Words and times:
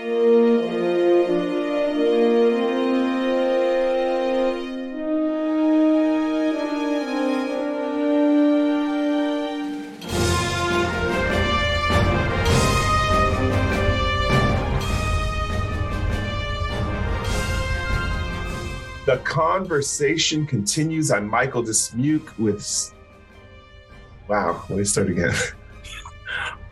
The 0.00 0.06
conversation 19.24 20.46
continues. 20.46 21.10
I'm 21.10 21.28
Michael 21.28 21.62
Dismuke 21.62 22.38
with. 22.38 22.94
Wow, 24.28 24.64
let 24.70 24.78
me 24.78 24.84
start 24.84 25.10
again. 25.10 25.34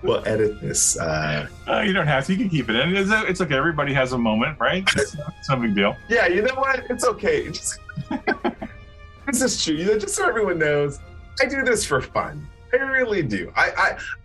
we'll 0.03 0.27
edit 0.27 0.61
this. 0.61 0.99
Uh, 0.99 1.46
Uh, 1.67 1.80
you 1.80 1.93
don't 1.93 2.07
have 2.07 2.27
to. 2.27 2.33
You 2.33 2.39
can 2.39 2.48
keep 2.48 2.69
it 2.69 2.77
in. 2.77 2.97
It's, 2.97 3.11
it's 3.12 3.41
okay. 3.41 3.56
Everybody 3.56 3.93
has 3.95 4.12
a 4.12 4.19
moment, 4.19 4.59
right? 4.61 4.84
It's, 4.97 5.15
it's 5.39 5.48
no 5.48 5.56
big 5.56 5.75
deal. 5.75 5.97
yeah, 6.09 6.27
you 6.27 6.43
know 6.43 6.55
what? 6.55 6.84
It's 6.91 7.05
okay. 7.05 7.51
Just, 7.51 7.79
this 9.27 9.42
is 9.42 9.62
true. 9.65 9.75
You 9.75 9.84
know, 9.87 9.98
just 9.98 10.15
so 10.15 10.29
everyone 10.29 10.59
knows, 10.59 11.01
I 11.41 11.47
do 11.47 11.62
this 11.62 11.84
for 11.84 12.01
fun. 12.01 12.47
I 12.73 12.77
really 12.77 13.23
do. 13.23 13.51
I, 13.56 13.70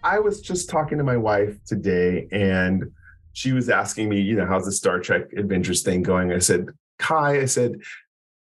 I 0.04 0.16
I 0.16 0.20
was 0.20 0.41
just 0.41 0.70
talking 0.70 0.98
to 0.98 1.04
my 1.04 1.16
wife 1.17 1.55
today, 1.66 2.28
and 2.31 2.92
she 3.31 3.53
was 3.53 3.70
asking 3.70 4.09
me, 4.09 4.20
you 4.20 4.36
know, 4.36 4.45
how's 4.45 4.66
the 4.66 4.72
Star 4.72 5.00
Trek 5.00 5.31
Adventures 5.38 5.81
thing 5.81 6.02
going? 6.03 6.31
I 6.34 6.40
said, 6.40 6.67
Kai, 7.00 7.40
I 7.42 7.45
said, 7.45 7.76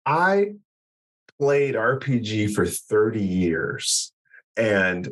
I 0.05 0.53
played 1.39 1.75
RPG 1.75 2.53
for 2.53 2.65
30 2.65 3.21
years 3.23 4.11
and 4.57 5.09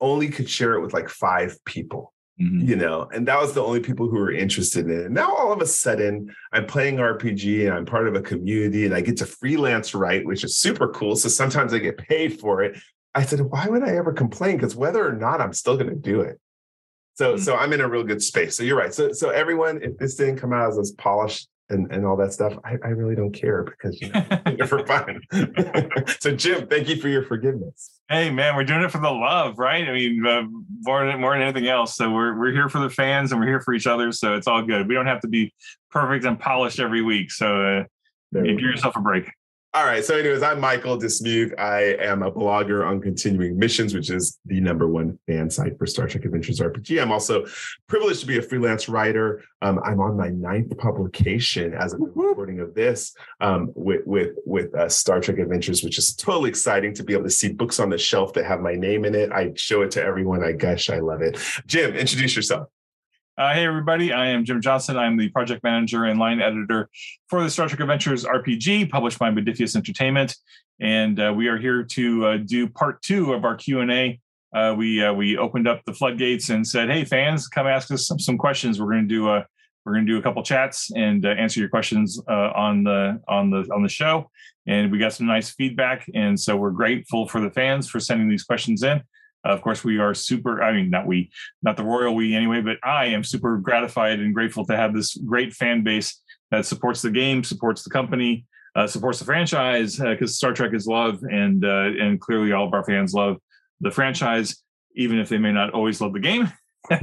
only 0.00 0.28
could 0.28 0.48
share 0.48 0.74
it 0.74 0.80
with 0.80 0.92
like 0.92 1.08
five 1.08 1.56
people, 1.64 2.12
Mhm. 2.40 2.66
you 2.66 2.76
know, 2.76 3.08
and 3.12 3.28
that 3.28 3.40
was 3.40 3.52
the 3.52 3.62
only 3.62 3.80
people 3.80 4.08
who 4.08 4.18
were 4.18 4.32
interested 4.32 4.86
in 4.86 4.90
it. 4.90 5.06
And 5.06 5.14
now 5.14 5.34
all 5.34 5.52
of 5.52 5.60
a 5.60 5.66
sudden, 5.66 6.34
I'm 6.52 6.66
playing 6.66 6.96
RPG 6.98 7.66
and 7.66 7.74
I'm 7.74 7.84
part 7.84 8.08
of 8.08 8.14
a 8.14 8.22
community 8.22 8.86
and 8.86 8.94
I 8.94 9.02
get 9.02 9.18
to 9.18 9.26
freelance 9.26 9.94
write, 9.94 10.24
which 10.24 10.42
is 10.44 10.56
super 10.56 10.88
cool. 10.88 11.16
So 11.16 11.28
sometimes 11.28 11.74
I 11.74 11.78
get 11.78 11.98
paid 11.98 12.40
for 12.40 12.62
it. 12.62 12.78
I 13.14 13.24
said, 13.24 13.40
why 13.40 13.66
would 13.66 13.82
I 13.82 13.96
ever 13.96 14.12
complain? 14.12 14.56
Because 14.56 14.74
whether 14.74 15.06
or 15.06 15.12
not 15.12 15.40
I'm 15.40 15.52
still 15.52 15.76
going 15.76 15.90
to 15.90 15.96
do 15.96 16.22
it. 16.22 16.40
So, 17.14 17.34
Mhm. 17.34 17.40
so 17.40 17.56
I'm 17.56 17.74
in 17.74 17.82
a 17.82 17.88
real 17.88 18.04
good 18.04 18.22
space. 18.22 18.56
So 18.56 18.62
you're 18.62 18.78
right. 18.78 18.94
So, 18.94 19.12
so 19.12 19.28
everyone, 19.28 19.82
if 19.82 19.98
this 19.98 20.14
didn't 20.14 20.36
come 20.38 20.54
out 20.54 20.70
as, 20.70 20.78
as 20.78 20.92
polished 20.92 21.49
and, 21.70 21.90
and 21.92 22.04
all 22.04 22.16
that 22.16 22.32
stuff, 22.32 22.54
I, 22.64 22.76
I 22.84 22.88
really 22.88 23.14
don't 23.14 23.32
care 23.32 23.64
because 23.64 24.00
you 24.00 24.08
know, 24.10 24.24
they're 24.44 24.66
for 24.66 24.84
fun. 24.86 25.20
so, 26.20 26.34
Jim, 26.34 26.66
thank 26.66 26.88
you 26.88 26.96
for 26.96 27.08
your 27.08 27.22
forgiveness. 27.22 28.00
Hey, 28.08 28.30
man, 28.30 28.56
we're 28.56 28.64
doing 28.64 28.82
it 28.82 28.90
for 28.90 29.00
the 29.00 29.10
love, 29.10 29.58
right? 29.58 29.88
I 29.88 29.92
mean, 29.92 30.26
uh, 30.26 30.42
more 30.82 31.06
than 31.06 31.20
more 31.20 31.32
than 31.32 31.42
anything 31.42 31.68
else. 31.68 31.96
So 31.96 32.10
we're 32.10 32.38
we're 32.38 32.52
here 32.52 32.68
for 32.68 32.80
the 32.80 32.90
fans 32.90 33.32
and 33.32 33.40
we're 33.40 33.46
here 33.46 33.60
for 33.60 33.72
each 33.74 33.86
other. 33.86 34.12
So 34.12 34.34
it's 34.34 34.46
all 34.46 34.62
good. 34.62 34.88
We 34.88 34.94
don't 34.94 35.06
have 35.06 35.20
to 35.20 35.28
be 35.28 35.54
perfect 35.90 36.24
and 36.24 36.38
polished 36.38 36.80
every 36.80 37.02
week. 37.02 37.30
So 37.30 37.84
uh, 38.34 38.42
give 38.42 38.60
yourself 38.60 38.96
a 38.96 39.00
break. 39.00 39.30
All 39.72 39.84
right. 39.84 40.04
So, 40.04 40.16
anyways, 40.16 40.42
I'm 40.42 40.58
Michael 40.58 40.98
Dismuke. 40.98 41.56
I 41.56 41.94
am 42.00 42.24
a 42.24 42.32
blogger 42.32 42.84
on 42.84 43.00
Continuing 43.00 43.56
Missions, 43.56 43.94
which 43.94 44.10
is 44.10 44.36
the 44.44 44.60
number 44.60 44.88
one 44.88 45.16
fan 45.28 45.48
site 45.48 45.78
for 45.78 45.86
Star 45.86 46.08
Trek 46.08 46.24
Adventures 46.24 46.58
RPG. 46.58 47.00
I'm 47.00 47.12
also 47.12 47.46
privileged 47.86 48.18
to 48.22 48.26
be 48.26 48.38
a 48.38 48.42
freelance 48.42 48.88
writer. 48.88 49.44
Um, 49.62 49.78
I'm 49.84 50.00
on 50.00 50.16
my 50.16 50.30
ninth 50.30 50.76
publication 50.76 51.72
as 51.72 51.92
of 51.92 52.00
the 52.00 52.06
recording 52.06 52.58
of 52.58 52.74
this 52.74 53.14
um, 53.40 53.70
with 53.76 54.04
with 54.06 54.30
with 54.44 54.74
uh, 54.74 54.88
Star 54.88 55.20
Trek 55.20 55.38
Adventures, 55.38 55.84
which 55.84 55.98
is 55.98 56.16
totally 56.16 56.50
exciting 56.50 56.92
to 56.94 57.04
be 57.04 57.12
able 57.12 57.24
to 57.24 57.30
see 57.30 57.52
books 57.52 57.78
on 57.78 57.90
the 57.90 57.98
shelf 57.98 58.32
that 58.32 58.46
have 58.46 58.60
my 58.60 58.74
name 58.74 59.04
in 59.04 59.14
it. 59.14 59.30
I 59.30 59.52
show 59.54 59.82
it 59.82 59.92
to 59.92 60.02
everyone. 60.02 60.42
I 60.42 60.50
gush, 60.50 60.90
I 60.90 60.98
love 60.98 61.22
it. 61.22 61.38
Jim, 61.68 61.94
introduce 61.94 62.34
yourself. 62.34 62.66
Uh, 63.40 63.54
hey, 63.54 63.64
everybody. 63.64 64.12
I 64.12 64.26
am 64.26 64.44
Jim 64.44 64.60
Johnson. 64.60 64.98
I'm 64.98 65.16
the 65.16 65.30
project 65.30 65.64
manager 65.64 66.04
and 66.04 66.20
line 66.20 66.42
editor 66.42 66.90
for 67.28 67.42
the 67.42 67.48
Star 67.48 67.68
Trek 67.68 67.80
Adventures 67.80 68.26
RPG, 68.26 68.90
published 68.90 69.18
by 69.18 69.30
Modiphius 69.30 69.74
Entertainment. 69.76 70.36
And 70.78 71.18
uh, 71.18 71.32
we 71.34 71.48
are 71.48 71.56
here 71.56 71.82
to 71.82 72.26
uh, 72.26 72.36
do 72.36 72.68
part 72.68 73.00
two 73.00 73.32
of 73.32 73.46
our 73.46 73.54
Q&A. 73.54 74.20
Uh, 74.54 74.74
we 74.76 75.02
uh, 75.02 75.14
we 75.14 75.38
opened 75.38 75.66
up 75.66 75.82
the 75.86 75.94
floodgates 75.94 76.50
and 76.50 76.66
said, 76.66 76.90
"Hey, 76.90 77.02
fans, 77.02 77.48
come 77.48 77.66
ask 77.66 77.90
us 77.90 78.06
some, 78.06 78.18
some 78.18 78.36
questions. 78.36 78.78
We're 78.78 78.90
going 78.90 79.08
to 79.08 79.14
do 79.14 79.30
a 79.30 79.46
we're 79.86 79.94
going 79.94 80.04
to 80.04 80.12
do 80.12 80.18
a 80.18 80.22
couple 80.22 80.42
chats 80.42 80.90
and 80.94 81.24
uh, 81.24 81.30
answer 81.30 81.60
your 81.60 81.70
questions 81.70 82.20
uh, 82.28 82.50
on 82.54 82.84
the 82.84 83.22
on 83.26 83.48
the 83.48 83.66
on 83.74 83.82
the 83.82 83.88
show." 83.88 84.30
And 84.66 84.92
we 84.92 84.98
got 84.98 85.14
some 85.14 85.26
nice 85.26 85.48
feedback, 85.48 86.04
and 86.14 86.38
so 86.38 86.58
we're 86.58 86.72
grateful 86.72 87.26
for 87.26 87.40
the 87.40 87.50
fans 87.50 87.88
for 87.88 88.00
sending 88.00 88.28
these 88.28 88.42
questions 88.42 88.82
in. 88.82 89.00
Of 89.44 89.62
course, 89.62 89.84
we 89.84 89.98
are 89.98 90.14
super. 90.14 90.62
I 90.62 90.72
mean, 90.72 90.90
not 90.90 91.06
we, 91.06 91.30
not 91.62 91.76
the 91.76 91.84
royal 91.84 92.14
we 92.14 92.34
anyway, 92.34 92.60
but 92.60 92.76
I 92.82 93.06
am 93.06 93.24
super 93.24 93.58
gratified 93.58 94.20
and 94.20 94.34
grateful 94.34 94.66
to 94.66 94.76
have 94.76 94.94
this 94.94 95.16
great 95.16 95.52
fan 95.52 95.82
base 95.82 96.20
that 96.50 96.66
supports 96.66 97.02
the 97.02 97.10
game, 97.10 97.42
supports 97.44 97.82
the 97.82 97.90
company, 97.90 98.46
uh, 98.76 98.86
supports 98.86 99.18
the 99.18 99.24
franchise 99.24 99.96
because 99.96 100.36
Star 100.36 100.52
Trek 100.52 100.74
is 100.74 100.86
love, 100.86 101.22
and 101.22 101.64
uh, 101.64 101.90
and 101.98 102.20
clearly 102.20 102.52
all 102.52 102.66
of 102.66 102.74
our 102.74 102.84
fans 102.84 103.14
love 103.14 103.38
the 103.80 103.90
franchise, 103.90 104.62
even 104.96 105.18
if 105.18 105.28
they 105.28 105.38
may 105.38 105.52
not 105.52 105.72
always 105.72 106.00
love 106.00 106.12
the 106.12 106.20
game. 106.20 106.52
uh, 106.90 106.96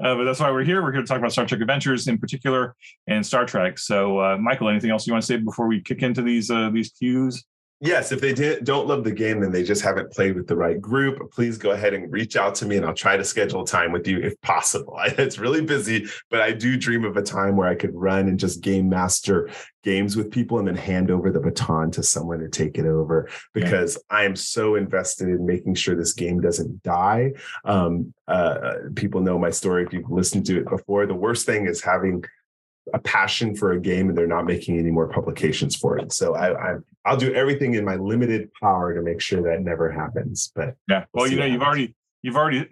but 0.00 0.24
that's 0.24 0.40
why 0.40 0.50
we're 0.50 0.64
here. 0.64 0.82
We're 0.82 0.92
here 0.92 1.00
to 1.00 1.06
talk 1.06 1.18
about 1.18 1.32
Star 1.32 1.46
Trek 1.46 1.60
Adventures 1.60 2.08
in 2.08 2.18
particular 2.18 2.74
and 3.06 3.24
Star 3.24 3.46
Trek. 3.46 3.78
So, 3.78 4.20
uh, 4.20 4.36
Michael, 4.38 4.68
anything 4.68 4.90
else 4.90 5.06
you 5.06 5.12
want 5.12 5.22
to 5.22 5.26
say 5.26 5.36
before 5.36 5.66
we 5.66 5.80
kick 5.80 6.02
into 6.02 6.22
these 6.22 6.50
uh, 6.50 6.70
these 6.70 6.90
cues? 6.90 7.44
Yes, 7.80 8.10
if 8.10 8.20
they 8.20 8.32
did, 8.32 8.64
don't 8.64 8.88
love 8.88 9.04
the 9.04 9.12
game, 9.12 9.38
then 9.38 9.52
they 9.52 9.62
just 9.62 9.82
haven't 9.82 10.10
played 10.10 10.34
with 10.34 10.48
the 10.48 10.56
right 10.56 10.80
group. 10.80 11.30
Please 11.30 11.58
go 11.58 11.70
ahead 11.70 11.94
and 11.94 12.10
reach 12.10 12.34
out 12.34 12.56
to 12.56 12.66
me, 12.66 12.76
and 12.76 12.84
I'll 12.84 12.92
try 12.92 13.16
to 13.16 13.24
schedule 13.24 13.64
time 13.64 13.92
with 13.92 14.08
you 14.08 14.18
if 14.18 14.40
possible. 14.40 14.98
It's 15.18 15.38
really 15.38 15.60
busy, 15.62 16.06
but 16.30 16.40
I 16.40 16.52
do 16.52 16.76
dream 16.76 17.04
of 17.04 17.16
a 17.16 17.22
time 17.22 17.56
where 17.56 17.68
I 17.68 17.74
could 17.74 17.94
run 17.94 18.28
and 18.28 18.38
just 18.38 18.62
game 18.62 18.88
master 18.88 19.50
games 19.84 20.16
with 20.16 20.32
people, 20.32 20.58
and 20.58 20.66
then 20.66 20.76
hand 20.76 21.10
over 21.10 21.30
the 21.30 21.38
baton 21.38 21.92
to 21.92 22.02
someone 22.02 22.40
to 22.40 22.48
take 22.48 22.78
it 22.78 22.86
over. 22.86 23.28
Because 23.54 23.96
I 24.10 24.24
am 24.24 24.34
so 24.34 24.74
invested 24.74 25.28
in 25.28 25.46
making 25.46 25.74
sure 25.74 25.94
this 25.94 26.14
game 26.14 26.40
doesn't 26.40 26.82
die. 26.82 27.32
Um, 27.64 28.12
uh, 28.26 28.74
people 28.96 29.20
know 29.20 29.38
my 29.38 29.50
story 29.50 29.84
if 29.84 29.92
you've 29.92 30.10
listened 30.10 30.46
to 30.46 30.58
it 30.58 30.68
before. 30.68 31.06
The 31.06 31.14
worst 31.14 31.46
thing 31.46 31.66
is 31.66 31.80
having 31.80 32.24
a 32.94 32.98
passion 32.98 33.54
for 33.54 33.72
a 33.72 33.80
game 33.80 34.08
and 34.08 34.16
they're 34.16 34.26
not 34.26 34.44
making 34.44 34.78
any 34.78 34.90
more 34.90 35.08
publications 35.08 35.76
for 35.76 35.98
it. 35.98 36.12
So 36.12 36.34
I, 36.34 36.72
I 36.72 36.76
I'll 37.04 37.16
do 37.16 37.32
everything 37.34 37.74
in 37.74 37.84
my 37.84 37.96
limited 37.96 38.50
power 38.60 38.94
to 38.94 39.02
make 39.02 39.20
sure 39.20 39.42
that 39.42 39.62
never 39.62 39.90
happens. 39.90 40.52
But 40.54 40.76
Yeah. 40.88 41.04
We'll 41.12 41.24
Well, 41.24 41.30
you 41.30 41.38
know, 41.38 41.44
you've 41.44 41.60
happens. 41.60 41.66
already 41.66 41.94
you've 42.22 42.36
already 42.36 42.68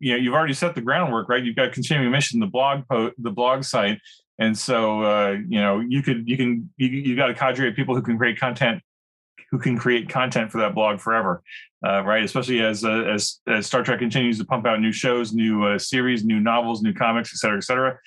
you 0.00 0.12
know 0.12 0.18
you've 0.18 0.34
already 0.34 0.54
set 0.54 0.74
the 0.74 0.80
groundwork, 0.80 1.28
right? 1.28 1.42
You've 1.42 1.56
got 1.56 1.72
continuing 1.72 2.10
mission, 2.10 2.40
the 2.40 2.46
blog 2.46 2.86
post, 2.88 3.14
the 3.18 3.30
blog 3.30 3.64
site, 3.64 4.00
and 4.38 4.56
so 4.56 5.02
uh, 5.02 5.36
you 5.48 5.60
know 5.60 5.80
you 5.80 6.02
could 6.02 6.28
you 6.28 6.36
can 6.36 6.70
you 6.76 6.88
you 6.88 7.16
got 7.16 7.30
a 7.30 7.34
cadre 7.34 7.68
of 7.68 7.74
people 7.74 7.94
who 7.94 8.02
can 8.02 8.18
create 8.18 8.38
content 8.38 8.82
who 9.50 9.58
can 9.58 9.78
create 9.78 10.08
content 10.08 10.50
for 10.50 10.58
that 10.58 10.74
blog 10.74 10.98
forever, 11.00 11.42
uh, 11.86 12.02
right? 12.02 12.24
Especially 12.24 12.60
as, 12.60 12.84
uh, 12.84 13.02
as 13.02 13.40
as 13.46 13.66
Star 13.66 13.82
Trek 13.82 13.98
continues 13.98 14.38
to 14.38 14.44
pump 14.44 14.66
out 14.66 14.80
new 14.80 14.92
shows, 14.92 15.32
new 15.32 15.64
uh, 15.64 15.78
series, 15.78 16.24
new 16.24 16.40
novels, 16.40 16.82
new 16.82 16.92
comics, 16.92 17.32
et 17.32 17.38
cetera, 17.38 17.58
et 17.58 17.64
cetera. 17.64 17.98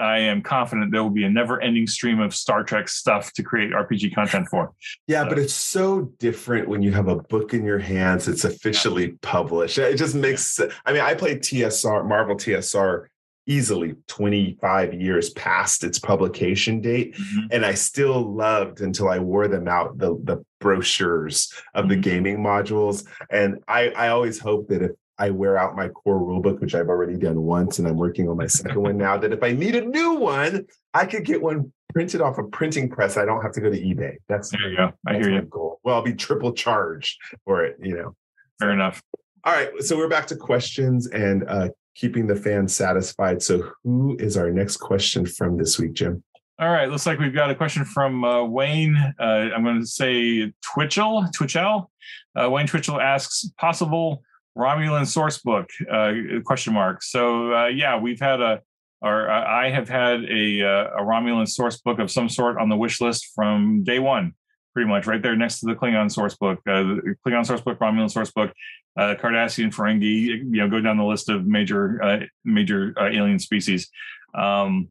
I 0.00 0.18
am 0.18 0.42
confident 0.42 0.90
there 0.90 1.02
will 1.02 1.10
be 1.10 1.24
a 1.24 1.30
never-ending 1.30 1.86
stream 1.86 2.20
of 2.20 2.34
Star 2.34 2.64
Trek 2.64 2.88
stuff 2.88 3.32
to 3.34 3.42
create 3.42 3.70
RPG 3.72 4.14
content 4.14 4.48
for. 4.48 4.72
yeah, 5.06 5.24
but 5.28 5.38
it's 5.38 5.54
so 5.54 6.12
different 6.18 6.68
when 6.68 6.82
you 6.82 6.92
have 6.92 7.08
a 7.08 7.16
book 7.16 7.54
in 7.54 7.64
your 7.64 7.78
hands. 7.78 8.28
It's 8.28 8.44
officially 8.44 9.12
published. 9.22 9.78
It 9.78 9.96
just 9.96 10.14
makes. 10.14 10.58
I 10.86 10.92
mean, 10.92 11.02
I 11.02 11.14
played 11.14 11.42
TSR, 11.42 12.08
Marvel 12.08 12.36
TSR, 12.36 13.06
easily 13.52 13.94
25 14.06 14.94
years 14.94 15.30
past 15.30 15.82
its 15.82 15.98
publication 15.98 16.80
date. 16.80 17.16
and 17.50 17.64
I 17.66 17.74
still 17.74 18.20
loved 18.34 18.80
until 18.82 19.08
I 19.08 19.18
wore 19.18 19.48
them 19.48 19.66
out 19.66 19.98
the 19.98 20.10
the 20.22 20.44
brochures 20.60 21.52
of 21.74 21.88
the 21.88 21.96
Mhm. 21.96 22.02
gaming 22.02 22.38
modules. 22.38 23.06
And 23.30 23.58
I 23.66 23.88
I 23.90 24.08
always 24.08 24.38
hope 24.38 24.68
that 24.68 24.82
if 24.82 24.92
I 25.18 25.30
wear 25.30 25.56
out 25.56 25.74
my 25.74 25.88
core 25.88 26.20
rulebook, 26.20 26.60
which 26.60 26.74
I've 26.76 26.88
already 26.88 27.16
done 27.16 27.40
once, 27.42 27.78
and 27.80 27.88
I'm 27.88 27.96
working 27.96 28.28
on 28.28 28.36
my 28.36 28.46
second 28.46 28.80
one 28.80 28.96
now, 28.96 29.16
that 29.16 29.32
if 29.32 29.42
I 29.42 29.50
need 29.52 29.74
a 29.74 29.84
new 29.84 30.12
one, 30.14 30.66
I 30.94 31.06
could 31.06 31.24
get 31.24 31.42
one 31.42 31.72
printed 31.92 32.20
off 32.20 32.38
a 32.38 32.44
printing 32.44 32.88
press. 32.90 33.16
I 33.16 33.24
don't 33.24 33.42
have 33.42 33.52
to 33.52 33.60
go 33.60 33.70
to 33.70 33.80
eBay. 33.80 34.16
That's, 34.28 34.50
There 34.50 34.68
you 34.70 34.76
go. 34.76 34.92
I 35.08 35.14
hear 35.14 35.30
you. 35.30 35.42
goal. 35.42 35.80
Well, 35.82 35.96
I'll 35.96 36.02
be 36.02 36.12
triple 36.12 36.52
charged 36.52 37.18
for 37.44 37.64
it, 37.64 37.76
you 37.82 37.96
know. 37.96 38.14
Fair 38.60 38.70
enough. 38.72 39.02
All 39.44 39.52
right, 39.54 39.70
so 39.80 39.96
we're 39.96 40.08
back 40.08 40.26
to 40.28 40.36
questions 40.36 41.08
and 41.08 41.44
uh, 41.48 41.68
keeping 41.98 42.26
the 42.26 42.36
fans 42.36 42.74
satisfied. 42.74 43.42
So, 43.42 43.70
who 43.82 44.16
is 44.18 44.36
our 44.36 44.50
next 44.50 44.78
question 44.78 45.26
from 45.26 45.58
this 45.58 45.78
week, 45.78 45.94
Jim? 45.94 46.22
All 46.60 46.70
right, 46.70 46.88
looks 46.88 47.06
like 47.06 47.18
we've 47.18 47.34
got 47.34 47.50
a 47.50 47.54
question 47.54 47.84
from 47.84 48.24
uh, 48.24 48.44
Wayne. 48.44 48.96
Uh, 49.20 49.22
I'm 49.22 49.62
going 49.62 49.80
to 49.80 49.86
say 49.86 50.52
Twitchell. 50.62 51.28
Twitchell. 51.34 51.90
Uh, 52.34 52.50
Wayne 52.50 52.66
Twitchell 52.66 53.00
asks 53.00 53.48
possible 53.58 54.22
Romulan 54.56 55.06
source 55.06 55.38
book? 55.38 55.70
Uh, 55.90 56.12
question 56.44 56.72
mark. 56.72 57.02
So 57.02 57.54
uh, 57.54 57.66
yeah, 57.66 57.98
we've 57.98 58.20
had 58.20 58.40
a, 58.40 58.60
or 59.00 59.30
uh, 59.30 59.44
I 59.44 59.70
have 59.70 59.88
had 59.88 60.24
a, 60.24 60.62
uh, 60.62 60.98
a 60.98 61.02
Romulan 61.02 61.48
source 61.48 61.80
book 61.80 62.00
of 62.00 62.10
some 62.10 62.28
sort 62.28 62.58
on 62.58 62.68
the 62.68 62.76
wish 62.76 63.00
list 63.00 63.30
from 63.36 63.84
day 63.84 64.00
one, 64.00 64.32
pretty 64.74 64.88
much 64.88 65.06
right 65.06 65.22
there 65.22 65.36
next 65.36 65.60
to 65.60 65.66
the 65.66 65.74
Klingon 65.74 66.10
source 66.10 66.34
book, 66.34 66.58
uh, 66.66 66.98
Klingon 67.24 67.46
source 67.46 67.60
book, 67.60 67.78
Romulan 67.78 68.10
source 68.10 68.32
book, 68.32 68.52
uh, 68.98 69.14
Cardassian, 69.14 69.72
Ferengi. 69.72 70.26
You 70.26 70.44
know, 70.44 70.68
go 70.68 70.80
down 70.80 70.98
the 70.98 71.04
list 71.04 71.28
of 71.28 71.46
major 71.46 72.02
uh, 72.02 72.20
major 72.44 72.92
uh, 73.00 73.06
alien 73.06 73.38
species. 73.38 73.88
Um, 74.34 74.88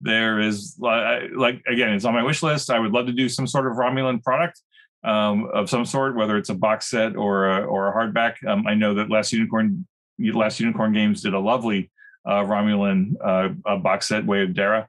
there 0.00 0.40
is 0.40 0.76
like 0.80 1.62
again, 1.68 1.92
it's 1.92 2.04
on 2.04 2.14
my 2.14 2.22
wish 2.22 2.42
list. 2.42 2.70
I 2.70 2.78
would 2.78 2.92
love 2.92 3.06
to 3.06 3.12
do 3.12 3.28
some 3.28 3.46
sort 3.46 3.66
of 3.66 3.74
Romulan 3.74 4.22
product 4.22 4.60
um, 5.04 5.48
of 5.52 5.68
some 5.68 5.84
sort, 5.84 6.16
whether 6.16 6.36
it's 6.36 6.48
a 6.48 6.54
box 6.54 6.88
set 6.88 7.14
or 7.14 7.46
a, 7.50 7.64
or 7.64 7.88
a 7.88 7.94
hardback. 7.94 8.44
Um, 8.46 8.66
I 8.66 8.74
know 8.74 8.94
that 8.94 9.10
Last 9.10 9.32
Unicorn, 9.32 9.86
Last 10.18 10.58
Unicorn 10.58 10.92
Games 10.92 11.22
did 11.22 11.34
a 11.34 11.38
lovely 11.38 11.90
uh, 12.26 12.42
Romulan 12.42 13.14
uh, 13.22 13.76
box 13.76 14.08
set, 14.08 14.24
Way 14.24 14.42
of 14.42 14.54
D'era, 14.54 14.88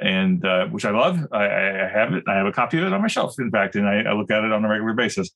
and 0.00 0.44
uh, 0.44 0.66
which 0.66 0.84
I 0.84 0.90
love. 0.90 1.18
I, 1.32 1.44
I, 1.44 1.88
have 1.92 2.14
it. 2.14 2.24
I 2.26 2.36
have 2.36 2.46
a 2.46 2.52
copy 2.52 2.78
of 2.78 2.84
it 2.84 2.92
on 2.92 3.02
my 3.02 3.08
shelf, 3.08 3.34
in 3.38 3.50
fact, 3.50 3.76
and 3.76 3.88
I, 3.88 4.02
I 4.02 4.12
look 4.12 4.30
at 4.30 4.44
it 4.44 4.52
on 4.52 4.64
a 4.64 4.68
regular 4.68 4.94
basis. 4.94 5.30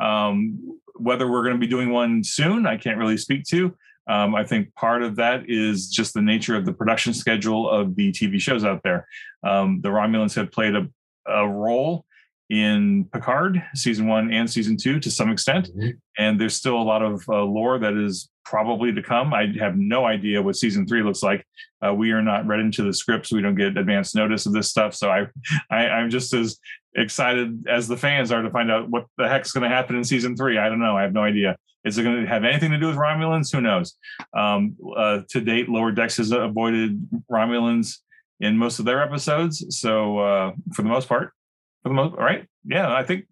Um, 0.00 0.78
whether 0.94 1.30
we're 1.30 1.42
going 1.42 1.54
to 1.54 1.60
be 1.60 1.66
doing 1.66 1.90
one 1.90 2.24
soon, 2.24 2.66
I 2.66 2.76
can't 2.76 2.98
really 2.98 3.18
speak 3.18 3.44
to. 3.48 3.74
Um, 4.08 4.34
I 4.34 4.44
think 4.44 4.74
part 4.74 5.02
of 5.02 5.16
that 5.16 5.44
is 5.48 5.88
just 5.88 6.14
the 6.14 6.22
nature 6.22 6.56
of 6.56 6.64
the 6.64 6.72
production 6.72 7.12
schedule 7.12 7.68
of 7.68 7.96
the 7.96 8.12
TV 8.12 8.40
shows 8.40 8.64
out 8.64 8.82
there. 8.84 9.06
Um, 9.42 9.80
the 9.82 9.88
Romulans 9.88 10.34
have 10.36 10.52
played 10.52 10.76
a, 10.76 10.88
a, 11.26 11.48
role 11.48 12.05
in 12.48 13.08
Picard 13.12 13.62
season 13.74 14.06
one 14.06 14.32
and 14.32 14.48
season 14.48 14.76
two 14.76 15.00
to 15.00 15.10
some 15.10 15.30
extent, 15.30 15.68
mm-hmm. 15.68 15.90
and 16.18 16.40
there's 16.40 16.54
still 16.54 16.76
a 16.76 16.82
lot 16.82 17.02
of 17.02 17.22
uh, 17.28 17.42
lore 17.42 17.78
that 17.78 17.94
is 17.94 18.30
probably 18.44 18.92
to 18.92 19.02
come. 19.02 19.34
I 19.34 19.52
have 19.58 19.76
no 19.76 20.04
idea 20.04 20.40
what 20.40 20.56
season 20.56 20.86
three 20.86 21.02
looks 21.02 21.22
like. 21.22 21.44
Uh, 21.84 21.92
we 21.92 22.12
are 22.12 22.22
not 22.22 22.46
read 22.46 22.60
into 22.60 22.84
the 22.84 22.92
scripts. 22.92 23.32
We 23.32 23.42
don't 23.42 23.56
get 23.56 23.76
advance 23.76 24.14
notice 24.14 24.46
of 24.46 24.52
this 24.52 24.70
stuff, 24.70 24.94
so 24.94 25.10
I, 25.10 25.26
I 25.70 25.88
I'm 25.88 26.10
just 26.10 26.32
as 26.34 26.58
excited 26.94 27.66
as 27.68 27.88
the 27.88 27.96
fans 27.96 28.30
are 28.30 28.42
to 28.42 28.50
find 28.50 28.70
out 28.70 28.88
what 28.88 29.06
the 29.18 29.28
heck's 29.28 29.52
going 29.52 29.68
to 29.68 29.74
happen 29.74 29.96
in 29.96 30.04
season 30.04 30.36
three. 30.36 30.58
I 30.58 30.68
don't 30.68 30.80
know. 30.80 30.96
I 30.96 31.02
have 31.02 31.12
no 31.12 31.22
idea. 31.22 31.56
Is 31.84 31.98
it 31.98 32.02
going 32.02 32.20
to 32.20 32.28
have 32.28 32.42
anything 32.42 32.72
to 32.72 32.78
do 32.78 32.88
with 32.88 32.96
Romulans? 32.96 33.52
Who 33.52 33.60
knows? 33.60 33.96
Um, 34.36 34.76
uh, 34.96 35.20
to 35.30 35.40
date, 35.40 35.68
Lower 35.68 35.92
Decks 35.92 36.16
has 36.16 36.32
avoided 36.32 37.08
Romulans 37.30 37.98
in 38.40 38.56
most 38.56 38.78
of 38.80 38.84
their 38.84 39.02
episodes. 39.02 39.64
So 39.78 40.18
uh, 40.18 40.52
for 40.74 40.82
the 40.82 40.88
most 40.88 41.08
part, 41.08 41.32
for 41.86 41.90
the 41.90 41.94
most, 41.94 42.16
right? 42.16 42.46
Yeah, 42.64 42.92
I 42.92 43.04
think. 43.04 43.26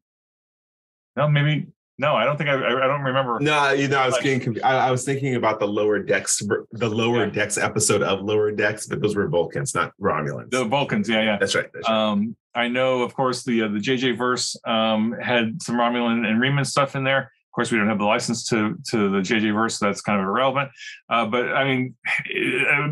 No, 1.16 1.28
maybe 1.28 1.66
no, 1.98 2.14
I 2.14 2.24
don't 2.24 2.36
think 2.36 2.50
I. 2.50 2.54
I 2.54 2.86
don't 2.86 3.02
remember. 3.02 3.38
No, 3.40 3.70
you 3.72 3.88
know, 3.88 3.98
I 3.98 4.06
was 4.06 4.18
getting. 4.18 4.62
I, 4.62 4.88
I 4.88 4.90
was 4.90 5.04
thinking 5.04 5.34
about 5.36 5.58
the 5.60 5.66
lower 5.66 5.98
decks, 5.98 6.40
the 6.72 6.88
lower 6.88 7.26
yeah. 7.26 7.30
decks 7.30 7.58
episode 7.58 8.02
of 8.02 8.20
Lower 8.22 8.50
Decks, 8.50 8.86
but 8.86 9.00
those 9.00 9.14
were 9.14 9.28
Vulcans, 9.28 9.74
not 9.74 9.92
Romulans. 10.00 10.50
The 10.50 10.64
Vulcans, 10.64 11.08
yeah, 11.08 11.22
yeah, 11.22 11.36
that's 11.38 11.54
right. 11.54 11.68
That's 11.72 11.88
right. 11.88 12.10
Um, 12.10 12.36
I 12.54 12.68
know, 12.68 13.02
of 13.02 13.14
course, 13.14 13.44
the 13.44 13.62
uh, 13.62 13.68
the 13.68 13.78
JJ 13.78 14.16
verse 14.16 14.56
um, 14.64 15.12
had 15.20 15.62
some 15.62 15.76
Romulan 15.76 16.26
and 16.26 16.40
Reman 16.40 16.66
stuff 16.66 16.96
in 16.96 17.04
there 17.04 17.32
course, 17.54 17.70
we 17.70 17.78
don't 17.78 17.88
have 17.88 17.98
the 17.98 18.04
license 18.04 18.48
to 18.48 18.76
to 18.90 19.10
the 19.10 19.18
JJ 19.18 19.54
verse, 19.54 19.78
so 19.78 19.86
that's 19.86 20.00
kind 20.00 20.20
of 20.20 20.26
irrelevant. 20.26 20.70
Uh, 21.08 21.26
but 21.26 21.52
I 21.52 21.64
mean, 21.64 21.94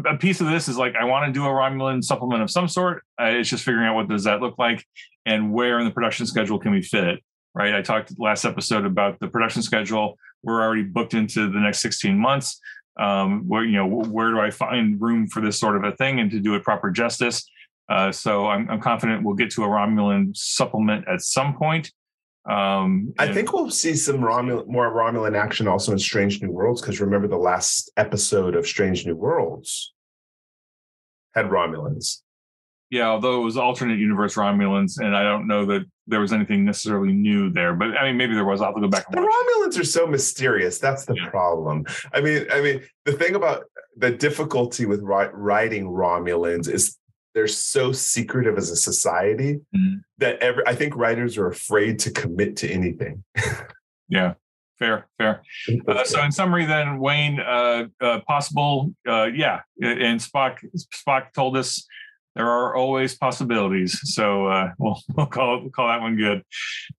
a, 0.07 0.17
piece 0.17 0.41
of 0.41 0.47
this 0.47 0.69
is 0.69 0.79
like 0.79 0.95
I 0.95 1.05
want 1.05 1.27
to 1.27 1.33
do 1.33 1.45
a 1.45 1.49
Romulan 1.49 2.03
supplement 2.03 2.43
of 2.43 2.51
some 2.51 2.69
sort. 2.69 3.03
Uh, 3.21 3.27
it's 3.27 3.49
just 3.49 3.65
figuring 3.65 3.87
out 3.87 3.95
what 3.95 4.09
does 4.09 4.25
that 4.25 4.41
look 4.41 4.59
like 4.59 4.87
and 5.27 5.53
where 5.53 5.79
in 5.79 5.85
the 5.85 5.91
production 5.91 6.27
schedule 6.27 6.59
can 6.59 6.73
we 6.73 6.83
fit 6.83 7.05
it. 7.05 7.21
Right. 7.55 7.75
I 7.75 7.83
talked 7.83 8.19
last 8.19 8.45
episode 8.45 8.87
about 8.87 9.21
the 9.21 9.29
production 9.29 9.63
schedule. 9.63 10.17
We're 10.43 10.63
already 10.63 10.85
booked 10.85 11.13
into 11.13 11.51
the 11.51 11.61
next 11.61 11.81
16 11.81 12.17
months. 12.17 12.59
Um, 12.99 13.49
where 13.49 13.65
you 13.65 13.73
know 13.73 13.87
where 13.87 14.31
do 14.31 14.41
I 14.41 14.51
find 14.51 15.01
room 15.01 15.27
for 15.27 15.41
this 15.41 15.59
sort 15.59 15.77
of 15.77 15.85
a 15.85 15.97
thing 15.97 16.21
and 16.21 16.31
to 16.31 16.41
do 16.41 16.55
it 16.55 16.63
proper 16.63 16.91
justice? 16.91 17.49
Uh, 17.89 18.13
so 18.13 18.47
I'm, 18.47 18.71
I'm 18.71 18.81
confident 18.81 19.25
we'll 19.25 19.35
get 19.35 19.51
to 19.53 19.65
a 19.65 19.67
Romulan 19.67 20.37
supplement 20.37 21.07
at 21.09 21.21
some 21.21 21.55
point. 21.55 21.91
Um, 22.45 23.15
I 23.19 23.33
think 23.33 23.53
we'll 23.53 23.71
see 23.71 23.95
some 23.95 24.19
Romulan, 24.19 24.67
more 24.67 24.93
Romulan 24.93 25.37
action 25.37 25.69
also 25.69 25.93
in 25.93 25.99
Strange 25.99 26.43
New 26.43 26.51
Worlds 26.51 26.81
because 26.81 27.01
remember 27.01 27.29
the 27.29 27.37
last 27.37 27.91
episode 27.97 28.57
of 28.57 28.67
Strange 28.67 29.07
New 29.07 29.15
Worlds 29.15 29.93
had 31.35 31.47
Romulans. 31.47 32.19
Yeah, 32.91 33.09
although 33.09 33.41
it 33.41 33.45
was 33.45 33.57
alternate 33.57 33.99
universe 33.99 34.35
Romulans, 34.35 34.99
and 34.99 35.17
I 35.17 35.23
don't 35.23 35.47
know 35.47 35.65
that 35.67 35.87
there 36.07 36.21
was 36.21 36.33
anything 36.33 36.65
necessarily 36.65 37.13
new 37.13 37.49
there. 37.51 37.75
But 37.75 37.97
I 37.97 38.05
mean, 38.05 38.19
maybe 38.19 38.35
there 38.35 38.45
was. 38.45 38.61
I'll 38.61 38.67
have 38.67 38.75
to 38.75 38.83
go 38.83 38.89
back. 38.89 39.11
the. 39.11 39.19
Romulans 39.19 39.81
are 39.81 39.85
so 39.85 40.07
mysterious. 40.07 40.79
That's 40.79 41.07
the 41.07 41.15
yeah. 41.15 41.31
problem. 41.31 41.87
I 42.13 42.21
mean, 42.21 42.47
I 42.53 42.61
mean, 42.61 42.83
the 43.07 43.13
thing 43.13 43.35
about 43.35 43.65
the 43.97 44.11
difficulty 44.11 44.85
with 44.85 45.01
writing 45.03 45.85
Romulans 45.87 46.69
is 46.69 46.99
they're 47.35 47.49
so 47.49 47.93
secretive 47.93 48.59
as 48.59 48.71
a 48.71 48.77
society 48.77 49.61
mm-hmm. 49.75 49.97
that 50.19 50.39
every 50.39 50.67
I 50.67 50.75
think 50.75 50.97
writers 50.97 51.39
are 51.39 51.49
afraid 51.49 51.99
to 52.01 52.11
commit 52.11 52.57
to 52.59 52.71
anything. 52.71 53.25
yeah, 54.09 54.35
fair, 54.79 55.09
fair. 55.19 55.43
Uh, 55.89 56.05
so 56.05 56.23
in 56.23 56.33
summary, 56.33 56.67
then 56.67 56.99
Wayne, 56.99 57.41
uh, 57.41 57.87
uh, 58.01 58.21
possible, 58.27 58.95
uh, 59.09 59.25
yeah, 59.25 59.61
and 59.81 60.21
Spock 60.21 60.59
Spock 60.95 61.33
told 61.33 61.57
us 61.57 61.87
there 62.35 62.49
are 62.49 62.75
always 62.75 63.15
possibilities. 63.17 63.99
So 64.15 64.47
uh, 64.47 64.73
we'll 64.79 65.01
we'll 65.17 65.27
call 65.27 65.61
we'll 65.61 65.71
call 65.71 65.89
that 65.89 66.01
one 66.01 66.17
good. 66.17 66.43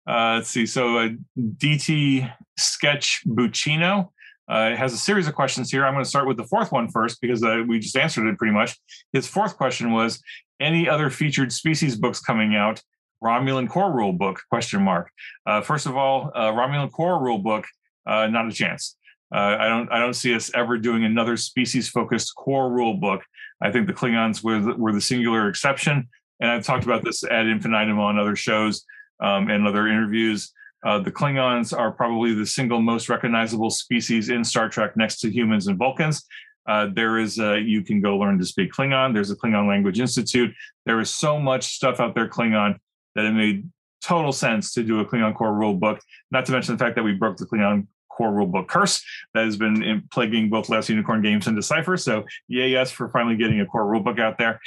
Uh, 0.07 0.35
let's 0.35 0.49
see. 0.49 0.65
So 0.65 1.09
DT 1.37 2.31
Sketch 2.57 3.21
Buccino 3.27 4.09
uh, 4.51 4.71
it 4.73 4.77
has 4.77 4.93
a 4.93 4.97
series 4.97 5.27
of 5.27 5.35
questions 5.35 5.71
here. 5.71 5.85
I'm 5.85 5.93
going 5.93 6.03
to 6.03 6.09
start 6.09 6.27
with 6.27 6.37
the 6.37 6.43
fourth 6.43 6.71
one 6.71 6.89
first 6.89 7.21
because 7.21 7.43
uh, 7.43 7.63
we 7.67 7.79
just 7.79 7.95
answered 7.95 8.27
it 8.27 8.37
pretty 8.37 8.53
much. 8.53 8.77
His 9.13 9.27
fourth 9.27 9.55
question 9.55 9.91
was: 9.91 10.21
Any 10.59 10.89
other 10.89 11.09
featured 11.09 11.51
species 11.53 11.95
books 11.95 12.19
coming 12.19 12.55
out? 12.55 12.81
Romulan 13.23 13.69
core 13.69 13.93
rule 13.93 14.11
book? 14.11 14.41
Question 14.49 14.81
mark. 14.81 15.09
Uh, 15.45 15.61
first 15.61 15.85
of 15.85 15.95
all, 15.95 16.31
uh, 16.35 16.51
Romulan 16.51 16.91
core 16.91 17.23
rule 17.23 17.37
book, 17.37 17.65
uh, 18.05 18.27
not 18.27 18.47
a 18.47 18.51
chance. 18.51 18.97
I 19.31 19.67
don't. 19.67 19.91
I 19.91 19.99
don't 19.99 20.13
see 20.13 20.35
us 20.35 20.51
ever 20.53 20.77
doing 20.77 21.05
another 21.05 21.37
species-focused 21.37 22.35
core 22.35 22.69
rule 22.69 22.93
book. 22.93 23.23
I 23.61 23.71
think 23.71 23.87
the 23.87 23.93
Klingons 23.93 24.43
were 24.43 24.59
the, 24.59 24.75
were 24.75 24.91
the 24.91 25.01
singular 25.01 25.47
exception, 25.47 26.07
and 26.39 26.51
I've 26.51 26.63
talked 26.63 26.83
about 26.83 27.03
this 27.03 27.23
ad 27.23 27.47
infinitum 27.47 27.99
on 27.99 28.19
other 28.19 28.35
shows 28.35 28.85
um, 29.19 29.49
and 29.49 29.65
other 29.67 29.87
interviews. 29.87 30.53
Uh, 30.85 30.99
the 30.99 31.11
Klingons 31.11 31.77
are 31.77 31.91
probably 31.91 32.33
the 32.33 32.45
single 32.45 32.81
most 32.81 33.09
recognizable 33.09 33.69
species 33.69 34.29
in 34.29 34.43
Star 34.43 34.69
Trek 34.69 34.97
next 34.97 35.19
to 35.21 35.31
humans 35.31 35.67
and 35.67 35.77
Vulcans. 35.77 36.25
Uh, 36.67 36.87
there 36.93 37.17
is 37.17 37.39
a, 37.39 37.59
you 37.59 37.81
can 37.81 38.01
go 38.01 38.17
learn 38.17 38.39
to 38.39 38.45
speak 38.45 38.71
Klingon. 38.71 39.13
There's 39.13 39.31
a 39.31 39.35
Klingon 39.35 39.67
Language 39.67 39.99
Institute. 39.99 40.53
There 40.85 40.99
is 40.99 41.09
so 41.09 41.39
much 41.39 41.75
stuff 41.75 41.99
out 41.99 42.15
there 42.15 42.27
Klingon 42.27 42.77
that 43.15 43.25
it 43.25 43.31
made 43.31 43.69
total 44.01 44.31
sense 44.31 44.73
to 44.73 44.83
do 44.83 44.99
a 44.99 45.05
Klingon 45.05 45.35
core 45.35 45.53
rule 45.53 45.73
book. 45.73 45.99
Not 46.31 46.45
to 46.45 46.51
mention 46.51 46.75
the 46.75 46.83
fact 46.83 46.95
that 46.95 47.03
we 47.03 47.13
broke 47.13 47.37
the 47.37 47.45
Klingon 47.45 47.87
core 48.09 48.31
rule 48.31 48.47
book 48.47 48.67
curse 48.67 49.03
that 49.33 49.45
has 49.45 49.57
been 49.57 50.03
plaguing 50.11 50.49
both 50.49 50.69
Last 50.69 50.89
Unicorn 50.89 51.21
games 51.21 51.47
and 51.47 51.55
Decipher. 51.55 51.97
So 51.97 52.23
yay 52.47 52.69
yes 52.69 52.91
for 52.91 53.09
finally 53.09 53.35
getting 53.35 53.59
a 53.61 53.65
core 53.65 53.87
rule 53.87 54.01
book 54.01 54.19
out 54.19 54.37
there. 54.37 54.59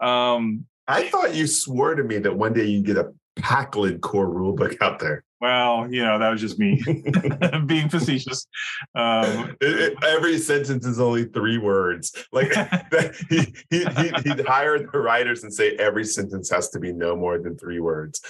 Um, 0.00 0.66
I 0.86 1.08
thought 1.08 1.34
you 1.34 1.46
swore 1.46 1.94
to 1.94 2.02
me 2.02 2.18
that 2.18 2.36
one 2.36 2.52
day 2.52 2.64
you'd 2.64 2.84
get 2.84 2.96
a 2.96 3.12
Pakled 3.38 4.00
core 4.00 4.28
rule 4.28 4.52
book 4.52 4.76
out 4.82 4.98
there. 4.98 5.24
Well, 5.40 5.88
you 5.90 6.04
know, 6.04 6.18
that 6.18 6.28
was 6.28 6.40
just 6.40 6.58
me 6.58 6.82
being 7.66 7.88
facetious. 7.88 8.46
Um, 8.94 9.56
it, 9.60 9.80
it, 9.80 10.04
every 10.04 10.38
sentence 10.38 10.84
is 10.84 11.00
only 11.00 11.24
three 11.24 11.56
words. 11.56 12.14
Like 12.30 12.52
he, 13.30 13.54
he, 13.70 13.84
he, 13.84 14.28
would 14.28 14.46
hire 14.46 14.78
the 14.78 14.98
writers 14.98 15.42
and 15.42 15.52
say 15.52 15.76
every 15.76 16.04
sentence 16.04 16.50
has 16.50 16.68
to 16.70 16.78
be 16.78 16.92
no 16.92 17.16
more 17.16 17.38
than 17.38 17.56
three 17.56 17.80
words. 17.80 18.20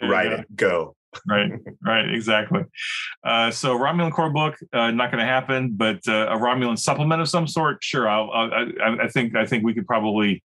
Write 0.00 0.32
it, 0.32 0.56
go. 0.56 0.94
right, 1.28 1.50
right, 1.84 2.08
exactly. 2.08 2.62
Uh, 3.22 3.50
so 3.50 3.76
Romulan 3.76 4.12
core 4.12 4.30
book, 4.30 4.56
uh, 4.72 4.90
not 4.92 5.10
going 5.10 5.20
to 5.20 5.30
happen, 5.30 5.72
but 5.74 6.00
uh, 6.08 6.28
a 6.30 6.36
Romulan 6.36 6.78
supplement 6.78 7.20
of 7.20 7.28
some 7.28 7.46
sort, 7.46 7.82
sure. 7.82 8.08
I'll, 8.08 8.30
I'll, 8.30 8.50
I, 8.52 9.04
I 9.04 9.08
think, 9.08 9.36
I 9.36 9.44
think 9.44 9.64
we 9.64 9.74
could 9.74 9.86
probably 9.86 10.42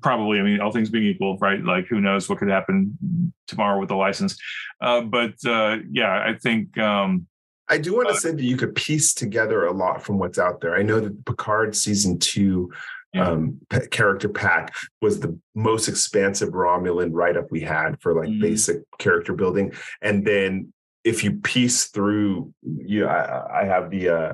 probably 0.00 0.38
i 0.38 0.42
mean 0.42 0.60
all 0.60 0.70
things 0.70 0.90
being 0.90 1.04
equal 1.04 1.36
right 1.38 1.62
like 1.64 1.86
who 1.86 2.00
knows 2.00 2.28
what 2.28 2.38
could 2.38 2.48
happen 2.48 3.32
tomorrow 3.46 3.78
with 3.78 3.88
the 3.88 3.94
license 3.94 4.36
uh, 4.80 5.00
but 5.00 5.34
uh, 5.46 5.78
yeah 5.90 6.24
i 6.26 6.34
think 6.42 6.76
um, 6.78 7.26
i 7.68 7.78
do 7.78 7.94
want 7.94 8.08
to 8.08 8.14
uh, 8.14 8.18
say 8.18 8.30
that 8.30 8.42
you 8.42 8.56
could 8.56 8.74
piece 8.74 9.14
together 9.14 9.66
a 9.66 9.72
lot 9.72 10.02
from 10.02 10.18
what's 10.18 10.38
out 10.38 10.60
there 10.60 10.76
i 10.76 10.82
know 10.82 11.00
that 11.00 11.24
picard 11.24 11.74
season 11.74 12.18
two 12.18 12.70
yeah. 13.12 13.28
um, 13.28 13.58
p- 13.70 13.86
character 13.90 14.28
pack 14.28 14.74
was 15.00 15.20
the 15.20 15.38
most 15.54 15.88
expansive 15.88 16.50
romulan 16.50 17.10
write-up 17.12 17.50
we 17.50 17.60
had 17.60 18.00
for 18.00 18.14
like 18.14 18.28
mm. 18.28 18.40
basic 18.40 18.82
character 18.98 19.32
building 19.32 19.72
and 20.02 20.26
then 20.26 20.72
if 21.04 21.22
you 21.22 21.32
piece 21.32 21.86
through 21.86 22.52
you 22.62 23.06
I, 23.06 23.62
I 23.62 23.64
have 23.64 23.90
the 23.90 24.08
uh 24.08 24.32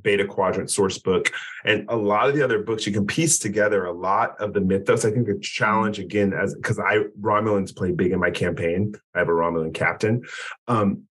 Beta 0.00 0.26
Quadrant 0.26 0.70
source 0.70 0.98
book, 0.98 1.32
and 1.64 1.84
a 1.88 1.96
lot 1.96 2.28
of 2.28 2.34
the 2.34 2.42
other 2.42 2.62
books, 2.62 2.86
you 2.86 2.92
can 2.92 3.06
piece 3.06 3.38
together 3.38 3.84
a 3.84 3.92
lot 3.92 4.40
of 4.40 4.52
the 4.52 4.60
mythos. 4.60 5.04
I 5.04 5.10
think 5.10 5.26
the 5.26 5.38
challenge 5.38 5.98
again, 5.98 6.32
as 6.32 6.54
because 6.54 6.78
I 6.78 7.04
Romulans 7.20 7.74
play 7.74 7.92
big 7.92 8.12
in 8.12 8.20
my 8.20 8.30
campaign. 8.30 8.94
I 9.14 9.18
have 9.18 9.28
a 9.28 9.32
Romulan 9.32 9.74
captain. 9.74 10.22
Um, 10.66 11.04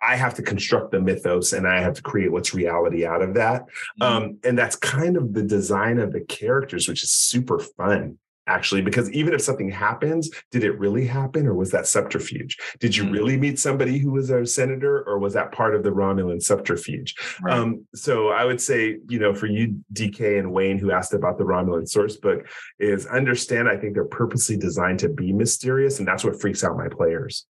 I 0.00 0.16
have 0.16 0.34
to 0.34 0.42
construct 0.42 0.92
the 0.92 1.00
mythos 1.00 1.52
and 1.54 1.66
I 1.66 1.80
have 1.80 1.94
to 1.94 2.02
create 2.02 2.30
what's 2.30 2.52
reality 2.52 3.06
out 3.06 3.22
of 3.22 3.34
that. 3.34 3.62
Mm-hmm. 4.00 4.02
Um, 4.02 4.38
and 4.44 4.58
that's 4.58 4.76
kind 4.76 5.16
of 5.16 5.32
the 5.32 5.42
design 5.42 5.98
of 5.98 6.12
the 6.12 6.20
characters, 6.20 6.86
which 6.86 7.02
is 7.02 7.10
super 7.10 7.58
fun 7.58 8.18
actually 8.50 8.82
because 8.82 9.10
even 9.12 9.32
if 9.32 9.40
something 9.40 9.70
happens 9.70 10.28
did 10.50 10.64
it 10.64 10.78
really 10.78 11.06
happen 11.06 11.46
or 11.46 11.54
was 11.54 11.70
that 11.70 11.86
subterfuge 11.86 12.58
did 12.80 12.96
you 12.96 13.04
mm-hmm. 13.04 13.12
really 13.12 13.36
meet 13.36 13.58
somebody 13.58 13.98
who 13.98 14.10
was 14.10 14.30
a 14.30 14.44
senator 14.44 15.02
or 15.04 15.18
was 15.18 15.34
that 15.34 15.52
part 15.52 15.74
of 15.74 15.82
the 15.84 15.90
romulan 15.90 16.42
subterfuge 16.42 17.14
right. 17.42 17.56
um, 17.56 17.86
so 17.94 18.28
i 18.30 18.44
would 18.44 18.60
say 18.60 18.98
you 19.08 19.18
know 19.18 19.32
for 19.32 19.46
you 19.46 19.80
dk 19.92 20.38
and 20.38 20.52
wayne 20.52 20.78
who 20.78 20.90
asked 20.90 21.14
about 21.14 21.38
the 21.38 21.44
romulan 21.44 21.88
source 21.88 22.16
book 22.16 22.46
is 22.80 23.06
understand 23.06 23.68
i 23.68 23.76
think 23.76 23.94
they're 23.94 24.04
purposely 24.04 24.56
designed 24.56 24.98
to 24.98 25.08
be 25.08 25.32
mysterious 25.32 26.00
and 26.00 26.08
that's 26.08 26.24
what 26.24 26.40
freaks 26.40 26.64
out 26.64 26.76
my 26.76 26.88
players 26.88 27.46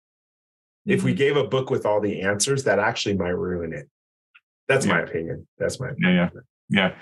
mm-hmm. 0.85 0.97
if 0.97 1.03
we 1.03 1.11
mm-hmm. 1.11 1.17
gave 1.17 1.37
a 1.37 1.45
book 1.45 1.69
with 1.69 1.85
all 1.85 2.01
the 2.01 2.21
answers 2.21 2.65
that 2.65 2.77
actually 2.77 3.15
might 3.15 3.29
ruin 3.29 3.71
it 3.71 3.87
that's 4.67 4.85
yeah. 4.85 4.93
my 4.93 4.99
opinion 4.99 5.47
that's 5.57 5.79
my 5.79 5.89
opinion. 5.89 6.15
yeah 6.15 6.29
yeah 6.33 6.41
yeah 6.69 6.95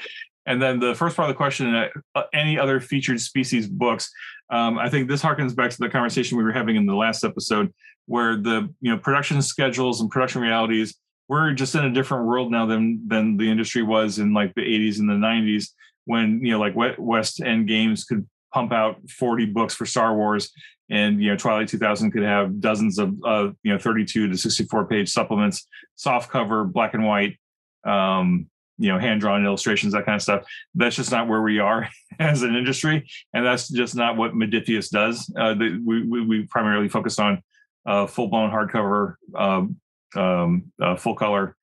and 0.48 0.62
then 0.62 0.80
the 0.80 0.96
first 0.96 1.16
part 1.16 1.30
of 1.30 1.36
the 1.36 1.38
question, 1.38 1.76
uh, 2.16 2.24
any 2.34 2.58
other 2.58 2.80
featured 2.80 3.20
species 3.20 3.68
books? 3.68 4.10
Um, 4.50 4.80
I 4.80 4.90
think 4.90 5.10
this 5.10 5.22
harkens 5.22 5.54
back 5.54 5.72
to 5.72 5.78
the 5.78 5.90
conversation 5.90 6.38
we 6.38 6.44
were 6.44 6.54
having 6.54 6.78
in 6.78 6.86
the 6.86 6.96
last 6.96 7.26
episode, 7.26 7.74
where 8.06 8.38
the 8.38 8.74
you 8.80 8.92
know 8.92 8.98
production 8.98 9.42
schedules 9.42 10.00
and 10.02 10.10
production 10.10 10.42
realities. 10.42 10.96
We're 11.28 11.52
just 11.52 11.76
in 11.76 11.84
a 11.84 11.92
different 11.92 12.26
world 12.26 12.50
now 12.50 12.66
than 12.66 13.06
than 13.08 13.36
the 13.36 13.52
industry 13.52 13.84
was 13.84 14.20
in 14.20 14.34
like 14.34 14.56
the 14.56 14.62
80s 14.62 15.00
and 15.00 15.10
the 15.10 15.16
90s, 15.16 15.68
when 16.06 16.40
you 16.44 16.54
know 16.54 16.60
like 16.60 16.74
West 16.98 17.42
End 17.42 17.68
Games 17.68 18.06
could 18.06 18.26
pump 18.54 18.72
out 18.72 18.98
40 19.10 19.48
books 19.48 19.74
for 19.76 19.86
Star 19.86 20.16
Wars, 20.16 20.50
and 20.90 21.22
you 21.22 21.30
know 21.30 21.36
Twilight 21.36 21.68
2000 21.68 22.12
could 22.12 22.24
have 22.24 22.62
dozens 22.62 23.00
of 23.00 23.14
uh, 23.26 23.50
you 23.64 23.74
know 23.74 23.78
32 23.78 24.30
to 24.30 24.38
64 24.38 24.88
page 24.88 25.10
supplements, 25.12 25.68
soft 25.96 26.32
cover, 26.32 26.64
black 26.64 26.94
and 26.94 27.06
white. 27.06 27.38
Um, 27.86 28.50
you 28.78 28.92
know 28.92 29.00
hand 29.00 29.22
drawn 29.22 29.46
illustrations 29.46 29.94
that 29.94 30.06
kind 30.06 30.16
of 30.16 30.22
stuff. 30.22 30.46
That's 30.76 30.96
just 30.96 31.12
not 31.12 31.28
where 31.28 31.42
we 31.42 31.60
are 31.60 31.90
as 32.20 32.44
an 32.44 32.56
industry 32.56 33.10
and 33.34 33.46
that's 33.46 33.70
just 33.70 33.96
not 33.96 34.18
what 34.18 34.34
Modiphius 34.34 34.90
does. 34.90 35.32
Uh, 35.38 35.54
the, 35.54 35.82
we, 35.86 36.04
we, 36.04 36.26
we 36.26 36.48
primarily 36.48 36.90
focus 36.90 37.20
on 37.20 37.42
uh, 37.86 38.08
full 38.08 38.28
blown 38.28 38.52
hardcover 38.52 39.16
um, 39.36 39.78
um, 40.16 40.72
uh, 40.82 40.96
full 40.96 41.16
color 41.16 41.56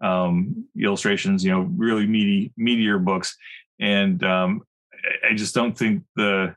um, 0.00 0.66
illustrations 0.80 1.44
you 1.44 1.50
know 1.50 1.62
really 1.76 2.06
meaty 2.06 2.52
meatier 2.58 3.02
books. 3.02 3.36
And 3.80 4.22
um, 4.24 4.62
I 5.28 5.34
just 5.34 5.54
don't 5.54 5.76
think 5.76 6.02
the 6.16 6.54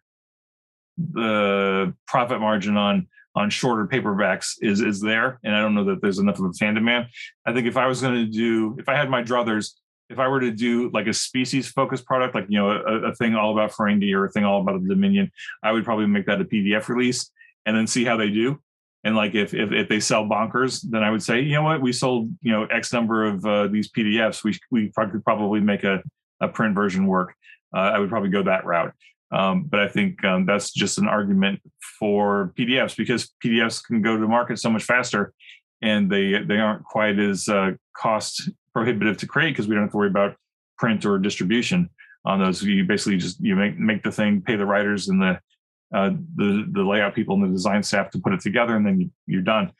the 0.97 1.93
profit 2.07 2.39
margin 2.39 2.77
on 2.77 3.07
on 3.35 3.49
shorter 3.49 3.87
paperbacks 3.87 4.55
is 4.61 4.81
is 4.81 4.99
there 4.99 5.39
and 5.43 5.55
i 5.55 5.61
don't 5.61 5.73
know 5.73 5.85
that 5.85 6.01
there's 6.01 6.19
enough 6.19 6.37
of 6.37 6.45
a 6.45 6.53
fan 6.53 6.73
demand. 6.73 7.07
I 7.45 7.53
think 7.53 7.65
if 7.65 7.77
i 7.77 7.87
was 7.87 8.01
going 8.01 8.13
to 8.13 8.25
do 8.25 8.75
if 8.77 8.89
i 8.89 8.95
had 8.95 9.09
my 9.09 9.23
druthers 9.23 9.71
if 10.11 10.19
I 10.19 10.27
were 10.27 10.39
to 10.39 10.51
do 10.51 10.89
like 10.91 11.07
a 11.07 11.13
species 11.13 11.69
focused 11.69 12.05
product, 12.05 12.35
like 12.35 12.45
you 12.49 12.59
know 12.59 12.69
a, 12.69 13.09
a, 13.09 13.15
thing 13.15 13.35
all 13.35 13.51
about 13.51 13.71
Ferengi 13.71 14.13
or 14.13 14.25
a 14.25 14.31
thing 14.31 14.43
all 14.43 14.61
about 14.61 14.81
the 14.81 14.89
Dominion, 14.89 15.31
I 15.63 15.71
would 15.71 15.83
probably 15.83 16.07
make 16.07 16.25
that 16.25 16.41
a 16.41 16.45
PDF 16.45 16.87
release 16.87 17.31
and 17.65 17.75
then 17.75 17.87
see 17.87 18.03
how 18.03 18.17
they 18.17 18.29
do. 18.29 18.61
And 19.03 19.15
like 19.15 19.33
if 19.33 19.53
if, 19.53 19.71
if 19.71 19.89
they 19.89 19.99
sell 19.99 20.25
bonkers, 20.25 20.85
then 20.89 21.03
I 21.03 21.09
would 21.09 21.23
say, 21.23 21.41
you 21.41 21.53
know 21.53 21.63
what, 21.63 21.81
we 21.81 21.93
sold 21.93 22.29
you 22.41 22.51
know 22.51 22.65
X 22.65 22.93
number 22.93 23.25
of 23.25 23.45
uh, 23.45 23.67
these 23.67 23.91
PDFs. 23.91 24.43
We 24.43 24.57
we 24.69 24.91
could 24.91 25.23
probably 25.23 25.59
make 25.59 25.83
a 25.83 26.03
a 26.39 26.47
print 26.47 26.75
version 26.75 27.07
work. 27.07 27.33
Uh, 27.75 27.79
I 27.79 27.99
would 27.99 28.09
probably 28.09 28.29
go 28.29 28.43
that 28.43 28.65
route. 28.65 28.93
Um, 29.31 29.63
but 29.63 29.79
I 29.79 29.87
think 29.87 30.23
um, 30.25 30.45
that's 30.45 30.73
just 30.73 30.97
an 30.97 31.07
argument 31.07 31.61
for 31.99 32.53
PDFs 32.57 32.97
because 32.97 33.31
PDFs 33.43 33.83
can 33.83 34.01
go 34.01 34.17
to 34.17 34.27
market 34.27 34.59
so 34.59 34.69
much 34.69 34.83
faster, 34.83 35.33
and 35.81 36.11
they 36.11 36.43
they 36.43 36.57
aren't 36.57 36.83
quite 36.83 37.17
as 37.17 37.47
uh, 37.47 37.71
cost 37.95 38.49
prohibitive 38.73 39.17
to 39.17 39.27
create 39.27 39.51
because 39.51 39.67
we 39.67 39.75
don't 39.75 39.83
have 39.83 39.91
to 39.91 39.97
worry 39.97 40.09
about 40.09 40.35
print 40.77 41.05
or 41.05 41.17
distribution 41.17 41.89
on 42.25 42.39
those. 42.39 42.63
You 42.63 42.85
basically 42.85 43.17
just 43.17 43.39
you 43.39 43.55
make 43.55 43.77
make 43.77 44.03
the 44.03 44.11
thing, 44.11 44.41
pay 44.41 44.55
the 44.55 44.65
writers 44.65 45.09
and 45.09 45.21
the 45.21 45.39
uh, 45.93 46.11
the 46.35 46.67
the 46.71 46.83
layout 46.83 47.15
people 47.15 47.35
and 47.35 47.43
the 47.43 47.49
design 47.49 47.83
staff 47.83 48.09
to 48.11 48.19
put 48.19 48.33
it 48.33 48.41
together, 48.41 48.75
and 48.75 48.85
then 48.85 49.11
you, 49.27 49.39
are 49.39 49.41
done. 49.41 49.71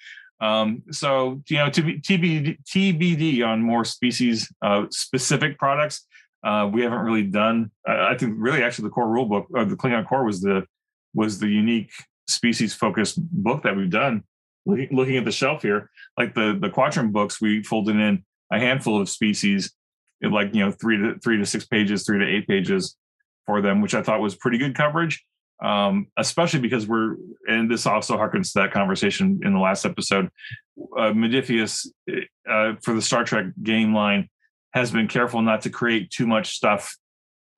Um, 0.42 0.84
so 0.92 1.42
you 1.50 1.58
know, 1.58 1.68
TBD, 1.68 2.58
TBD 2.64 3.46
on 3.46 3.62
more 3.62 3.86
species 3.86 4.52
uh, 4.62 4.86
specific 4.90 5.58
products. 5.58 6.08
Uh, 6.44 6.70
we 6.72 6.82
haven't 6.82 7.00
really 7.00 7.24
done. 7.24 7.70
I 7.88 8.16
think 8.18 8.34
really 8.38 8.64
actually 8.64 8.86
the 8.86 8.92
core 8.92 9.08
rule 9.08 9.26
book 9.26 9.48
or 9.54 9.66
the 9.66 9.76
Klingon 9.76 10.08
core 10.08 10.26
was 10.26 10.42
the 10.42 10.66
was 11.14 11.40
the 11.40 11.48
unique 11.48 11.92
species 12.28 12.74
focused 12.74 13.20
book 13.32 13.64
that 13.64 13.76
we've 13.76 13.90
done. 13.90 14.24
Looking 14.66 15.18
at 15.18 15.26
the 15.26 15.32
shelf 15.32 15.62
here, 15.62 15.90
like 16.18 16.34
the 16.34 16.58
the 16.60 16.70
Quadrant 16.70 17.14
books, 17.14 17.42
we 17.42 17.64
folded 17.64 17.96
in 17.96 18.24
a 18.52 18.60
handful 18.60 19.02
of 19.02 19.10
species, 19.10 19.74
like 20.22 20.54
you 20.54 20.66
know 20.66 20.72
three 20.72 20.98
to 20.98 21.18
three 21.24 21.38
to 21.38 21.46
six 21.46 21.66
pages, 21.66 22.06
three 22.06 22.20
to 22.20 22.28
eight 22.28 22.48
pages 22.48 22.96
for 23.46 23.62
them, 23.62 23.82
which 23.82 23.94
I 23.94 24.04
thought 24.04 24.22
was 24.22 24.36
pretty 24.36 24.58
good 24.58 24.76
coverage. 24.76 25.24
Um, 25.64 26.08
especially 26.18 26.60
because 26.60 26.88
we're, 26.88 27.18
and 27.48 27.70
this 27.70 27.86
also 27.86 28.18
harkens 28.18 28.52
to 28.54 28.62
that 28.62 28.72
conversation 28.72 29.42
in 29.44 29.54
the 29.54 29.60
last 29.60 29.86
episode. 29.86 30.30
Uh, 30.98 31.12
Modiphius 31.12 31.86
uh, 32.50 32.74
for 32.84 32.96
the 32.96 33.02
Star 33.02 33.24
Trek 33.24 33.46
game 33.62 33.94
line 33.94 34.28
has 34.74 34.90
been 34.90 35.08
careful 35.08 35.42
not 35.44 35.62
to 35.62 35.70
create 35.70 36.10
too 36.10 36.26
much 36.26 36.56
stuff 36.56 36.98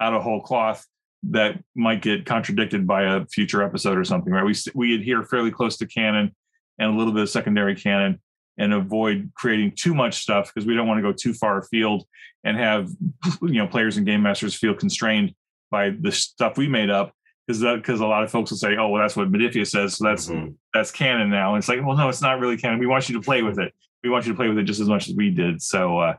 out 0.01 0.13
of 0.13 0.21
whole 0.21 0.41
cloth 0.41 0.85
that 1.23 1.63
might 1.75 2.01
get 2.01 2.25
contradicted 2.25 2.85
by 2.85 3.03
a 3.03 3.25
future 3.27 3.63
episode 3.63 3.97
or 3.97 4.03
something, 4.03 4.33
right? 4.33 4.45
We 4.45 4.53
we 4.75 4.95
adhere 4.95 5.23
fairly 5.23 5.51
close 5.51 5.77
to 5.77 5.85
canon 5.85 6.35
and 6.79 6.93
a 6.93 6.97
little 6.97 7.13
bit 7.13 7.23
of 7.23 7.29
secondary 7.29 7.75
canon, 7.75 8.19
and 8.57 8.73
avoid 8.73 9.31
creating 9.35 9.73
too 9.75 9.93
much 9.93 10.21
stuff 10.21 10.51
because 10.53 10.67
we 10.67 10.75
don't 10.75 10.87
want 10.87 10.97
to 10.97 11.01
go 11.01 11.11
too 11.11 11.33
far 11.33 11.57
afield 11.57 12.05
and 12.43 12.57
have 12.57 12.89
you 13.41 13.53
know 13.53 13.67
players 13.67 13.97
and 13.97 14.05
game 14.05 14.21
masters 14.21 14.55
feel 14.55 14.73
constrained 14.73 15.33
by 15.71 15.89
the 15.89 16.11
stuff 16.11 16.57
we 16.57 16.67
made 16.67 16.89
up 16.89 17.13
because 17.47 17.61
because 17.61 17.99
a 17.99 18.05
lot 18.05 18.23
of 18.23 18.31
folks 18.31 18.51
will 18.51 18.57
say 18.57 18.77
oh 18.77 18.89
well 18.89 19.01
that's 19.01 19.15
what 19.15 19.31
Modiphius 19.31 19.67
says 19.67 19.97
so 19.97 20.05
that's 20.05 20.29
mm-hmm. 20.29 20.51
that's 20.73 20.91
canon 20.91 21.29
now. 21.29 21.53
And 21.53 21.59
it's 21.59 21.67
like 21.67 21.83
well 21.85 21.97
no 21.97 22.09
it's 22.09 22.21
not 22.21 22.39
really 22.39 22.57
canon. 22.57 22.79
We 22.79 22.87
want 22.87 23.09
you 23.09 23.15
to 23.15 23.21
play 23.21 23.41
with 23.41 23.59
it. 23.59 23.73
We 24.03 24.09
want 24.09 24.25
you 24.25 24.33
to 24.33 24.35
play 24.35 24.47
with 24.47 24.57
it 24.57 24.63
just 24.63 24.81
as 24.81 24.89
much 24.89 25.09
as 25.09 25.15
we 25.15 25.29
did. 25.29 25.61
So 25.61 25.99
uh, 25.99 26.15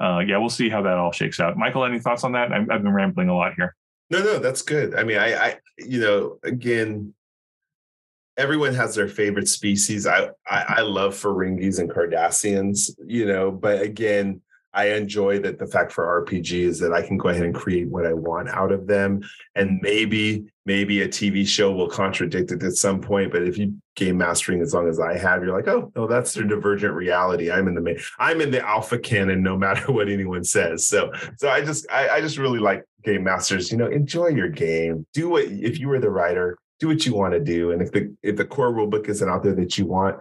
uh, 0.00 0.18
yeah 0.20 0.38
we'll 0.38 0.50
see 0.50 0.68
how 0.68 0.82
that 0.82 0.94
all 0.94 1.12
shakes 1.12 1.40
out. 1.40 1.56
Michael 1.56 1.84
any 1.84 1.98
thoughts 1.98 2.24
on 2.24 2.32
that? 2.32 2.52
I've, 2.52 2.70
I've 2.70 2.82
been 2.82 2.92
rambling 2.92 3.28
a 3.28 3.34
lot 3.34 3.54
here. 3.56 3.74
No 4.10 4.22
no 4.22 4.38
that's 4.38 4.62
good. 4.62 4.94
I 4.94 5.04
mean 5.04 5.18
I 5.18 5.34
I 5.34 5.56
you 5.78 6.00
know 6.00 6.38
again 6.42 7.14
everyone 8.38 8.72
has 8.72 8.94
their 8.94 9.08
favorite 9.08 9.48
species. 9.48 10.06
I, 10.06 10.28
I, 10.46 10.64
I 10.78 10.80
love 10.82 11.14
Ferengis 11.14 11.80
and 11.80 11.90
Cardassians, 11.90 12.90
you 13.04 13.26
know, 13.26 13.50
but 13.50 13.82
again, 13.82 14.40
I 14.72 14.90
enjoy 14.90 15.40
that 15.40 15.58
the 15.58 15.66
fact 15.66 15.92
for 15.92 16.24
RPG 16.24 16.52
is 16.52 16.78
that 16.78 16.92
I 16.92 17.02
can 17.02 17.16
go 17.16 17.30
ahead 17.30 17.42
and 17.42 17.54
create 17.54 17.88
what 17.88 18.06
I 18.06 18.12
want 18.12 18.48
out 18.50 18.70
of 18.70 18.86
them. 18.86 19.22
And 19.56 19.80
maybe, 19.82 20.44
maybe 20.66 21.02
a 21.02 21.08
TV 21.08 21.46
show 21.48 21.72
will 21.72 21.88
contradict 21.88 22.52
it 22.52 22.62
at 22.62 22.74
some 22.74 23.00
point. 23.00 23.32
But 23.32 23.42
if 23.42 23.58
you 23.58 23.74
game 23.96 24.18
mastering 24.18 24.60
as 24.60 24.74
long 24.74 24.88
as 24.88 25.00
I 25.00 25.18
have, 25.18 25.42
you're 25.42 25.56
like, 25.56 25.66
oh, 25.66 25.90
no, 25.96 26.06
that's 26.06 26.34
their 26.34 26.44
divergent 26.44 26.94
reality. 26.94 27.50
I'm 27.50 27.66
in 27.66 27.74
the 27.74 27.80
main, 27.80 27.98
I'm 28.18 28.40
in 28.40 28.52
the 28.52 28.64
alpha 28.64 28.98
canon 28.98 29.42
no 29.42 29.56
matter 29.56 29.90
what 29.92 30.08
anyone 30.08 30.44
says. 30.44 30.86
So 30.86 31.10
so 31.38 31.48
I 31.48 31.62
just 31.62 31.90
I, 31.90 32.08
I 32.10 32.20
just 32.20 32.38
really 32.38 32.60
like 32.60 32.84
game 33.02 33.24
masters, 33.24 33.72
you 33.72 33.78
know, 33.78 33.86
enjoy 33.86 34.28
your 34.28 34.50
game. 34.50 35.06
Do 35.12 35.30
what 35.30 35.44
if 35.44 35.80
you 35.80 35.88
were 35.88 35.98
the 35.98 36.10
writer, 36.10 36.58
do 36.78 36.88
what 36.88 37.04
you 37.04 37.14
want 37.14 37.34
to 37.34 37.40
do. 37.40 37.72
And 37.72 37.82
if 37.82 37.92
the 37.92 38.14
if 38.22 38.36
the 38.36 38.44
core 38.44 38.72
rule 38.72 38.86
book 38.86 39.08
isn't 39.08 39.28
out 39.28 39.42
there 39.42 39.54
that 39.54 39.78
you 39.78 39.86
want, 39.86 40.16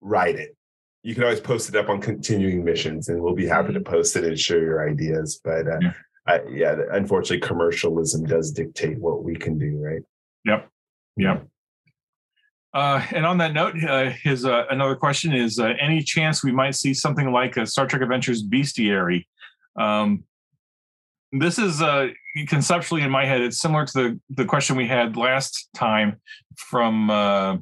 write 0.00 0.36
it. 0.36 0.56
You 1.02 1.14
can 1.14 1.22
always 1.24 1.40
post 1.40 1.68
it 1.68 1.76
up 1.76 1.88
on 1.88 2.00
continuing 2.00 2.64
missions, 2.64 3.08
and 3.08 3.20
we'll 3.20 3.34
be 3.34 3.46
happy 3.46 3.72
to 3.72 3.80
mm-hmm. 3.80 3.92
post 3.92 4.16
it 4.16 4.24
and 4.24 4.38
share 4.38 4.60
your 4.60 4.88
ideas. 4.88 5.40
But 5.42 5.66
uh, 5.68 5.78
yeah. 5.80 5.92
I, 6.26 6.40
yeah, 6.50 6.76
unfortunately, 6.92 7.46
commercialism 7.46 8.24
does 8.24 8.50
dictate 8.50 8.98
what 8.98 9.22
we 9.22 9.36
can 9.36 9.58
do, 9.58 9.78
right? 9.78 10.02
Yep. 10.44 10.68
Yep. 11.16 11.46
Uh, 12.74 13.02
and 13.12 13.24
on 13.24 13.38
that 13.38 13.54
note, 13.54 13.74
uh, 13.84 14.10
his 14.10 14.44
uh, 14.44 14.64
another 14.68 14.96
question 14.96 15.32
is: 15.32 15.58
uh, 15.58 15.72
any 15.80 16.02
chance 16.02 16.44
we 16.44 16.52
might 16.52 16.74
see 16.74 16.92
something 16.92 17.32
like 17.32 17.56
a 17.56 17.66
Star 17.66 17.86
Trek 17.86 18.02
Adventures 18.02 18.46
Bestiary? 18.46 19.26
Um, 19.78 20.24
this 21.32 21.58
is 21.58 21.82
uh, 21.82 22.08
conceptually 22.46 23.02
in 23.02 23.10
my 23.10 23.24
head. 23.24 23.40
It's 23.40 23.60
similar 23.60 23.84
to 23.86 23.92
the 23.92 24.20
the 24.30 24.44
question 24.44 24.76
we 24.76 24.86
had 24.86 25.16
last 25.16 25.68
time 25.74 26.20
from 26.56 27.10
uh, 27.10 27.58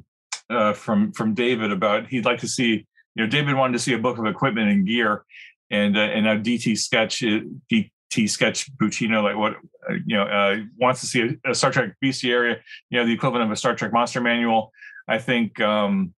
uh, 0.49 0.73
from 0.73 1.11
from 1.11 1.33
David 1.33 1.71
about 1.71 2.07
he'd 2.07 2.25
like 2.25 2.39
to 2.39 2.47
see. 2.47 2.85
You 3.15 3.23
know, 3.23 3.29
David 3.29 3.55
wanted 3.55 3.73
to 3.73 3.79
see 3.79 3.93
a 3.93 3.97
book 3.97 4.17
of 4.17 4.25
equipment 4.25 4.69
and 4.69 4.85
gear, 4.85 5.23
and 5.71 5.97
uh, 5.97 6.01
and 6.01 6.25
now 6.25 6.35
DT 6.35 6.77
Sketch 6.77 7.23
uh, 7.23 7.39
DT 7.71 8.29
Sketch 8.29 8.75
Buccino 8.77 9.23
like 9.23 9.37
what 9.37 9.53
uh, 9.89 9.93
you 10.05 10.17
know 10.17 10.65
wants 10.79 11.01
to 11.01 11.07
see 11.07 11.37
a, 11.45 11.51
a 11.51 11.55
Star 11.55 11.71
Trek 11.71 11.93
Bestiary. 12.03 12.57
You 12.89 12.99
know, 12.99 13.05
the 13.05 13.13
equivalent 13.13 13.45
of 13.45 13.51
a 13.51 13.55
Star 13.55 13.75
Trek 13.75 13.93
Monster 13.93 14.21
Manual. 14.21 14.71
I 15.07 15.19
think 15.19 15.61
um, 15.61 16.13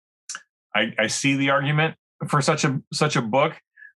I, 0.74 0.92
I 0.98 1.06
see 1.08 1.36
the 1.36 1.50
argument 1.50 1.96
for 2.28 2.40
such 2.40 2.64
a 2.64 2.80
such 2.92 3.16
a 3.16 3.22
book. 3.22 3.54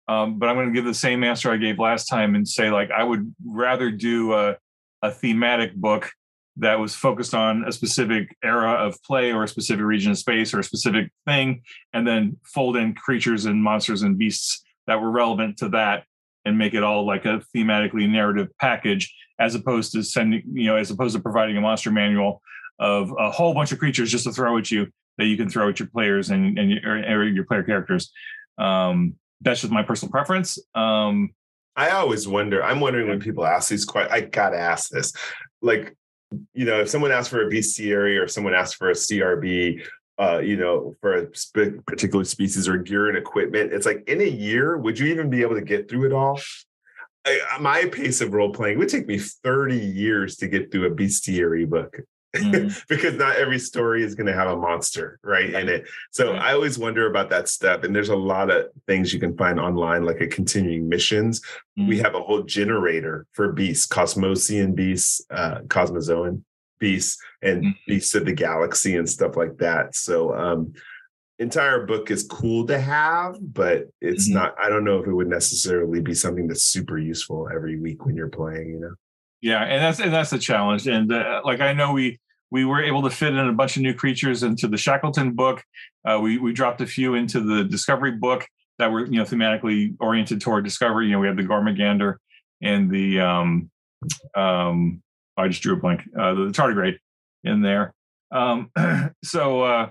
Um, 0.07 0.39
but 0.39 0.47
I'm 0.47 0.55
going 0.55 0.67
to 0.67 0.73
give 0.73 0.85
the 0.85 0.93
same 0.93 1.23
answer 1.23 1.51
I 1.51 1.57
gave 1.57 1.79
last 1.79 2.05
time 2.05 2.35
and 2.35 2.47
say, 2.47 2.69
like, 2.69 2.91
I 2.91 3.03
would 3.03 3.33
rather 3.45 3.91
do 3.91 4.33
a, 4.33 4.57
a 5.01 5.11
thematic 5.11 5.75
book 5.75 6.09
that 6.57 6.79
was 6.79 6.95
focused 6.95 7.35
on 7.35 7.65
a 7.67 7.71
specific 7.71 8.35
era 8.43 8.71
of 8.71 9.01
play 9.03 9.31
or 9.31 9.43
a 9.43 9.47
specific 9.47 9.85
region 9.85 10.11
of 10.11 10.17
space 10.17 10.53
or 10.53 10.59
a 10.59 10.63
specific 10.63 11.11
thing, 11.25 11.61
and 11.93 12.07
then 12.07 12.37
fold 12.45 12.77
in 12.77 12.95
creatures 12.95 13.45
and 13.45 13.61
monsters 13.61 14.01
and 14.01 14.17
beasts 14.17 14.63
that 14.87 14.99
were 14.99 15.11
relevant 15.11 15.57
to 15.57 15.69
that 15.69 16.05
and 16.45 16.57
make 16.57 16.73
it 16.73 16.81
all 16.81 17.05
like 17.05 17.25
a 17.25 17.41
thematically 17.55 18.09
narrative 18.09 18.47
package, 18.59 19.13
as 19.39 19.53
opposed 19.53 19.91
to 19.91 20.01
sending, 20.01 20.41
you 20.53 20.65
know, 20.65 20.77
as 20.77 20.89
opposed 20.89 21.15
to 21.15 21.21
providing 21.21 21.57
a 21.57 21.61
monster 21.61 21.91
manual 21.91 22.41
of 22.79 23.13
a 23.19 23.29
whole 23.29 23.53
bunch 23.53 23.71
of 23.71 23.79
creatures 23.79 24.09
just 24.09 24.23
to 24.23 24.31
throw 24.31 24.57
at 24.57 24.71
you 24.71 24.87
that 25.17 25.25
you 25.25 25.35
can 25.35 25.49
throw 25.49 25.67
at 25.69 25.79
your 25.79 25.89
players 25.89 26.29
and, 26.29 26.57
and 26.57 26.71
your, 26.71 27.27
your 27.27 27.43
player 27.43 27.63
characters. 27.63 28.11
Um, 28.57 29.15
that's 29.41 29.61
just 29.61 29.73
my 29.73 29.83
personal 29.83 30.11
preference. 30.11 30.59
Um, 30.75 31.31
I 31.75 31.91
always 31.91 32.27
wonder. 32.27 32.63
I'm 32.63 32.79
wondering 32.79 33.07
when 33.07 33.19
people 33.19 33.45
ask 33.45 33.69
these 33.69 33.85
questions. 33.85 34.13
I 34.13 34.21
gotta 34.21 34.57
ask 34.57 34.89
this. 34.89 35.13
Like, 35.61 35.95
you 36.53 36.65
know, 36.65 36.81
if 36.81 36.89
someone 36.89 37.11
asks 37.11 37.29
for 37.29 37.47
a 37.47 37.51
bestiary 37.51 38.19
or 38.19 38.23
if 38.23 38.31
someone 38.31 38.55
asks 38.55 38.75
for 38.75 38.89
a 38.89 38.93
CRB, 38.93 39.85
uh, 40.19 40.39
you 40.39 40.57
know, 40.57 40.95
for 40.99 41.13
a 41.13 41.27
sp- 41.37 41.85
particular 41.85 42.25
species 42.25 42.67
or 42.67 42.77
gear 42.77 43.09
and 43.09 43.17
equipment, 43.17 43.71
it's 43.71 43.85
like 43.85 44.03
in 44.09 44.21
a 44.21 44.27
year, 44.27 44.77
would 44.77 44.97
you 44.97 45.07
even 45.07 45.29
be 45.29 45.43
able 45.43 45.55
to 45.55 45.61
get 45.61 45.87
through 45.87 46.05
it 46.07 46.13
all? 46.13 46.39
I, 47.25 47.57
my 47.59 47.85
pace 47.85 48.21
of 48.21 48.33
role 48.33 48.51
playing 48.51 48.79
would 48.79 48.89
take 48.89 49.07
me 49.07 49.19
30 49.19 49.77
years 49.77 50.37
to 50.37 50.47
get 50.47 50.71
through 50.71 50.87
a 50.87 50.91
bestiary 50.91 51.69
book 51.69 51.99
mm-hmm. 52.35 52.77
because 52.89 53.15
not 53.15 53.35
every 53.37 53.59
story 53.59 54.03
is 54.03 54.15
going 54.15 54.27
to 54.27 54.33
have 54.33 54.49
a 54.49 54.55
monster 54.55 55.19
right, 55.23 55.53
in 55.53 55.69
it. 55.69 55.87
So. 56.11 56.33
I 56.33 56.53
always 56.53 56.77
wonder 56.77 57.09
about 57.09 57.29
that 57.29 57.49
step. 57.49 57.83
And 57.83 57.95
there's 57.95 58.09
a 58.09 58.15
lot 58.15 58.49
of 58.49 58.67
things 58.85 59.13
you 59.13 59.19
can 59.19 59.35
find 59.37 59.59
online, 59.59 60.03
like 60.03 60.21
a 60.21 60.27
continuing 60.27 60.87
missions. 60.87 61.41
Mm-hmm. 61.77 61.87
We 61.87 61.97
have 61.99 62.15
a 62.15 62.21
whole 62.21 62.43
generator 62.43 63.25
for 63.33 63.51
beasts, 63.51 63.87
Cosmosian 63.87 64.75
beasts, 64.75 65.21
uh, 65.29 65.59
Cosmozoan 65.67 66.43
beasts, 66.79 67.17
and 67.41 67.63
mm-hmm. 67.63 67.71
beasts 67.87 68.15
of 68.15 68.25
the 68.25 68.33
galaxy 68.33 68.95
and 68.95 69.09
stuff 69.09 69.35
like 69.35 69.57
that. 69.57 69.95
So 69.95 70.35
um, 70.35 70.73
entire 71.39 71.85
book 71.85 72.11
is 72.11 72.23
cool 72.23 72.65
to 72.67 72.79
have, 72.79 73.37
but 73.41 73.85
it's 74.01 74.27
mm-hmm. 74.27 74.39
not. 74.39 74.55
I 74.61 74.69
don't 74.69 74.83
know 74.83 74.99
if 74.99 75.07
it 75.07 75.13
would 75.13 75.27
necessarily 75.27 76.01
be 76.01 76.13
something 76.13 76.47
that's 76.47 76.63
super 76.63 76.97
useful 76.97 77.49
every 77.53 77.79
week 77.79 78.05
when 78.05 78.15
you're 78.15 78.29
playing. 78.29 78.69
You 78.69 78.79
know. 78.79 78.93
Yeah, 79.41 79.63
and 79.63 79.83
that's 79.83 79.99
and 79.99 80.13
that's 80.13 80.31
the 80.31 80.39
challenge. 80.39 80.87
And 80.87 81.11
uh, 81.11 81.41
like 81.45 81.59
I 81.59 81.73
know 81.73 81.93
we 81.93 82.19
we 82.49 82.65
were 82.65 82.83
able 82.83 83.03
to 83.03 83.09
fit 83.09 83.33
in 83.33 83.47
a 83.47 83.53
bunch 83.53 83.75
of 83.75 83.83
new 83.83 83.93
creatures 83.93 84.43
into 84.43 84.67
the 84.67 84.77
Shackleton 84.77 85.33
book. 85.33 85.63
Uh, 86.05 86.19
we 86.21 86.37
we 86.37 86.53
dropped 86.53 86.81
a 86.81 86.87
few 86.87 87.15
into 87.15 87.41
the 87.41 87.63
Discovery 87.63 88.11
book 88.11 88.47
that 88.79 88.91
were 88.91 89.05
you 89.05 89.17
know 89.19 89.23
thematically 89.23 89.95
oriented 89.99 90.41
toward 90.41 90.63
Discovery. 90.63 91.05
You 91.07 91.13
know, 91.13 91.19
we 91.19 91.27
had 91.27 91.37
the 91.37 91.43
Gormagander 91.43 92.15
and 92.61 92.89
the 92.89 93.19
um 93.19 93.69
um 94.35 95.01
I 95.37 95.47
just 95.47 95.61
drew 95.61 95.73
a 95.73 95.77
blank 95.77 96.01
uh, 96.19 96.33
the 96.33 96.51
tardigrade 96.51 96.97
in 97.43 97.61
there. 97.61 97.93
Um, 98.31 98.71
so 99.23 99.61
uh, 99.61 99.89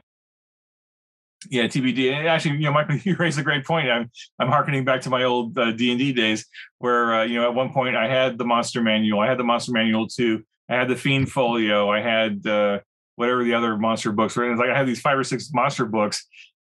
yeah, 1.50 1.64
TBD. 1.64 2.26
Actually, 2.26 2.56
you 2.56 2.62
know, 2.62 2.72
Michael, 2.72 2.96
you 3.04 3.16
raised 3.16 3.38
a 3.38 3.42
great 3.42 3.64
point. 3.64 3.88
I'm 3.88 4.10
I'm 4.38 4.48
harkening 4.48 4.84
back 4.84 5.02
to 5.02 5.10
my 5.10 5.24
old 5.24 5.58
uh, 5.58 5.72
D 5.72 5.90
and 5.90 5.98
D 5.98 6.12
days, 6.12 6.46
where 6.78 7.14
uh, 7.14 7.24
you 7.24 7.34
know 7.40 7.48
at 7.48 7.54
one 7.54 7.72
point 7.72 7.96
I 7.96 8.08
had 8.08 8.38
the 8.38 8.44
monster 8.44 8.82
manual. 8.82 9.20
I 9.20 9.26
had 9.26 9.38
the 9.38 9.44
monster 9.44 9.72
manual 9.72 10.08
too. 10.08 10.44
I 10.68 10.74
had 10.74 10.88
the 10.88 10.96
Fiend 10.96 11.30
Folio. 11.30 11.90
I 11.90 12.00
had 12.00 12.46
uh, 12.46 12.80
whatever 13.16 13.44
the 13.44 13.54
other 13.54 13.76
monster 13.76 14.12
books 14.12 14.36
were. 14.36 14.50
It's 14.50 14.60
like 14.60 14.70
I 14.70 14.76
had 14.76 14.86
these 14.86 15.00
five 15.00 15.18
or 15.18 15.24
six 15.24 15.50
monster 15.52 15.84
books. 15.84 16.26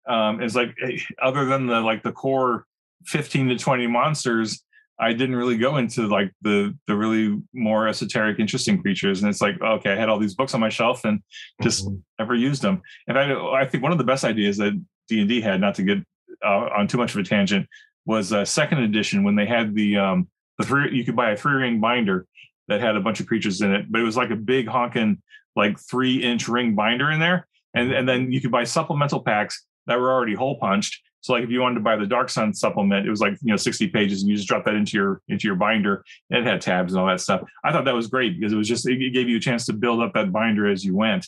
Um, 0.08 0.40
it's 0.40 0.54
like 0.54 0.74
eh, 0.82 0.98
other 1.20 1.44
than 1.44 1.66
the 1.66 1.80
like 1.80 2.02
the 2.02 2.12
core 2.12 2.66
fifteen 3.04 3.48
to 3.48 3.56
twenty 3.56 3.86
monsters, 3.86 4.62
I 4.98 5.12
didn't 5.12 5.36
really 5.36 5.58
go 5.58 5.76
into 5.76 6.06
like 6.06 6.32
the 6.42 6.76
the 6.86 6.96
really 6.96 7.40
more 7.52 7.86
esoteric, 7.86 8.38
interesting 8.38 8.80
creatures. 8.80 9.22
And 9.22 9.28
it's 9.28 9.42
like, 9.42 9.60
okay, 9.60 9.92
I 9.92 9.96
had 9.96 10.08
all 10.08 10.18
these 10.18 10.34
books 10.34 10.54
on 10.54 10.60
my 10.60 10.68
shelf 10.68 11.04
and 11.04 11.20
just 11.62 11.86
mm-hmm. 11.86 11.96
never 12.18 12.34
used 12.34 12.62
them. 12.62 12.82
And 13.06 13.18
I, 13.18 13.60
I 13.60 13.66
think 13.66 13.82
one 13.82 13.92
of 13.92 13.98
the 13.98 14.04
best 14.04 14.24
ideas 14.24 14.56
that 14.56 14.72
D 15.08 15.20
and 15.20 15.28
D 15.28 15.40
had, 15.40 15.60
not 15.60 15.74
to 15.76 15.82
get 15.82 15.98
uh, 16.44 16.68
on 16.76 16.88
too 16.88 16.98
much 16.98 17.14
of 17.14 17.20
a 17.20 17.24
tangent, 17.24 17.66
was 18.06 18.32
a 18.32 18.46
second 18.46 18.78
edition 18.78 19.22
when 19.22 19.36
they 19.36 19.46
had 19.46 19.74
the 19.74 19.96
um 19.96 20.28
the 20.58 20.64
three 20.64 20.96
you 20.96 21.04
could 21.04 21.16
buy 21.16 21.30
a 21.30 21.36
three 21.36 21.54
ring 21.54 21.80
binder 21.80 22.26
that 22.68 22.80
had 22.80 22.96
a 22.96 23.00
bunch 23.00 23.20
of 23.20 23.26
creatures 23.26 23.60
in 23.60 23.74
it, 23.74 23.86
but 23.90 24.00
it 24.00 24.04
was 24.04 24.16
like 24.16 24.30
a 24.30 24.36
big 24.36 24.66
honking 24.66 25.22
like 25.54 25.78
three 25.78 26.22
inch 26.22 26.48
ring 26.48 26.74
binder 26.74 27.10
in 27.10 27.20
there, 27.20 27.46
and 27.74 27.92
and 27.92 28.08
then 28.08 28.32
you 28.32 28.40
could 28.40 28.50
buy 28.50 28.64
supplemental 28.64 29.22
packs 29.22 29.64
that 29.86 30.00
were 30.00 30.10
already 30.10 30.34
hole 30.34 30.58
punched 30.58 31.02
so 31.26 31.32
like 31.32 31.42
if 31.42 31.50
you 31.50 31.60
wanted 31.60 31.74
to 31.74 31.80
buy 31.80 31.96
the 31.96 32.06
Dark 32.06 32.30
Sun 32.30 32.54
supplement, 32.54 33.04
it 33.04 33.10
was 33.10 33.20
like 33.20 33.32
you 33.42 33.50
know 33.50 33.56
60 33.56 33.88
pages, 33.88 34.22
and 34.22 34.30
you 34.30 34.36
just 34.36 34.46
drop 34.46 34.64
that 34.64 34.74
into 34.74 34.96
your 34.96 35.20
into 35.26 35.48
your 35.48 35.56
binder, 35.56 36.04
and 36.30 36.46
it 36.46 36.48
had 36.48 36.60
tabs 36.60 36.92
and 36.92 37.00
all 37.00 37.08
that 37.08 37.20
stuff. 37.20 37.42
I 37.64 37.72
thought 37.72 37.84
that 37.86 37.96
was 37.96 38.06
great 38.06 38.38
because 38.38 38.52
it 38.52 38.56
was 38.56 38.68
just 38.68 38.88
it 38.88 39.12
gave 39.12 39.28
you 39.28 39.38
a 39.38 39.40
chance 39.40 39.66
to 39.66 39.72
build 39.72 40.00
up 40.00 40.14
that 40.14 40.30
binder 40.30 40.68
as 40.68 40.84
you 40.84 40.94
went. 40.94 41.26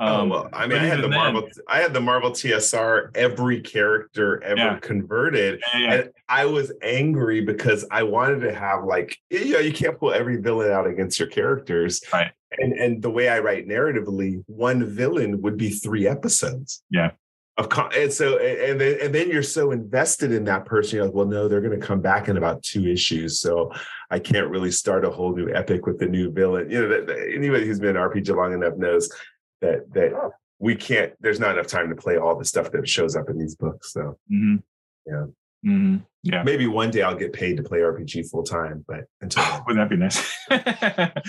Oh, 0.00 0.06
um, 0.06 0.32
oh 0.32 0.34
well, 0.34 0.48
I 0.54 0.66
mean, 0.66 0.78
I 0.78 0.86
had 0.86 1.02
the 1.02 1.08
Marvel, 1.08 1.42
then, 1.42 1.50
I 1.68 1.80
had 1.80 1.92
the 1.92 2.00
Marvel 2.00 2.30
TSR. 2.30 3.14
Every 3.14 3.60
character 3.60 4.42
ever 4.42 4.56
yeah. 4.56 4.78
converted, 4.78 5.62
yeah, 5.74 5.78
yeah. 5.78 5.92
and 5.92 6.10
I 6.26 6.46
was 6.46 6.72
angry 6.82 7.42
because 7.42 7.84
I 7.90 8.02
wanted 8.02 8.40
to 8.40 8.54
have 8.54 8.84
like, 8.84 9.14
you 9.28 9.52
know, 9.52 9.58
you 9.58 9.74
can't 9.74 9.98
pull 9.98 10.14
every 10.14 10.40
villain 10.40 10.70
out 10.70 10.86
against 10.86 11.18
your 11.18 11.28
characters, 11.28 12.00
right? 12.14 12.32
And 12.56 12.72
and 12.72 13.02
the 13.02 13.10
way 13.10 13.28
I 13.28 13.40
write 13.40 13.68
narratively, 13.68 14.42
one 14.46 14.86
villain 14.86 15.42
would 15.42 15.58
be 15.58 15.68
three 15.68 16.08
episodes. 16.08 16.82
Yeah, 16.88 17.10
of 17.56 17.68
and 17.96 18.12
so 18.12 18.38
and 18.38 18.80
then 18.80 18.98
and 19.00 19.14
then 19.14 19.30
you're 19.30 19.42
so 19.42 19.70
invested 19.70 20.32
in 20.32 20.44
that 20.44 20.64
person 20.64 20.96
you're 20.96 21.04
like 21.04 21.14
well 21.14 21.26
no 21.26 21.46
they're 21.46 21.60
going 21.60 21.78
to 21.78 21.86
come 21.86 22.00
back 22.00 22.28
in 22.28 22.36
about 22.36 22.62
two 22.64 22.86
issues 22.86 23.38
so 23.38 23.70
i 24.10 24.18
can't 24.18 24.48
really 24.48 24.72
start 24.72 25.04
a 25.04 25.10
whole 25.10 25.34
new 25.34 25.48
epic 25.54 25.86
with 25.86 25.98
the 25.98 26.06
new 26.06 26.32
villain. 26.32 26.68
You 26.68 26.82
know 26.82 26.88
that, 26.88 27.06
that 27.06 27.32
anybody 27.32 27.64
who's 27.64 27.78
been 27.78 27.94
rpg 27.94 28.34
long 28.34 28.54
enough 28.54 28.76
knows 28.76 29.08
that 29.60 29.92
that 29.92 30.12
we 30.58 30.74
can't 30.74 31.12
there's 31.20 31.38
not 31.38 31.52
enough 31.52 31.68
time 31.68 31.88
to 31.90 31.96
play 31.96 32.16
all 32.16 32.36
the 32.36 32.44
stuff 32.44 32.72
that 32.72 32.88
shows 32.88 33.14
up 33.14 33.30
in 33.30 33.38
these 33.38 33.54
books 33.54 33.92
so. 33.92 34.18
Mm-hmm. 34.32 34.56
yeah. 35.06 35.24
Mm-hmm. 35.64 35.96
yeah. 36.24 36.42
Maybe 36.42 36.66
one 36.66 36.90
day 36.90 37.02
i'll 37.02 37.14
get 37.14 37.32
paid 37.32 37.56
to 37.58 37.62
play 37.62 37.78
rpg 37.78 38.28
full 38.30 38.42
time 38.42 38.84
but 38.88 39.04
until 39.20 39.44
wouldn't 39.66 39.76
that 39.76 39.90
be 39.90 39.96
nice? 39.96 40.34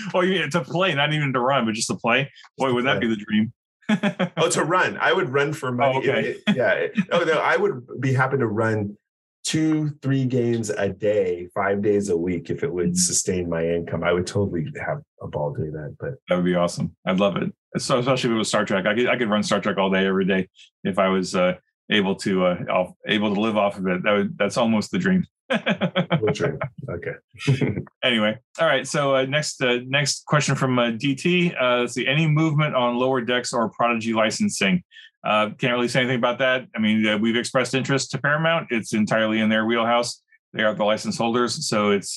Well 0.12 0.24
yeah, 0.24 0.48
to 0.48 0.60
play 0.62 0.92
not 0.92 1.12
even 1.12 1.32
to 1.34 1.40
run 1.40 1.66
but 1.66 1.74
just 1.74 1.88
to 1.88 1.94
play? 1.94 2.32
Boy 2.58 2.72
would 2.72 2.84
that 2.86 3.00
be 3.00 3.06
the 3.06 3.16
dream 3.16 3.52
oh, 4.36 4.48
to 4.50 4.64
run. 4.64 4.96
I 4.98 5.12
would 5.12 5.28
run 5.28 5.52
for 5.52 5.72
money. 5.72 5.94
Oh, 5.96 5.98
okay. 5.98 6.36
yeah. 6.54 6.86
Oh 7.12 7.24
no, 7.24 7.34
I 7.34 7.56
would 7.56 8.00
be 8.00 8.12
happy 8.12 8.38
to 8.38 8.46
run 8.46 8.96
two, 9.44 9.90
three 10.02 10.24
games 10.24 10.70
a 10.70 10.88
day, 10.88 11.48
five 11.54 11.80
days 11.80 12.08
a 12.08 12.16
week 12.16 12.50
if 12.50 12.64
it 12.64 12.72
would 12.72 12.88
mm-hmm. 12.88 12.94
sustain 12.94 13.48
my 13.48 13.64
income. 13.64 14.02
I 14.02 14.12
would 14.12 14.26
totally 14.26 14.66
have 14.84 15.02
a 15.22 15.28
ball 15.28 15.52
doing 15.52 15.72
that. 15.72 15.96
But 16.00 16.14
that 16.28 16.34
would 16.36 16.44
be 16.44 16.56
awesome. 16.56 16.96
I'd 17.06 17.20
love 17.20 17.36
it. 17.36 17.52
So 17.78 17.98
especially 17.98 18.30
if 18.30 18.34
it 18.34 18.38
was 18.38 18.48
Star 18.48 18.64
Trek. 18.64 18.86
I 18.86 18.94
could 18.94 19.08
I 19.08 19.16
could 19.16 19.30
run 19.30 19.42
Star 19.42 19.60
Trek 19.60 19.78
all 19.78 19.90
day, 19.90 20.06
every 20.06 20.24
day 20.24 20.48
if 20.82 20.98
I 20.98 21.08
was 21.08 21.34
uh, 21.34 21.54
able 21.90 22.16
to 22.16 22.46
uh, 22.46 22.86
able 23.06 23.34
to 23.34 23.40
live 23.40 23.56
off 23.56 23.78
of 23.78 23.86
it. 23.86 24.02
That 24.02 24.12
would, 24.12 24.38
that's 24.38 24.56
almost 24.56 24.90
the 24.90 24.98
dream. 24.98 25.24
Okay. 25.52 27.12
anyway, 28.02 28.38
all 28.58 28.66
right. 28.66 28.86
So 28.86 29.14
uh, 29.14 29.24
next, 29.26 29.62
uh, 29.62 29.78
next 29.86 30.24
question 30.26 30.54
from 30.54 30.78
uh, 30.78 30.90
DT. 30.90 31.54
Uh, 31.60 31.80
let's 31.80 31.94
see. 31.94 32.06
Any 32.06 32.26
movement 32.26 32.74
on 32.74 32.96
lower 32.96 33.20
decks 33.20 33.52
or 33.52 33.68
Prodigy 33.70 34.12
licensing? 34.12 34.82
Uh, 35.24 35.50
can't 35.58 35.72
really 35.72 35.88
say 35.88 36.00
anything 36.00 36.18
about 36.18 36.38
that. 36.38 36.66
I 36.74 36.78
mean, 36.78 37.06
uh, 37.06 37.18
we've 37.18 37.36
expressed 37.36 37.74
interest 37.74 38.10
to 38.12 38.18
Paramount. 38.18 38.68
It's 38.70 38.92
entirely 38.92 39.40
in 39.40 39.48
their 39.48 39.66
wheelhouse. 39.66 40.22
They 40.52 40.62
are 40.62 40.74
the 40.74 40.84
license 40.84 41.18
holders, 41.18 41.68
so 41.68 41.90
it's 41.90 42.16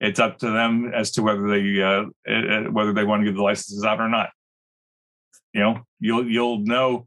it's 0.00 0.18
up 0.20 0.38
to 0.38 0.50
them 0.50 0.92
as 0.94 1.12
to 1.12 1.22
whether 1.22 1.48
they 1.48 1.78
whether 2.70 2.92
they 2.92 3.04
want 3.04 3.20
to 3.20 3.24
give 3.24 3.36
the 3.36 3.42
licenses 3.42 3.84
out 3.84 4.00
or 4.00 4.08
not. 4.08 4.30
You 5.52 5.60
know, 5.60 5.80
you'll 6.00 6.28
you'll 6.28 6.58
know 6.58 7.06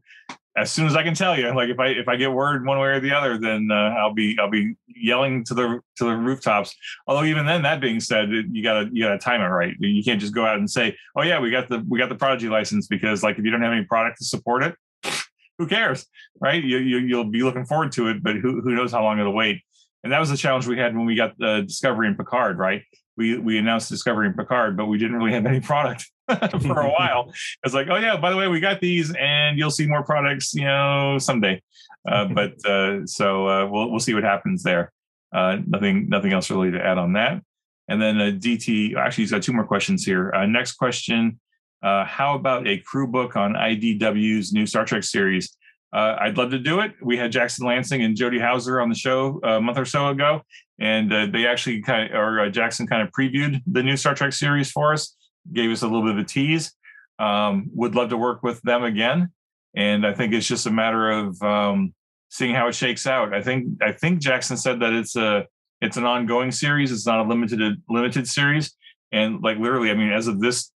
as 0.56 0.70
soon 0.70 0.86
as 0.86 0.94
I 0.94 1.02
can 1.02 1.14
tell 1.14 1.38
you, 1.38 1.54
like 1.54 1.70
if 1.70 1.78
I 1.78 1.88
if 1.88 2.08
I 2.08 2.16
get 2.16 2.30
word 2.30 2.66
one 2.66 2.78
way 2.78 2.88
or 2.88 3.00
the 3.00 3.12
other, 3.12 3.38
then 3.38 3.68
uh, 3.70 3.94
I'll 3.98 4.12
be 4.12 4.36
I'll 4.38 4.50
be 4.50 4.74
yelling 4.86 5.44
to 5.44 5.54
the 5.54 5.80
to 5.96 6.04
the 6.04 6.14
rooftops. 6.14 6.74
Although 7.06 7.24
even 7.24 7.46
then, 7.46 7.62
that 7.62 7.80
being 7.80 8.00
said, 8.00 8.28
you 8.30 8.62
gotta 8.62 8.90
you 8.92 9.02
gotta 9.04 9.18
time 9.18 9.40
it 9.40 9.46
right. 9.46 9.74
You 9.78 10.04
can't 10.04 10.20
just 10.20 10.34
go 10.34 10.44
out 10.44 10.58
and 10.58 10.70
say, 10.70 10.96
"Oh 11.16 11.22
yeah, 11.22 11.40
we 11.40 11.50
got 11.50 11.68
the 11.68 11.82
we 11.88 11.98
got 11.98 12.10
the 12.10 12.16
Prodigy 12.16 12.48
license," 12.48 12.86
because 12.86 13.22
like 13.22 13.38
if 13.38 13.44
you 13.44 13.50
don't 13.50 13.62
have 13.62 13.72
any 13.72 13.84
product 13.84 14.18
to 14.18 14.24
support 14.24 14.62
it, 14.62 14.76
who 15.58 15.66
cares, 15.66 16.06
right? 16.38 16.62
You, 16.62 16.78
you 16.78 16.98
you'll 16.98 17.30
be 17.30 17.42
looking 17.42 17.64
forward 17.64 17.92
to 17.92 18.08
it, 18.08 18.22
but 18.22 18.36
who 18.36 18.60
who 18.60 18.74
knows 18.74 18.92
how 18.92 19.02
long 19.02 19.18
it'll 19.18 19.34
wait? 19.34 19.62
And 20.04 20.12
that 20.12 20.20
was 20.20 20.28
the 20.28 20.36
challenge 20.36 20.66
we 20.66 20.76
had 20.76 20.94
when 20.94 21.06
we 21.06 21.14
got 21.14 21.38
the 21.38 21.62
Discovery 21.62 22.08
and 22.08 22.16
Picard, 22.16 22.58
right? 22.58 22.82
We 23.16 23.38
we 23.38 23.58
announced 23.58 23.88
Discovery 23.88 24.26
and 24.26 24.36
Picard, 24.36 24.76
but 24.76 24.86
we 24.86 24.98
didn't 24.98 25.16
really 25.16 25.32
have 25.32 25.46
any 25.46 25.60
product. 25.60 26.10
for 26.62 26.80
a 26.80 26.88
while. 26.98 27.32
It's 27.64 27.74
like, 27.74 27.88
oh 27.90 27.96
yeah, 27.96 28.16
by 28.16 28.30
the 28.30 28.36
way, 28.36 28.48
we 28.48 28.60
got 28.60 28.80
these, 28.80 29.12
and 29.14 29.58
you'll 29.58 29.70
see 29.70 29.86
more 29.86 30.02
products, 30.02 30.54
you 30.54 30.64
know, 30.64 31.18
someday. 31.18 31.60
Uh, 32.08 32.24
but 32.34 32.64
uh, 32.66 33.06
so 33.06 33.48
uh, 33.48 33.66
we'll 33.66 33.90
we'll 33.90 34.00
see 34.00 34.14
what 34.14 34.24
happens 34.24 34.62
there. 34.62 34.92
Uh, 35.34 35.58
nothing 35.66 36.08
nothing 36.08 36.32
else 36.32 36.50
really 36.50 36.70
to 36.70 36.84
add 36.84 36.98
on 36.98 37.14
that. 37.14 37.42
And 37.88 38.00
then 38.00 38.20
uh, 38.20 38.24
DT 38.32 38.96
actually 38.96 39.24
he's 39.24 39.30
got 39.30 39.42
two 39.42 39.52
more 39.52 39.66
questions 39.66 40.04
here. 40.04 40.32
Uh, 40.32 40.46
next 40.46 40.72
question: 40.72 41.40
How 41.82 42.34
about 42.34 42.66
a 42.66 42.78
crew 42.78 43.06
book 43.06 43.36
on 43.36 43.54
IDW's 43.54 44.52
new 44.52 44.66
Star 44.66 44.84
Trek 44.84 45.04
series? 45.04 45.56
I'd 45.92 46.38
love 46.38 46.50
to 46.50 46.58
do 46.58 46.80
it. 46.80 46.92
We 47.02 47.16
had 47.16 47.32
Jackson 47.32 47.66
Lanzing 47.66 48.04
and 48.04 48.16
Jody 48.16 48.38
Houser 48.38 48.80
on 48.80 48.88
the 48.88 48.94
show 48.94 49.40
a 49.42 49.60
month 49.60 49.78
or 49.78 49.84
so 49.84 50.08
ago, 50.08 50.42
and 50.78 51.10
they 51.34 51.46
actually 51.46 51.82
kind 51.82 52.12
of, 52.12 52.18
or 52.18 52.48
Jackson 52.50 52.86
kind 52.86 53.02
of 53.02 53.10
previewed 53.10 53.60
the 53.66 53.82
new 53.82 53.96
Star 53.96 54.14
Trek 54.14 54.32
series 54.32 54.70
for 54.70 54.92
us 54.92 55.16
gave 55.52 55.70
us 55.70 55.82
a 55.82 55.86
little 55.86 56.02
bit 56.02 56.12
of 56.12 56.18
a 56.18 56.24
tease. 56.24 56.72
Um, 57.18 57.70
would 57.74 57.94
love 57.94 58.10
to 58.10 58.16
work 58.16 58.42
with 58.42 58.60
them 58.62 58.84
again, 58.84 59.30
and 59.76 60.06
I 60.06 60.12
think 60.12 60.32
it's 60.32 60.46
just 60.46 60.66
a 60.66 60.70
matter 60.70 61.10
of 61.10 61.40
um, 61.42 61.94
seeing 62.30 62.54
how 62.54 62.68
it 62.68 62.74
shakes 62.74 63.06
out. 63.06 63.34
I 63.34 63.42
think 63.42 63.82
I 63.82 63.92
think 63.92 64.20
Jackson 64.20 64.56
said 64.56 64.80
that 64.80 64.92
it's 64.92 65.14
a 65.16 65.46
it's 65.80 65.96
an 65.96 66.04
ongoing 66.04 66.50
series. 66.50 66.90
It's 66.90 67.06
not 67.06 67.20
a 67.20 67.28
limited 67.28 67.80
limited 67.88 68.26
series. 68.26 68.74
And 69.12 69.42
like 69.42 69.58
literally, 69.58 69.90
I 69.90 69.94
mean, 69.94 70.10
as 70.10 70.26
of 70.26 70.40
this 70.40 70.71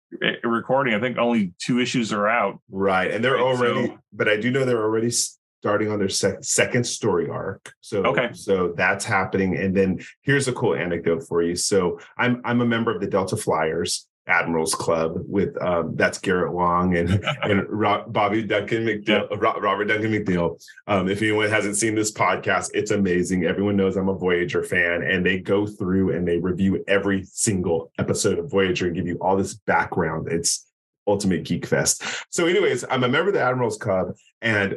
recording, 0.42 0.94
I 0.94 1.00
think 1.00 1.18
only 1.18 1.52
two 1.58 1.80
issues 1.80 2.12
are 2.12 2.28
out. 2.28 2.60
Right, 2.70 3.10
and 3.10 3.24
they're 3.24 3.40
already. 3.40 3.88
So, 3.88 3.98
but 4.12 4.28
I 4.28 4.36
do 4.36 4.50
know 4.50 4.64
they're 4.64 4.82
already 4.82 5.10
starting 5.10 5.90
on 5.90 5.98
their 6.00 6.08
sec- 6.08 6.42
second 6.42 6.84
story 6.84 7.28
arc. 7.28 7.72
So 7.80 8.02
okay, 8.04 8.30
so 8.32 8.74
that's 8.76 9.04
happening. 9.04 9.56
And 9.56 9.76
then 9.76 10.00
here's 10.22 10.48
a 10.48 10.52
cool 10.52 10.74
anecdote 10.74 11.22
for 11.28 11.42
you. 11.42 11.54
So 11.54 12.00
I'm 12.18 12.42
I'm 12.44 12.60
a 12.60 12.66
member 12.66 12.94
of 12.94 13.00
the 13.00 13.06
Delta 13.06 13.36
Flyers. 13.36 14.08
Admirals 14.26 14.74
Club 14.74 15.16
with 15.26 15.60
um, 15.60 15.96
that's 15.96 16.18
Garrett 16.18 16.52
Wang 16.52 16.96
and 16.96 17.24
and 17.42 17.66
Bobby 18.12 18.42
Duncan. 18.42 19.04
Ro- 19.06 19.58
Robert 19.60 19.86
Duncan 19.86 20.12
McNeill. 20.12 20.62
Um, 20.86 21.08
if 21.08 21.20
anyone 21.22 21.48
hasn't 21.48 21.76
seen 21.76 21.94
this 21.94 22.12
podcast, 22.12 22.70
it's 22.74 22.92
amazing. 22.92 23.44
Everyone 23.44 23.76
knows 23.76 23.96
I'm 23.96 24.08
a 24.08 24.14
Voyager 24.14 24.62
fan, 24.62 25.02
and 25.02 25.26
they 25.26 25.40
go 25.40 25.66
through 25.66 26.14
and 26.14 26.26
they 26.26 26.38
review 26.38 26.84
every 26.86 27.24
single 27.24 27.90
episode 27.98 28.38
of 28.38 28.50
Voyager 28.50 28.86
and 28.86 28.94
give 28.94 29.06
you 29.06 29.18
all 29.20 29.36
this 29.36 29.54
background. 29.54 30.28
It's 30.30 30.66
ultimate 31.06 31.42
geek 31.42 31.66
fest. 31.66 32.04
So, 32.30 32.46
anyways, 32.46 32.84
I'm 32.88 33.04
a 33.04 33.08
member 33.08 33.28
of 33.28 33.34
the 33.34 33.42
Admirals 33.42 33.78
Club, 33.78 34.14
and 34.40 34.76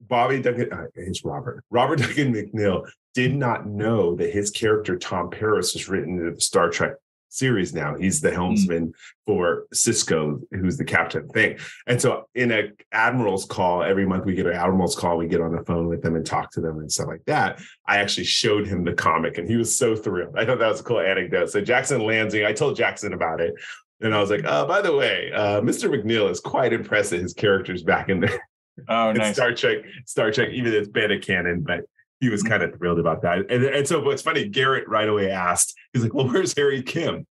Bobby 0.00 0.40
Duncan, 0.40 0.72
uh, 0.72 0.86
it's 0.94 1.24
Robert. 1.24 1.62
Robert 1.70 1.98
Duncan 1.98 2.32
McNeill 2.32 2.88
did 3.14 3.34
not 3.34 3.66
know 3.66 4.14
that 4.16 4.32
his 4.32 4.50
character 4.50 4.96
Tom 4.96 5.28
Paris 5.30 5.74
was 5.74 5.88
written 5.88 6.18
into 6.18 6.34
the 6.34 6.40
Star 6.40 6.70
Trek 6.70 6.94
series 7.28 7.74
now. 7.74 7.94
He's 7.94 8.20
the 8.20 8.30
hmm. 8.30 8.36
helmsman 8.36 8.86
mm. 8.88 8.92
for 9.26 9.66
Sisko, 9.74 10.40
who's 10.50 10.76
the 10.76 10.84
captain 10.84 11.28
thing. 11.28 11.58
And 11.86 12.00
so 12.00 12.28
in 12.34 12.50
a 12.52 12.70
admiral's 12.92 13.44
call, 13.44 13.82
every 13.82 14.06
month 14.06 14.24
we 14.24 14.34
get 14.34 14.46
an 14.46 14.54
admiral's 14.54 14.96
call, 14.96 15.16
we 15.16 15.28
get 15.28 15.40
on 15.40 15.54
the 15.54 15.64
phone 15.64 15.88
with 15.88 16.02
them 16.02 16.16
and 16.16 16.24
talk 16.24 16.50
to 16.52 16.60
them 16.60 16.78
and 16.78 16.90
stuff 16.90 17.08
like 17.08 17.24
that. 17.26 17.60
I 17.86 17.98
actually 17.98 18.24
showed 18.24 18.66
him 18.66 18.84
the 18.84 18.94
comic 18.94 19.38
and 19.38 19.48
he 19.48 19.56
was 19.56 19.76
so 19.76 19.94
thrilled. 19.94 20.34
I 20.38 20.44
thought 20.44 20.58
that 20.58 20.68
was 20.68 20.80
a 20.80 20.84
cool 20.84 21.00
anecdote. 21.00 21.50
So 21.50 21.60
Jackson 21.60 22.00
Lanzing, 22.00 22.46
I 22.46 22.52
told 22.52 22.76
Jackson 22.76 23.12
about 23.12 23.40
it. 23.40 23.54
And 24.00 24.14
I 24.14 24.20
was 24.20 24.30
like, 24.30 24.44
oh, 24.44 24.64
by 24.64 24.80
the 24.80 24.94
way, 24.94 25.32
uh, 25.32 25.60
Mr. 25.60 25.90
McNeill 25.90 26.30
is 26.30 26.38
quite 26.38 26.72
impressed 26.72 27.12
at 27.12 27.20
his 27.20 27.34
characters 27.34 27.82
back 27.82 28.08
in 28.08 28.20
there. 28.20 28.48
Oh, 28.88 29.10
nice. 29.16 29.34
Star 29.34 29.52
Trek, 29.52 29.78
Star 30.06 30.30
Trek, 30.30 30.50
even 30.52 30.72
it's 30.72 30.88
beta 30.88 31.18
canon, 31.18 31.62
but 31.62 31.80
he 32.20 32.28
was 32.28 32.42
kind 32.42 32.62
of 32.62 32.76
thrilled 32.76 32.98
about 32.98 33.22
that. 33.22 33.50
And, 33.50 33.64
and 33.64 33.86
so 33.86 34.00
what's 34.02 34.22
funny, 34.22 34.48
Garrett 34.48 34.88
right 34.88 35.08
away 35.08 35.30
asked, 35.30 35.74
he's 35.92 36.02
like, 36.02 36.14
well, 36.14 36.28
where's 36.28 36.56
Harry 36.56 36.82
Kim? 36.82 37.26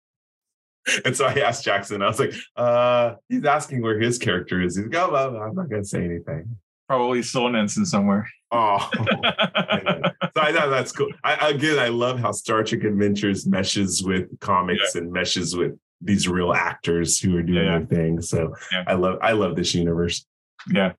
And 1.04 1.14
so 1.14 1.26
I 1.26 1.34
asked 1.34 1.62
Jackson, 1.62 2.00
I 2.00 2.06
was 2.06 2.18
like, 2.18 2.32
uh, 2.56 3.14
he's 3.28 3.44
asking 3.44 3.82
where 3.82 4.00
his 4.00 4.16
character 4.16 4.62
is. 4.62 4.76
He's 4.76 4.86
like, 4.86 4.96
oh, 4.96 5.12
well, 5.12 5.36
I'm 5.36 5.54
not 5.54 5.68
going 5.68 5.82
to 5.82 5.88
say 5.88 6.02
anything. 6.02 6.56
Probably 6.88 7.22
still 7.22 7.46
an 7.46 7.54
ensign 7.54 7.84
somewhere. 7.84 8.28
Oh, 8.50 8.90
so 8.96 10.40
I 10.40 10.52
thought 10.52 10.70
that's 10.70 10.90
cool. 10.90 11.10
I, 11.22 11.50
again, 11.50 11.78
I 11.78 11.88
love 11.88 12.18
how 12.18 12.32
Star 12.32 12.64
Trek 12.64 12.82
Adventures 12.84 13.46
meshes 13.46 14.02
with 14.02 14.40
comics 14.40 14.94
yeah. 14.94 15.02
and 15.02 15.12
meshes 15.12 15.54
with 15.54 15.78
these 16.00 16.26
real 16.26 16.54
actors 16.54 17.20
who 17.20 17.36
are 17.36 17.42
doing 17.42 17.66
yeah, 17.66 17.72
yeah. 17.72 17.78
their 17.80 17.86
thing. 17.86 18.22
So 18.22 18.54
I 18.86 18.94
love, 18.94 19.18
I 19.20 19.32
love 19.32 19.56
this 19.56 19.74
universe. 19.74 20.24
Yeah 20.72 20.92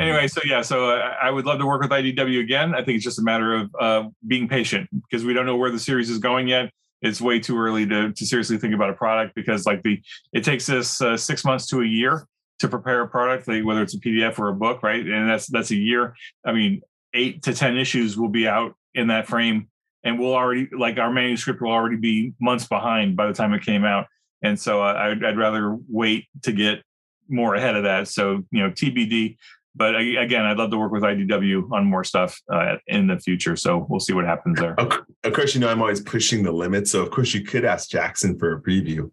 anyway, 0.00 0.26
so 0.26 0.40
yeah, 0.44 0.62
so 0.62 0.90
uh, 0.90 1.14
I 1.22 1.30
would 1.30 1.46
love 1.46 1.58
to 1.58 1.66
work 1.66 1.82
with 1.82 1.90
IDW 1.90 2.40
again. 2.40 2.74
I 2.74 2.82
think 2.82 2.96
it's 2.96 3.04
just 3.04 3.18
a 3.18 3.22
matter 3.22 3.54
of 3.54 3.74
uh, 3.80 4.08
being 4.26 4.48
patient 4.48 4.88
because 4.92 5.24
we 5.24 5.32
don't 5.32 5.46
know 5.46 5.56
where 5.56 5.70
the 5.70 5.78
series 5.78 6.10
is 6.10 6.18
going 6.18 6.48
yet. 6.48 6.70
It's 7.02 7.20
way 7.20 7.38
too 7.38 7.58
early 7.58 7.86
to 7.86 8.12
to 8.12 8.26
seriously 8.26 8.58
think 8.58 8.74
about 8.74 8.90
a 8.90 8.94
product 8.94 9.34
because 9.34 9.66
like 9.66 9.82
the 9.82 10.02
it 10.32 10.44
takes 10.44 10.68
us 10.68 11.00
uh, 11.00 11.16
six 11.16 11.44
months 11.44 11.66
to 11.68 11.80
a 11.80 11.86
year 11.86 12.26
to 12.60 12.68
prepare 12.68 13.00
a 13.02 13.08
product, 13.08 13.48
like 13.48 13.64
whether 13.64 13.82
it's 13.82 13.94
a 13.94 14.00
PDF 14.00 14.38
or 14.38 14.48
a 14.48 14.54
book, 14.54 14.82
right? 14.82 15.04
And 15.06 15.28
that's 15.28 15.46
that's 15.46 15.70
a 15.70 15.76
year. 15.76 16.14
I 16.44 16.52
mean, 16.52 16.82
eight 17.14 17.42
to 17.44 17.54
ten 17.54 17.76
issues 17.76 18.18
will 18.18 18.28
be 18.28 18.46
out 18.46 18.74
in 18.94 19.08
that 19.08 19.26
frame, 19.26 19.68
and 20.04 20.18
we'll 20.18 20.34
already 20.34 20.68
like 20.76 20.98
our 20.98 21.10
manuscript 21.10 21.62
will 21.62 21.72
already 21.72 21.96
be 21.96 22.34
months 22.40 22.66
behind 22.66 23.16
by 23.16 23.26
the 23.26 23.32
time 23.32 23.54
it 23.54 23.64
came 23.64 23.84
out. 23.84 24.06
And 24.42 24.58
so 24.58 24.82
uh, 24.82 24.94
I'd, 24.94 25.24
I'd 25.24 25.38
rather 25.38 25.76
wait 25.88 26.26
to 26.42 26.52
get 26.52 26.82
more 27.28 27.54
ahead 27.54 27.76
of 27.76 27.84
that. 27.84 28.08
So 28.08 28.44
you 28.50 28.62
know, 28.62 28.70
TBD 28.70 29.36
but 29.74 29.94
again, 29.96 30.42
I'd 30.42 30.58
love 30.58 30.70
to 30.70 30.78
work 30.78 30.92
with 30.92 31.02
IDW 31.02 31.70
on 31.72 31.86
more 31.86 32.04
stuff 32.04 32.40
uh, 32.52 32.76
in 32.86 33.06
the 33.06 33.18
future. 33.18 33.56
So 33.56 33.86
we'll 33.88 34.00
see 34.00 34.12
what 34.12 34.24
happens 34.24 34.58
there. 34.58 34.74
Of 35.22 35.32
course, 35.32 35.54
you 35.54 35.60
know 35.60 35.68
I'm 35.68 35.80
always 35.80 36.00
pushing 36.00 36.42
the 36.42 36.52
limit. 36.52 36.88
So 36.88 37.02
of 37.02 37.10
course, 37.10 37.34
you 37.34 37.44
could 37.44 37.64
ask 37.64 37.88
Jackson 37.88 38.38
for 38.38 38.56
a 38.56 38.60
preview. 38.60 39.10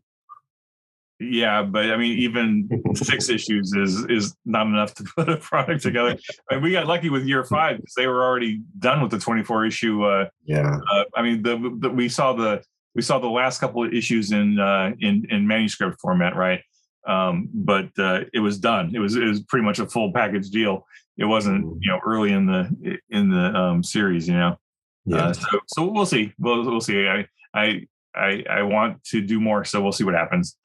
Yeah, 1.20 1.63
but 1.63 1.91
I 1.91 1.98
mean, 1.98 2.17
even 2.20 2.70
six 2.93 3.30
issues 3.38 3.74
is 3.74 4.06
is 4.06 4.36
not 4.46 4.67
enough 4.67 4.93
to 4.96 5.04
put 5.15 5.30
a 5.30 5.38
product 5.38 5.82
together. 5.82 6.15
I 6.50 6.56
mean, 6.56 6.63
we 6.63 6.72
got 6.72 6.86
lucky 6.86 7.10
with 7.10 7.26
year 7.26 7.43
five 7.43 7.78
because 7.78 7.93
they 7.96 8.08
were 8.08 8.24
already 8.24 8.62
done 8.78 9.02
with 9.02 9.12
the 9.12 9.20
24 9.20 9.65
issue. 9.65 10.04
Uh, 10.04 10.30
yeah, 10.46 10.78
uh, 10.91 11.04
I 11.15 11.24
mean, 11.24 11.41
the, 11.41 11.76
the, 11.80 11.89
we 11.89 12.08
saw 12.08 12.34
the 12.34 12.63
we 12.93 13.02
saw 13.02 13.17
the 13.20 13.28
last 13.28 13.60
couple 13.60 13.84
of 13.84 13.93
issues 13.93 14.32
in 14.32 14.60
uh, 14.60 14.91
in 15.00 15.26
in 15.30 15.48
manuscript 15.48 16.00
format, 16.02 16.36
right? 16.36 16.62
Um, 17.08 17.50
but 17.54 17.89
uh, 17.98 18.22
it 18.34 18.39
was 18.39 18.60
done. 18.60 18.91
It 18.93 19.00
was 19.00 19.15
it 19.15 19.24
was 19.24 19.41
pretty 19.41 19.65
much 19.65 19.80
a 19.80 19.88
full 19.88 20.12
package 20.12 20.50
deal. 20.50 20.86
It 21.17 21.26
wasn't 21.26 21.65
mm-hmm. 21.65 21.78
you 21.82 21.91
know 21.91 22.00
early 22.06 22.34
in 22.34 22.46
the 22.46 23.00
in 23.10 23.30
the 23.30 23.56
um, 23.56 23.84
series, 23.84 24.28
you 24.28 24.36
know. 24.36 24.60
Yeah. 25.06 25.28
Uh, 25.28 25.34
so 25.34 25.60
so 25.67 25.86
we'll 25.86 26.06
see. 26.06 26.34
We'll 26.38 26.65
we'll 26.65 26.82
see. 26.82 27.08
I 27.08 27.28
I 27.54 27.88
I 28.13 28.43
I 28.50 28.62
want 28.63 29.04
to 29.06 29.22
do 29.22 29.39
more, 29.39 29.63
so 29.63 29.82
we'll 29.82 29.93
see 29.93 30.04
what 30.04 30.15
happens. 30.15 30.58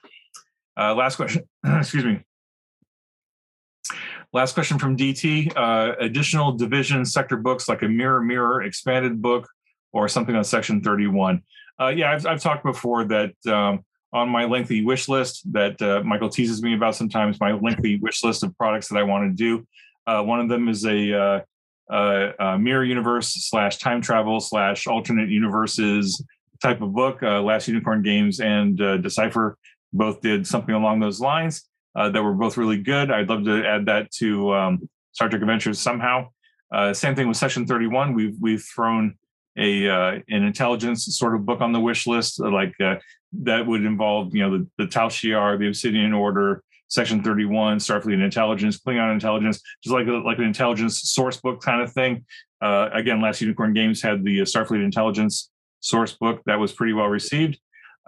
Uh, 0.76 0.94
last 0.94 1.16
question. 1.16 1.44
Excuse 1.66 2.04
me. 2.04 2.20
Last 4.32 4.54
question 4.54 4.78
from 4.78 4.96
DT. 4.96 5.52
Uh, 5.54 5.94
additional 6.00 6.52
division 6.52 7.04
sector 7.04 7.36
books 7.36 7.68
like 7.68 7.82
a 7.82 7.88
mirror 7.88 8.22
mirror 8.22 8.62
expanded 8.62 9.20
book 9.20 9.48
or 9.92 10.08
something 10.08 10.34
on 10.34 10.42
section 10.42 10.80
31. 10.80 11.42
Uh, 11.78 11.88
yeah, 11.88 12.12
I've, 12.12 12.26
I've 12.26 12.40
talked 12.40 12.64
before 12.64 13.04
that 13.04 13.34
um, 13.46 13.84
on 14.12 14.28
my 14.28 14.44
lengthy 14.44 14.84
wish 14.84 15.08
list 15.08 15.50
that 15.52 15.80
uh, 15.80 16.02
Michael 16.04 16.28
teases 16.28 16.62
me 16.62 16.74
about 16.74 16.94
sometimes. 16.94 17.40
My 17.40 17.52
lengthy 17.52 17.98
wish 17.98 18.22
list 18.22 18.42
of 18.42 18.56
products 18.58 18.88
that 18.88 18.98
I 18.98 19.02
want 19.02 19.30
to 19.30 19.34
do. 19.34 19.66
Uh, 20.06 20.22
one 20.22 20.40
of 20.40 20.48
them 20.48 20.68
is 20.68 20.84
a, 20.84 21.44
uh, 21.90 22.32
a 22.38 22.58
mirror 22.58 22.84
universe 22.84 23.28
slash 23.28 23.78
time 23.78 24.02
travel 24.02 24.40
slash 24.40 24.86
alternate 24.86 25.30
universes 25.30 26.22
type 26.60 26.82
of 26.82 26.92
book. 26.92 27.22
Uh, 27.22 27.42
Last 27.42 27.68
Unicorn 27.68 28.02
Games 28.02 28.40
and 28.40 28.80
uh, 28.80 28.98
Decipher 28.98 29.56
both 29.92 30.20
did 30.20 30.46
something 30.46 30.74
along 30.74 31.00
those 31.00 31.20
lines 31.20 31.68
uh, 31.96 32.08
that 32.10 32.22
were 32.22 32.34
both 32.34 32.56
really 32.56 32.80
good. 32.82 33.10
I'd 33.10 33.28
love 33.28 33.44
to 33.44 33.66
add 33.66 33.86
that 33.86 34.10
to 34.12 34.52
um, 34.54 34.88
Star 35.12 35.28
Trek 35.28 35.42
Adventures 35.42 35.78
somehow. 35.78 36.28
same 36.92 37.14
thing 37.14 37.28
with 37.28 37.36
Section 37.36 37.66
31. 37.66 38.14
We've 38.14 38.36
we've 38.40 38.62
thrown 38.62 39.16
a 39.56 39.88
uh, 39.88 40.18
an 40.28 40.44
intelligence 40.44 41.04
sort 41.16 41.34
of 41.34 41.44
book 41.44 41.60
on 41.60 41.72
the 41.72 41.80
wish 41.80 42.06
list, 42.06 42.40
like 42.40 42.74
uh, 42.80 42.96
that 43.40 43.66
would 43.66 43.84
involve, 43.84 44.34
you 44.34 44.42
know, 44.42 44.58
the, 44.58 44.66
the 44.78 44.86
Tal 44.86 45.08
Shiar, 45.08 45.58
the 45.58 45.68
Obsidian 45.68 46.12
Order, 46.12 46.62
Section 46.88 47.22
31, 47.22 47.78
Starfleet 47.78 48.22
Intelligence, 48.22 48.78
Klingon 48.78 49.12
Intelligence, 49.12 49.60
just 49.82 49.94
like 49.94 50.06
a, 50.06 50.12
like 50.12 50.38
an 50.38 50.44
intelligence 50.44 51.02
source 51.02 51.38
book 51.38 51.60
kind 51.62 51.80
of 51.80 51.92
thing. 51.92 52.24
Uh, 52.60 52.90
again, 52.92 53.20
Last 53.20 53.40
Unicorn 53.40 53.72
Games 53.72 54.02
had 54.02 54.22
the 54.24 54.40
Starfleet 54.40 54.84
Intelligence 54.84 55.50
source 55.80 56.12
book 56.12 56.42
that 56.46 56.58
was 56.58 56.72
pretty 56.72 56.92
well 56.92 57.06
received. 57.06 57.58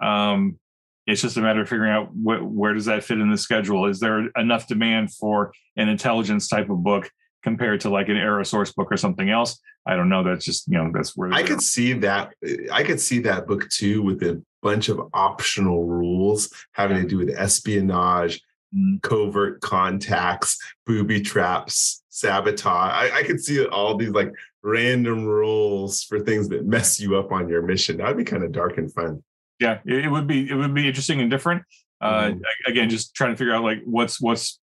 Um, 0.01 0.59
it's 1.07 1.21
just 1.21 1.37
a 1.37 1.41
matter 1.41 1.61
of 1.61 1.69
figuring 1.69 1.91
out 1.91 2.07
wh- 2.07 2.43
where 2.43 2.73
does 2.73 2.85
that 2.85 3.03
fit 3.03 3.19
in 3.19 3.29
the 3.29 3.37
schedule. 3.37 3.87
Is 3.87 3.99
there 3.99 4.29
enough 4.37 4.67
demand 4.67 5.13
for 5.13 5.51
an 5.75 5.89
intelligence 5.89 6.47
type 6.47 6.69
of 6.69 6.83
book 6.83 7.09
compared 7.45 7.79
to 7.79 7.89
like 7.89 8.09
an 8.09 8.17
era 8.17 8.43
source 8.43 8.73
book 8.73 8.91
or 8.91 8.97
something 8.97 9.29
else? 9.29 9.61
I 9.85 9.95
don't 9.95 10.09
know. 10.09 10.23
That's 10.23 10.43
just 10.43 10.67
you 10.67 10.77
know 10.77 10.91
that's 10.93 11.15
where 11.15 11.31
I 11.31 11.43
could 11.43 11.61
see 11.61 11.93
that. 11.93 12.33
I 12.71 12.83
could 12.83 12.99
see 12.99 13.19
that 13.19 13.47
book 13.47 13.69
too 13.69 14.01
with 14.01 14.21
a 14.23 14.43
bunch 14.61 14.89
of 14.89 14.99
optional 15.13 15.85
rules 15.85 16.51
having 16.73 16.97
to 16.97 17.07
do 17.07 17.19
with 17.19 17.29
espionage, 17.29 18.41
mm. 18.75 18.99
covert 19.03 19.61
contacts, 19.61 20.57
booby 20.87 21.21
traps, 21.21 22.03
sabotage. 22.09 22.91
I, 22.93 23.19
I 23.19 23.23
could 23.23 23.39
see 23.39 23.63
all 23.63 23.95
these 23.95 24.09
like 24.09 24.31
random 24.63 25.25
rules 25.25 26.03
for 26.03 26.19
things 26.19 26.49
that 26.49 26.65
mess 26.65 26.99
you 26.99 27.15
up 27.15 27.31
on 27.31 27.47
your 27.47 27.61
mission. 27.61 27.97
That'd 27.97 28.17
be 28.17 28.23
kind 28.23 28.43
of 28.43 28.51
dark 28.51 28.79
and 28.79 28.91
fun. 28.91 29.23
Yeah, 29.59 29.79
it 29.85 30.11
would 30.11 30.27
be. 30.27 30.49
It 30.49 30.55
would 30.55 30.73
be 30.73 30.87
interesting 30.87 31.21
and 31.21 31.29
different. 31.29 31.61
Uh, 32.01 32.23
mm-hmm. 32.23 32.71
Again, 32.71 32.89
just 32.89 33.15
trying 33.15 33.31
to 33.31 33.37
figure 33.37 33.53
out 33.53 33.63
like 33.63 33.81
what's 33.85 34.19
what's 34.19 34.59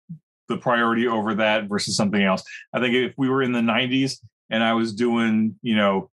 the 0.52 0.58
priority 0.58 1.06
over 1.06 1.34
that 1.34 1.68
versus 1.68 1.96
something 1.96 2.22
else. 2.22 2.42
I 2.72 2.80
think 2.80 2.94
if 2.94 3.14
we 3.16 3.28
were 3.28 3.42
in 3.42 3.52
the 3.52 3.60
90s 3.60 4.18
and 4.50 4.62
I 4.62 4.74
was 4.74 4.92
doing, 4.94 5.56
you 5.62 5.76
know, 5.76 6.10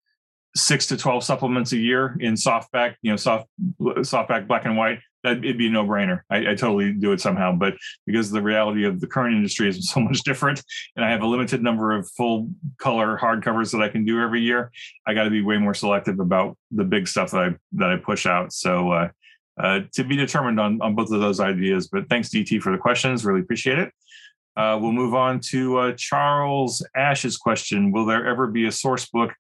six 0.56 0.86
to 0.86 0.96
12 0.96 1.24
supplements 1.24 1.72
a 1.72 1.76
year 1.76 2.16
in 2.20 2.34
softback, 2.34 2.94
you 3.02 3.10
know, 3.10 3.16
soft 3.16 3.48
softback 3.80 4.46
black 4.46 4.64
and 4.64 4.76
white, 4.76 5.00
that 5.24 5.38
it'd 5.38 5.58
be 5.58 5.66
a 5.66 5.70
no 5.70 5.84
brainer. 5.84 6.20
I, 6.30 6.50
I, 6.50 6.54
totally 6.54 6.92
do 6.92 7.12
it 7.12 7.20
somehow. 7.20 7.52
But 7.52 7.74
because 8.06 8.30
the 8.30 8.42
reality 8.42 8.84
of 8.84 9.00
the 9.00 9.06
current 9.06 9.34
industry 9.34 9.68
is 9.68 9.88
so 9.90 10.00
much 10.00 10.22
different 10.22 10.62
and 10.94 11.04
I 11.04 11.10
have 11.10 11.22
a 11.22 11.26
limited 11.26 11.62
number 11.62 11.96
of 11.96 12.08
full 12.10 12.50
color 12.78 13.18
hardcovers 13.20 13.72
that 13.72 13.82
I 13.82 13.88
can 13.88 14.04
do 14.04 14.20
every 14.20 14.42
year, 14.42 14.70
I 15.06 15.14
got 15.14 15.24
to 15.24 15.30
be 15.30 15.42
way 15.42 15.58
more 15.58 15.74
selective 15.74 16.20
about 16.20 16.56
the 16.70 16.84
big 16.84 17.08
stuff 17.08 17.32
that 17.32 17.40
I, 17.40 17.54
that 17.72 17.90
I 17.90 17.96
push 17.96 18.26
out. 18.26 18.52
So, 18.52 18.92
uh, 18.92 19.08
uh, 19.56 19.80
to 19.92 20.02
be 20.02 20.16
determined 20.16 20.58
on, 20.58 20.80
on 20.82 20.96
both 20.96 21.12
of 21.12 21.20
those 21.20 21.38
ideas, 21.38 21.86
but 21.86 22.08
thanks 22.08 22.28
DT 22.28 22.60
for 22.60 22.72
the 22.72 22.78
questions. 22.78 23.24
Really 23.24 23.40
appreciate 23.40 23.78
it. 23.78 23.92
Uh, 24.56 24.78
we'll 24.80 24.92
move 24.92 25.14
on 25.14 25.40
to 25.40 25.78
uh, 25.78 25.92
Charles 25.96 26.86
Ash's 26.94 27.36
question. 27.36 27.92
Will 27.92 28.06
there 28.06 28.26
ever 28.26 28.46
be 28.46 28.66
a 28.66 28.72
source 28.72 29.06
book 29.06 29.32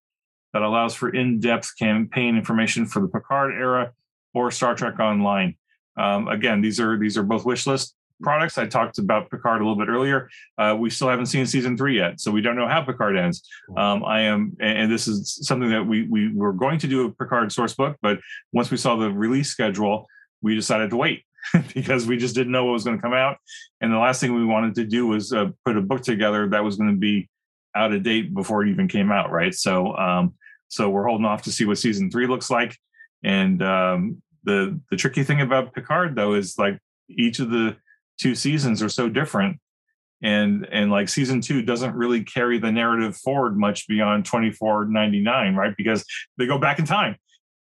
that 0.54 0.62
allows 0.62 0.94
for 0.94 1.10
in-depth 1.10 1.76
campaign 1.78 2.36
information 2.36 2.86
for 2.86 3.00
the 3.00 3.08
Picard 3.08 3.52
era 3.52 3.92
or 4.32 4.50
Star 4.50 4.74
Trek 4.74 4.98
Online. 5.00 5.56
Um, 5.96 6.28
again, 6.28 6.62
these 6.62 6.80
are 6.80 6.98
these 6.98 7.18
are 7.18 7.22
both 7.22 7.44
wish 7.44 7.66
list 7.66 7.94
products. 8.22 8.56
I 8.56 8.66
talked 8.66 8.98
about 8.98 9.30
Picard 9.30 9.60
a 9.60 9.64
little 9.64 9.78
bit 9.78 9.90
earlier. 9.90 10.30
Uh, 10.56 10.76
we 10.78 10.90
still 10.90 11.08
haven't 11.08 11.26
seen 11.26 11.44
season 11.44 11.76
three 11.76 11.96
yet, 11.96 12.20
so 12.20 12.30
we 12.30 12.40
don't 12.40 12.56
know 12.56 12.68
how 12.68 12.82
Picard 12.82 13.16
ends. 13.16 13.46
Um, 13.76 14.04
I 14.04 14.22
am, 14.22 14.56
and 14.60 14.90
this 14.90 15.08
is 15.08 15.38
something 15.42 15.70
that 15.70 15.84
we 15.84 16.06
we 16.08 16.32
were 16.32 16.52
going 16.52 16.78
to 16.78 16.86
do 16.86 17.06
a 17.06 17.10
Picard 17.10 17.52
source 17.52 17.74
book, 17.74 17.96
but 18.00 18.18
once 18.52 18.70
we 18.70 18.76
saw 18.76 18.96
the 18.96 19.10
release 19.10 19.50
schedule, 19.50 20.06
we 20.40 20.54
decided 20.54 20.90
to 20.90 20.96
wait 20.96 21.24
because 21.74 22.06
we 22.06 22.16
just 22.16 22.34
didn't 22.34 22.52
know 22.52 22.64
what 22.64 22.72
was 22.72 22.84
going 22.84 22.96
to 22.96 23.02
come 23.02 23.12
out. 23.12 23.38
And 23.80 23.92
the 23.92 23.98
last 23.98 24.20
thing 24.20 24.34
we 24.34 24.44
wanted 24.44 24.74
to 24.76 24.84
do 24.84 25.06
was 25.06 25.32
uh, 25.32 25.50
put 25.64 25.76
a 25.76 25.82
book 25.82 26.02
together 26.02 26.48
that 26.48 26.64
was 26.64 26.76
going 26.76 26.90
to 26.90 26.96
be 26.96 27.28
out 27.74 27.92
of 27.92 28.02
date 28.02 28.32
before 28.32 28.62
it 28.62 28.70
even 28.70 28.88
came 28.88 29.10
out, 29.10 29.30
right? 29.30 29.54
So, 29.54 29.96
um, 29.96 30.34
so 30.68 30.88
we're 30.88 31.06
holding 31.06 31.26
off 31.26 31.42
to 31.42 31.52
see 31.52 31.64
what 31.64 31.78
season 31.78 32.10
three 32.10 32.26
looks 32.26 32.50
like. 32.50 32.76
And 33.22 33.62
um, 33.62 34.22
the 34.44 34.80
the 34.90 34.96
tricky 34.96 35.24
thing 35.24 35.40
about 35.40 35.74
Picard 35.74 36.14
though 36.14 36.34
is 36.34 36.56
like 36.58 36.78
each 37.08 37.38
of 37.38 37.50
the 37.50 37.76
two 38.18 38.34
seasons 38.34 38.82
are 38.82 38.88
so 38.88 39.08
different 39.08 39.58
and 40.22 40.66
and 40.70 40.90
like 40.90 41.08
season 41.08 41.40
two 41.40 41.62
doesn't 41.62 41.94
really 41.94 42.22
carry 42.22 42.58
the 42.58 42.70
narrative 42.70 43.16
forward 43.16 43.56
much 43.58 43.88
beyond 43.88 44.24
2499 44.24 45.54
right 45.54 45.74
because 45.76 46.04
they 46.38 46.46
go 46.46 46.58
back 46.58 46.78
in 46.78 46.84
time 46.84 47.16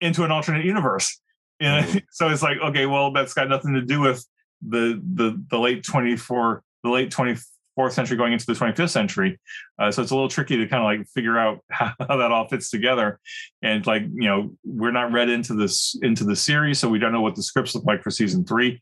into 0.01 0.25
an 0.25 0.31
alternate 0.31 0.65
universe 0.65 1.21
and 1.65 2.03
so 2.11 2.29
it's 2.29 2.43
like 2.43 2.59
okay 2.59 2.87
well 2.87 3.13
that's 3.13 3.35
got 3.35 3.49
nothing 3.49 3.75
to 3.75 3.83
do 3.83 4.01
with 4.01 4.25
the 4.67 5.01
the 5.15 5.43
the 5.51 5.59
late 5.59 5.85
24 5.85 6.63
the 6.83 6.91
late 6.91 7.11
24th 7.11 7.93
century 7.93 8.17
going 8.17 8.33
into 8.33 8.47
the 8.47 8.53
25th 8.53 8.91
century. 8.91 9.41
Uh, 9.79 9.91
so 9.91 10.03
it's 10.03 10.11
a 10.11 10.15
little 10.15 10.29
tricky 10.29 10.57
to 10.57 10.67
kind 10.67 10.83
of 10.83 10.85
like 10.85 11.09
figure 11.09 11.39
out 11.39 11.61
how, 11.71 11.93
how 11.99 12.17
that 12.17 12.31
all 12.31 12.49
fits 12.49 12.71
together. 12.71 13.19
And 13.63 13.87
like 13.87 14.03
you 14.03 14.29
know 14.29 14.53
we're 14.65 14.93
not 14.93 15.13
read 15.13 15.29
into 15.29 15.55
this 15.55 15.99
into 16.03 16.25
the 16.25 16.37
series 16.37 16.79
so 16.79 16.89
we 16.89 16.99
don't 16.99 17.13
know 17.13 17.23
what 17.23 17.35
the 17.35 17.43
scripts 17.43 17.75
look 17.75 17.85
like 17.85 18.03
for 18.03 18.11
season 18.11 18.45
three. 18.45 18.81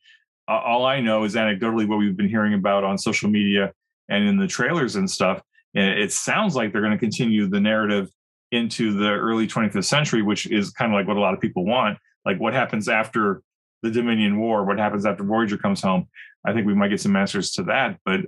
Uh, 0.48 0.58
all 0.58 0.84
I 0.84 1.00
know 1.00 1.24
is 1.24 1.36
anecdotally 1.36 1.86
what 1.86 1.98
we've 1.98 2.16
been 2.16 2.28
hearing 2.28 2.54
about 2.54 2.84
on 2.84 2.98
social 2.98 3.30
media 3.30 3.72
and 4.08 4.26
in 4.26 4.36
the 4.36 4.48
trailers 4.48 4.96
and 4.96 5.08
stuff. 5.08 5.40
It 5.74 6.12
sounds 6.12 6.54
like 6.54 6.70
they're 6.70 6.82
going 6.82 6.92
to 6.92 6.98
continue 6.98 7.46
the 7.46 7.60
narrative 7.60 8.10
into 8.50 8.92
the 8.92 9.08
early 9.08 9.46
25th 9.46 9.86
century, 9.86 10.20
which 10.20 10.46
is 10.46 10.70
kind 10.70 10.92
of 10.92 10.96
like 10.96 11.08
what 11.08 11.16
a 11.16 11.20
lot 11.20 11.32
of 11.32 11.40
people 11.40 11.64
want. 11.64 11.96
Like 12.24 12.38
what 12.40 12.54
happens 12.54 12.88
after 12.88 13.42
the 13.82 13.90
Dominion 13.90 14.38
War? 14.38 14.64
What 14.64 14.78
happens 14.78 15.06
after 15.06 15.24
Voyager 15.24 15.58
comes 15.58 15.82
home? 15.82 16.08
I 16.44 16.52
think 16.52 16.66
we 16.66 16.74
might 16.74 16.88
get 16.88 17.00
some 17.00 17.16
answers 17.16 17.52
to 17.52 17.64
that, 17.64 17.98
but 18.04 18.20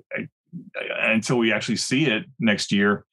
until 1.03 1.39
we 1.39 1.53
actually 1.53 1.77
see 1.77 2.07
it 2.07 2.25
next 2.39 2.73
year, 2.73 3.05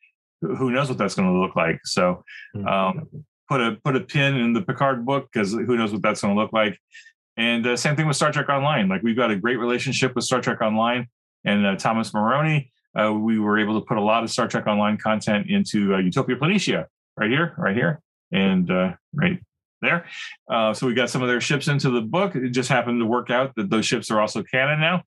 who 0.42 0.72
knows 0.72 0.90
what 0.90 0.98
that's 0.98 1.16
going 1.16 1.32
to 1.32 1.40
look 1.40 1.56
like? 1.56 1.80
So, 1.86 2.24
hmm. 2.54 2.68
um, 2.68 3.10
put 3.48 3.62
a 3.62 3.78
put 3.84 3.96
a 3.96 4.00
pin 4.00 4.38
in 4.38 4.54
the 4.54 4.62
Picard 4.62 5.06
book 5.06 5.30
because 5.32 5.52
who 5.52 5.76
knows 5.76 5.92
what 5.92 6.02
that's 6.02 6.22
going 6.22 6.34
to 6.36 6.42
look 6.42 6.54
like. 6.54 6.80
And 7.38 7.66
uh, 7.66 7.78
same 7.78 7.96
thing 7.96 8.08
with 8.08 8.16
Star 8.16 8.32
Trek 8.32 8.50
Online. 8.50 8.88
Like 8.88 9.04
we've 9.04 9.16
got 9.16 9.32
a 9.32 9.36
great 9.36 9.58
relationship 9.58 10.16
with 10.16 10.24
Star 10.24 10.42
Trek 10.42 10.62
Online 10.62 11.08
and 11.44 11.66
uh, 11.66 11.76
Thomas 11.76 12.12
Marrone. 12.12 12.70
Uh, 12.98 13.14
we 13.14 13.40
were 13.40 13.58
able 13.58 13.80
to 13.80 13.86
put 13.86 13.98
a 13.98 14.02
lot 14.02 14.24
of 14.24 14.30
Star 14.30 14.48
Trek 14.48 14.68
Online 14.68 14.98
content 14.98 15.48
into 15.50 15.96
uh, 15.96 15.98
Utopia 15.98 16.36
Planitia 16.36 16.86
right 17.18 17.30
here, 17.30 17.54
right 17.58 17.76
here, 17.76 18.02
and 18.32 18.70
uh, 18.70 18.94
right 19.14 19.40
there. 19.82 20.06
Uh, 20.50 20.74
so 20.74 20.88
we 20.88 20.94
got 20.94 21.10
some 21.10 21.22
of 21.22 21.28
their 21.28 21.42
ships 21.42 21.68
into 21.68 21.90
the 21.90 22.02
book. 22.02 22.36
It 22.36 22.50
just 22.50 22.70
happened 22.70 23.00
to 23.00 23.06
work 23.06 23.30
out 23.30 23.54
that 23.56 23.70
those 23.70 23.86
ships 23.86 24.12
are 24.12 24.22
also 24.22 24.44
canon 24.44 24.80
now. 24.80 25.04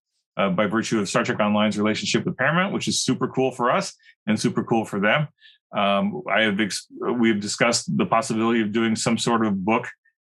by 0.50 0.66
virtue 0.66 1.00
of 1.00 1.08
Star 1.08 1.24
Trek 1.24 1.40
Online's 1.40 1.78
relationship 1.78 2.24
with 2.24 2.37
Paramount, 2.37 2.74
which 2.74 2.88
is 2.88 3.00
super 3.00 3.28
cool 3.28 3.50
for 3.52 3.70
us 3.70 3.94
and 4.26 4.38
super 4.38 4.64
cool 4.64 4.84
for 4.84 5.00
them. 5.00 5.28
Um, 5.74 6.22
I 6.30 6.42
have 6.42 6.60
ex- 6.60 6.87
we've 7.00 7.40
discussed 7.40 7.96
the 7.96 8.06
possibility 8.06 8.60
of 8.60 8.72
doing 8.72 8.94
some 8.94 9.18
sort 9.18 9.44
of 9.44 9.64
book 9.64 9.88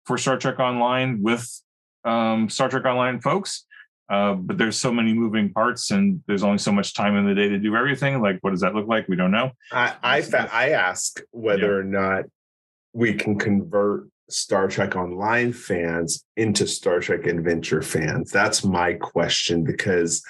for 0.06 0.16
Star 0.16 0.38
Trek 0.38 0.60
Online 0.60 1.20
with 1.22 1.48
um, 2.04 2.48
Star 2.48 2.68
Trek 2.68 2.84
Online 2.84 3.20
folks. 3.20 3.66
Uh, 4.08 4.34
but 4.34 4.58
there's 4.58 4.78
so 4.78 4.92
many 4.92 5.14
moving 5.14 5.52
parts, 5.52 5.90
and 5.90 6.22
there's 6.26 6.42
only 6.42 6.58
so 6.58 6.70
much 6.70 6.94
time 6.94 7.16
in 7.16 7.26
the 7.26 7.34
day 7.34 7.48
to 7.48 7.58
do 7.58 7.74
everything. 7.74 8.20
Like, 8.20 8.38
what 8.42 8.50
does 8.50 8.60
that 8.60 8.74
look 8.74 8.86
like? 8.86 9.08
We 9.08 9.16
don't 9.16 9.30
know. 9.30 9.52
I 9.72 9.94
I, 10.02 10.20
fa- 10.20 10.50
I 10.52 10.70
ask 10.70 11.20
whether 11.30 11.62
yeah. 11.62 11.78
or 11.78 11.82
not 11.82 12.24
we 12.92 13.14
can 13.14 13.38
convert 13.38 14.08
Star 14.30 14.68
Trek 14.68 14.96
Online 14.96 15.52
fans 15.52 16.24
into 16.36 16.66
Star 16.66 17.00
Trek 17.00 17.26
Adventure 17.26 17.82
fans. 17.82 18.30
That's 18.30 18.64
my 18.64 18.94
question 18.94 19.64
because 19.64 20.22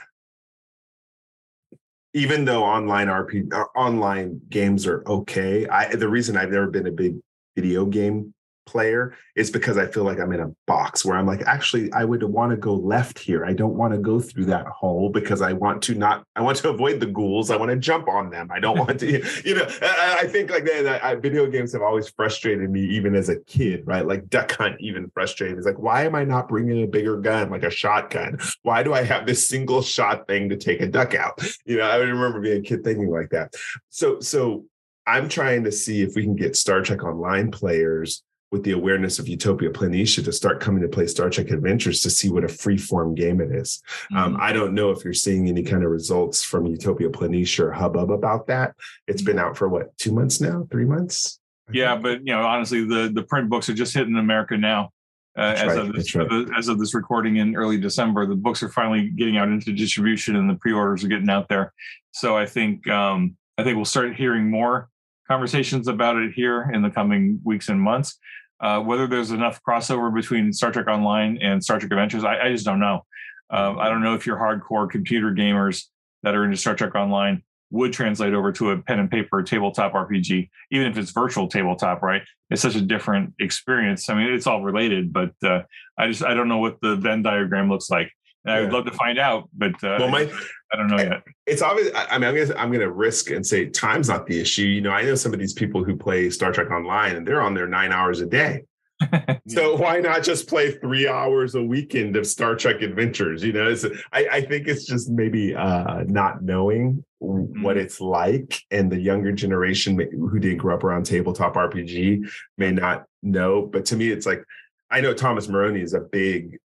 even 2.15 2.45
though 2.45 2.65
online 2.65 3.09
RP 3.09 3.53
uh, 3.53 3.65
online 3.77 4.41
games 4.49 4.87
are 4.87 5.03
okay, 5.07 5.67
I 5.69 5.95
the 5.95 6.09
reason 6.09 6.37
I've 6.37 6.51
never 6.51 6.71
been 6.71 6.87
a 6.87 6.93
big 6.93 7.17
video 7.57 7.87
game 7.87 8.35
player 8.67 9.15
is 9.37 9.51
because 9.51 9.79
I 9.79 9.87
feel 9.87 10.05
like 10.05 10.19
I'm 10.19 10.33
in 10.33 10.41
a 10.41 10.51
box 10.67 11.05
where 11.05 11.17
I'm 11.17 11.27
like, 11.27 11.43
actually, 11.43 11.93
I 11.93 12.05
would 12.05 12.23
want 12.23 12.51
to 12.51 12.57
go 12.57 12.75
left 12.75 13.19
here. 13.19 13.45
I 13.45 13.53
don't 13.53 13.77
want 13.77 13.93
to 13.93 13.99
go 13.99 14.21
through 14.21 14.47
that 14.47 14.67
hole 14.67 15.11
because 15.11 15.43
I 15.43 15.53
want 15.53 15.83
to 15.83 15.95
not, 15.95 16.25
I 16.37 16.43
want 16.43 16.59
to 16.59 16.71
avoid 16.71 17.01
the 17.01 17.07
ghouls. 17.07 17.51
I 17.51 17.57
want 17.57 17.71
to 17.71 17.77
jump 17.77 18.09
on 18.09 18.31
them. 18.31 18.49
I 18.53 18.61
don't 18.61 18.79
want 18.79 19.01
to, 19.01 19.07
you 19.45 19.55
know, 19.55 19.67
I, 19.83 20.19
I 20.21 20.27
think 20.27 20.51
like 20.51 20.65
that, 20.65 21.03
I, 21.05 21.15
video 21.17 21.47
games 21.47 21.73
have 21.73 21.83
always 21.83 22.09
frustrated 22.09 22.71
me 22.71 22.83
even 22.83 23.15
as 23.15 23.29
a 23.29 23.41
kid, 23.41 23.87
right? 23.87 24.07
Like 24.07 24.29
Duck 24.29 24.53
Hunt 24.53 24.77
even 24.81 25.11
frustrated. 25.15 25.59
It's 25.59 25.67
like, 25.67 25.79
why 25.79 26.05
am 26.05 26.15
I 26.15 26.25
not 26.25 26.49
bringing 26.49 26.83
a 26.83 26.87
bigger 26.87 27.17
gun, 27.19 27.51
like 27.51 27.63
a 27.63 27.71
shotgun? 27.71 28.39
Why 28.63 28.83
do 28.83 28.95
I 28.95 29.03
have 29.03 29.27
this 29.27 29.49
single 29.49 29.83
shot 29.83 30.27
thing 30.27 30.49
to 30.49 30.57
take 30.57 30.81
a 30.81 30.87
duck 30.87 31.15
out? 31.15 31.41
You 31.65 31.79
know, 31.79 31.85
I 31.85 31.97
remember 31.97 32.41
being 32.41 32.59
a 32.59 32.63
kid 32.63 32.85
thinking 32.85 33.11
like 33.11 33.31
that. 33.31 33.55
So, 33.91 34.21
so 34.21 34.65
I'm 35.07 35.29
trying 35.29 35.65
to 35.65 35.73
see 35.73 36.03
if 36.03 36.15
we 36.15 36.23
can 36.23 36.37
get 36.37 36.57
Star 36.57 36.81
Trek 36.83 37.03
Online 37.03 37.51
players 37.51 38.23
with 38.53 38.63
the 38.63 38.73
awareness 38.73 39.19
of 39.19 39.27
Utopia 39.27 39.71
Planitia 39.71 40.23
to 40.25 40.31
start 40.31 40.61
coming 40.61 40.83
to 40.83 40.89
play 40.89 41.07
Star 41.07 41.31
Trek 41.31 41.51
Adventures 41.51 42.03
to 42.03 42.11
see 42.11 42.31
what 42.31 42.45
a 42.45 42.49
free 42.49 42.77
form 42.77 43.15
game 43.15 43.41
it 43.41 43.51
is. 43.51 43.83
Um, 44.11 44.17
mm-hmm. 44.17 44.35
Um, 44.35 44.41
I 44.41 44.53
don't 44.53 44.75
know 44.75 44.91
if 44.91 45.03
you're 45.03 45.15
seeing 45.15 45.49
any 45.49 45.63
kind 45.63 45.83
of 45.83 45.91
results 45.91 46.45
from 46.45 46.67
Utopia 46.67 47.09
Planitia 47.09 47.61
or 47.61 47.73
Hubbub 47.73 48.11
about 48.11 48.47
that. 48.49 48.75
It's 49.09 49.23
been 49.23 49.39
out 49.39 49.57
for 49.57 49.69
what, 49.69 49.97
two 49.97 50.13
months 50.13 50.41
now, 50.41 50.69
three 50.71 50.85
months? 50.85 51.41
Yeah, 51.73 51.97
but 51.97 52.19
you 52.19 52.35
know, 52.35 52.43
honestly, 52.43 52.85
the 52.85 53.11
the 53.15 53.23
print 53.23 53.49
books 53.49 53.69
are 53.69 53.75
just 53.75 53.95
hitting 53.95 54.17
America 54.17 54.59
now. 54.59 54.91
Uh, 55.39 55.55
as, 55.57 55.69
right, 55.69 55.79
of 55.79 55.93
this, 55.95 56.15
right. 56.15 56.47
as 56.59 56.69
of 56.69 56.79
this 56.79 56.93
recording 56.93 57.37
in 57.37 57.57
early 57.57 57.81
December, 57.81 58.27
the 58.27 58.35
books 58.35 58.63
are 58.63 58.69
finally 58.69 59.09
getting 59.09 59.39
out 59.39 59.49
into 59.49 59.73
distribution, 59.73 60.37
and 60.37 60.51
the 60.51 60.57
pre-orders 60.57 61.03
are 61.03 61.09
getting 61.09 61.31
out 61.31 61.49
there. 61.49 61.73
So 62.11 62.37
I 62.37 62.45
think 62.45 62.87
um, 62.89 63.37
I 63.57 63.63
think 63.63 63.77
we'll 63.77 63.87
start 63.87 64.15
hearing 64.15 64.51
more 64.51 64.91
conversations 65.29 65.89
about 65.89 66.17
it 66.17 66.33
here 66.35 66.71
in 66.75 66.83
the 66.83 66.91
coming 66.91 67.41
weeks 67.45 67.71
and 67.71 67.81
months. 67.81 68.19
Uh, 68.63 68.81
whether 68.81 69.09
there's 69.09 69.33
enough 69.33 69.61
crossover 69.67 70.15
between 70.15 70.53
Star 70.53 70.71
Trek 70.71 70.87
Online 70.87 71.37
and 71.43 71.63
Star 71.63 71.79
Trek 71.79 71.91
Adventures, 71.91 72.25
I, 72.25 72.47
I 72.47 72.53
just 72.53 72.65
don't 72.65 72.79
know. 72.79 73.05
Um, 73.51 73.79
I 73.79 73.89
don't 73.89 74.03
know 74.03 74.15
if 74.15 74.25
your 74.25 74.37
hardcore 74.37 74.89
computer 74.89 75.33
gamers 75.33 75.87
that 76.23 76.35
are 76.35 76.45
into 76.45 76.57
Star 76.57 76.75
Trek 76.75 76.95
Online 76.95 77.43
would 77.73 77.93
translate 77.93 78.35
over 78.35 78.53
to 78.53 78.71
a 78.71 78.79
pen 78.83 79.01
and 79.01 79.11
paper 79.11 79.43
tabletop 79.43 79.95
RPG, 79.95 80.49
even 80.71 80.87
if 80.87 80.97
it's 80.97 81.11
virtual 81.11 81.49
tabletop, 81.49 82.03
right? 82.03 82.23
It's 82.51 82.63
such 82.63 82.77
a 82.77 82.81
different 82.81 83.33
experience. 83.41 84.09
I 84.09 84.15
mean, 84.15 84.33
it's 84.33 84.47
all 84.47 84.63
related, 84.63 85.13
but 85.13 85.33
uh, 85.43 85.63
I 85.99 86.07
just 86.07 86.23
I 86.23 86.35
don't 86.35 86.49
know 86.49 86.59
what 86.59 86.81
the 86.83 86.97
Venn 86.97 87.23
diagram 87.23 87.69
looks 87.69 87.91
like. 87.91 88.13
And 88.45 88.55
I 88.55 88.61
would 88.61 88.73
love 88.73 88.87
to 88.87 88.93
find 88.93 89.19
out, 89.19 89.49
but 89.57 89.73
uh, 89.85 89.99
well, 90.01 90.09
my, 90.09 90.29
I 90.73 90.77
don't 90.77 90.89
know 90.89 90.97
yet. 90.97 91.23
It's 91.47 91.63
obvious. 91.63 91.91
I 91.95 92.19
mean, 92.19 92.29
I'm 92.29 92.35
gonna 92.35 92.61
I'm 92.61 92.73
gonna 92.73 92.91
risk 92.91 93.31
and 93.31 93.47
say 93.47 93.67
time's 93.67 94.09
not 94.09 94.27
the 94.27 94.41
issue. 94.41 94.65
You 94.65 94.81
know, 94.81 94.91
I 94.91 95.03
know 95.03 95.15
some 95.15 95.33
of 95.33 95.39
these 95.39 95.53
people 95.53 95.85
who 95.85 95.97
play 95.97 96.29
Star 96.31 96.51
Trek 96.51 96.71
Online, 96.71 97.17
and 97.17 97.27
they're 97.27 97.41
on 97.41 97.55
there 97.55 97.69
nine 97.69 97.93
hours 97.93 98.21
a 98.21 98.27
day. 98.27 98.65
yeah. 99.01 99.39
So 99.49 99.77
why 99.77 100.01
not 100.01 100.23
just 100.23 100.49
play 100.49 100.71
three 100.71 101.07
hours 101.07 101.55
a 101.55 101.63
weekend 101.63 102.17
of 102.17 102.27
Star 102.27 102.57
Trek 102.57 102.83
Adventures? 102.83 103.45
You 103.45 103.53
know, 103.53 103.69
it's, 103.69 103.85
I, 104.13 104.27
I 104.31 104.41
think 104.41 104.67
it's 104.67 104.87
just 104.87 105.11
maybe 105.11 105.55
uh, 105.55 106.05
not 106.07 106.43
knowing 106.43 107.05
mm-hmm. 107.23 107.63
what 107.63 107.77
it's 107.77 108.01
like, 108.01 108.61
and 108.71 108.91
the 108.91 109.01
younger 109.01 109.33
generation 109.33 109.99
who 109.99 110.39
didn't 110.39 110.59
grow 110.59 110.75
up 110.75 110.85
around 110.85 111.05
tabletop 111.05 111.55
RPG 111.55 112.29
may 112.59 112.73
not 112.73 113.05
know. 113.23 113.67
But 113.67 113.85
to 113.87 113.97
me, 113.97 114.09
it's 114.09 114.27
like 114.27 114.43
I 114.91 115.01
know 115.01 115.15
Thomas 115.15 115.47
Marrone 115.47 115.81
is 115.81 115.95
a 115.95 116.01
big 116.01 116.59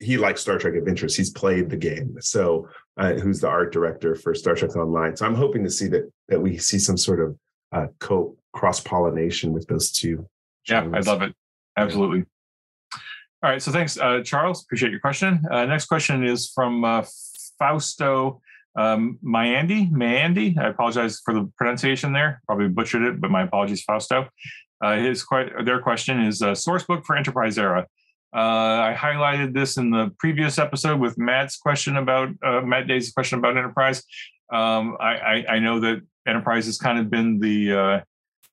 he 0.00 0.16
likes 0.18 0.42
Star 0.42 0.58
Trek 0.58 0.74
Adventures. 0.74 1.16
He's 1.16 1.30
played 1.30 1.70
the 1.70 1.76
game. 1.76 2.16
So, 2.20 2.68
uh, 2.96 3.14
who's 3.14 3.40
the 3.40 3.48
art 3.48 3.72
director 3.72 4.14
for 4.14 4.34
Star 4.34 4.54
Trek 4.54 4.76
Online? 4.76 5.16
So, 5.16 5.26
I'm 5.26 5.34
hoping 5.34 5.64
to 5.64 5.70
see 5.70 5.88
that 5.88 6.10
that 6.28 6.40
we 6.40 6.58
see 6.58 6.78
some 6.78 6.96
sort 6.96 7.20
of 7.20 7.38
uh, 7.72 7.86
co 8.00 8.36
cross 8.52 8.80
pollination 8.80 9.52
with 9.52 9.66
those 9.68 9.90
two. 9.90 10.28
Yeah, 10.68 10.88
I 10.92 11.00
love 11.00 11.22
it. 11.22 11.34
Absolutely. 11.76 12.24
All 13.42 13.50
right. 13.50 13.62
So, 13.62 13.70
thanks, 13.72 13.98
uh, 13.98 14.22
Charles. 14.24 14.64
Appreciate 14.64 14.90
your 14.90 15.00
question. 15.00 15.42
Uh, 15.50 15.66
next 15.66 15.86
question 15.86 16.24
is 16.24 16.50
from 16.54 16.84
uh, 16.84 17.04
Fausto 17.58 18.40
um, 18.76 19.18
Mayandy. 19.24 19.90
Mayandy. 19.90 20.58
I 20.58 20.68
apologize 20.68 21.20
for 21.24 21.34
the 21.34 21.50
pronunciation 21.56 22.12
there. 22.12 22.42
Probably 22.46 22.68
butchered 22.68 23.02
it, 23.02 23.20
but 23.20 23.30
my 23.30 23.42
apologies, 23.42 23.82
Fausto. 23.82 24.28
Uh, 24.82 24.96
his 24.96 25.24
their 25.64 25.80
question 25.80 26.20
is 26.20 26.42
uh, 26.42 26.54
source 26.54 26.84
book 26.84 27.04
for 27.06 27.16
Enterprise 27.16 27.58
era. 27.58 27.86
Uh, 28.36 28.92
I 28.92 28.94
highlighted 28.98 29.54
this 29.54 29.78
in 29.78 29.90
the 29.90 30.12
previous 30.18 30.58
episode 30.58 31.00
with 31.00 31.16
Matt's 31.16 31.56
question 31.56 31.96
about 31.96 32.28
uh, 32.44 32.60
Matt 32.60 32.86
Day's 32.86 33.10
question 33.10 33.38
about 33.38 33.56
enterprise. 33.56 34.02
Um, 34.52 34.98
I, 35.00 35.16
I, 35.16 35.44
I, 35.54 35.58
know 35.58 35.80
that 35.80 36.02
enterprise 36.28 36.66
has 36.66 36.76
kind 36.76 36.98
of 36.98 37.08
been 37.08 37.40
the 37.40 37.72
uh, 37.72 38.00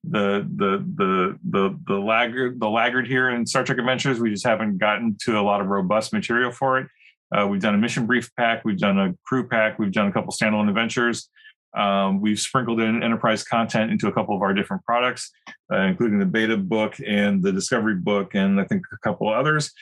the 0.02 0.48
the 0.56 0.84
the 0.96 1.38
the 1.50 1.78
the 1.86 1.98
laggard 1.98 2.58
the 2.58 2.68
laggard 2.68 3.06
here 3.06 3.28
in 3.28 3.44
Star 3.44 3.62
Trek 3.62 3.76
Adventures. 3.76 4.20
We 4.20 4.30
just 4.30 4.46
haven't 4.46 4.78
gotten 4.78 5.18
to 5.24 5.38
a 5.38 5.42
lot 5.42 5.60
of 5.60 5.66
robust 5.66 6.14
material 6.14 6.50
for 6.50 6.78
it. 6.78 6.88
Uh, 7.36 7.46
we've 7.46 7.60
done 7.60 7.74
a 7.74 7.78
mission 7.78 8.06
brief 8.06 8.34
pack, 8.36 8.64
we've 8.64 8.78
done 8.78 8.98
a 8.98 9.14
crew 9.26 9.46
pack, 9.46 9.78
we've 9.78 9.92
done 9.92 10.06
a 10.06 10.12
couple 10.12 10.32
standalone 10.32 10.68
adventures. 10.68 11.28
Um, 11.76 12.20
we've 12.20 12.38
sprinkled 12.38 12.80
in 12.80 13.02
enterprise 13.02 13.42
content 13.42 13.90
into 13.90 14.08
a 14.08 14.12
couple 14.12 14.36
of 14.36 14.42
our 14.42 14.54
different 14.54 14.84
products, 14.84 15.32
uh, 15.72 15.78
including 15.78 16.18
the 16.18 16.26
beta 16.26 16.56
book 16.56 16.96
and 17.04 17.42
the 17.42 17.52
discovery 17.52 17.96
book, 17.96 18.34
and 18.34 18.60
I 18.60 18.64
think 18.64 18.82
a 18.92 18.98
couple 18.98 19.28
others. 19.28 19.72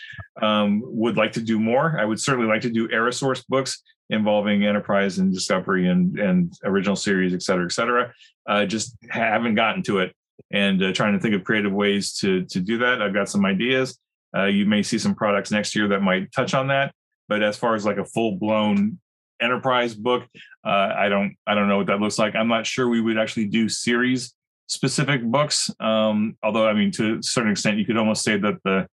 Um, 0.41 0.83
would 0.85 1.17
like 1.17 1.33
to 1.33 1.43
do 1.43 1.59
more. 1.59 1.99
I 2.01 2.05
would 2.05 2.21
certainly 2.21 2.49
like 2.49 2.63
to 2.63 2.71
do 2.71 2.89
era 2.91 3.13
source 3.13 3.43
books 3.43 3.83
involving 4.11 4.65
enterprise 4.65 5.19
and 5.19 5.33
discovery 5.33 5.89
and, 5.89 6.19
and 6.19 6.53
original 6.65 6.97
series, 6.97 7.35
et 7.35 7.43
cetera, 7.43 7.65
et 7.65 7.73
cetera. 7.73 8.13
Uh, 8.47 8.65
just 8.65 8.97
haven't 9.11 9.55
gotten 9.55 9.83
to 9.83 10.01
it 10.01 10.15
and 10.51 10.83
uh, 10.83 10.93
trying 10.93 11.13
to 11.13 11.21
think 11.21 11.35
of 11.35 11.45
creative 11.45 11.73
ways 11.73 12.15
to, 12.15 12.45
to 12.47 12.61
do 12.61 12.79
that. 12.79 13.01
I've 13.01 13.15
got 13.15 13.29
some 13.29 13.45
ideas. 13.45 13.99
Uh, 14.37 14.45
you 14.45 14.65
may 14.67 14.83
see 14.83 14.99
some 14.99 15.15
products 15.15 15.51
next 15.51 15.75
year 15.75 15.89
that 15.89 16.01
might 16.01 16.33
touch 16.33 16.55
on 16.55 16.69
that. 16.69 16.95
But 17.29 17.43
as 17.43 17.57
far 17.57 17.75
as 17.75 17.87
like 17.87 17.99
a 17.99 18.05
full 18.05 18.37
blown 18.37 18.99
enterprise 19.43 19.95
book. 19.95 20.25
Uh, 20.65 20.93
I 20.97 21.09
don't 21.09 21.37
I 21.47 21.55
don't 21.55 21.69
know 21.69 21.79
what 21.79 21.87
that 21.89 22.01
looks 22.01 22.19
like. 22.19 22.35
I'm 22.35 22.49
not 22.49 22.67
sure 22.67 22.89
we 22.89 23.01
would 23.01 23.19
actually 23.19 23.47
do 23.47 23.69
series 23.69 24.35
specific 24.69 25.23
books. 25.23 25.71
Um, 25.81 26.37
although 26.43 26.67
I 26.67 26.73
mean 26.73 26.91
to 26.93 27.19
a 27.19 27.23
certain 27.23 27.53
extent 27.53 27.79
you 27.79 27.85
could 27.85 27.97
almost 27.97 28.25
say 28.25 28.39
that 28.39 28.63
the 28.65 28.87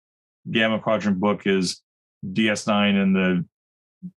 Gamma 0.51 0.79
Quadrant 0.79 1.19
book 1.19 1.47
is 1.47 1.83
DS9 2.25 3.03
and 3.03 3.17
the 3.17 3.45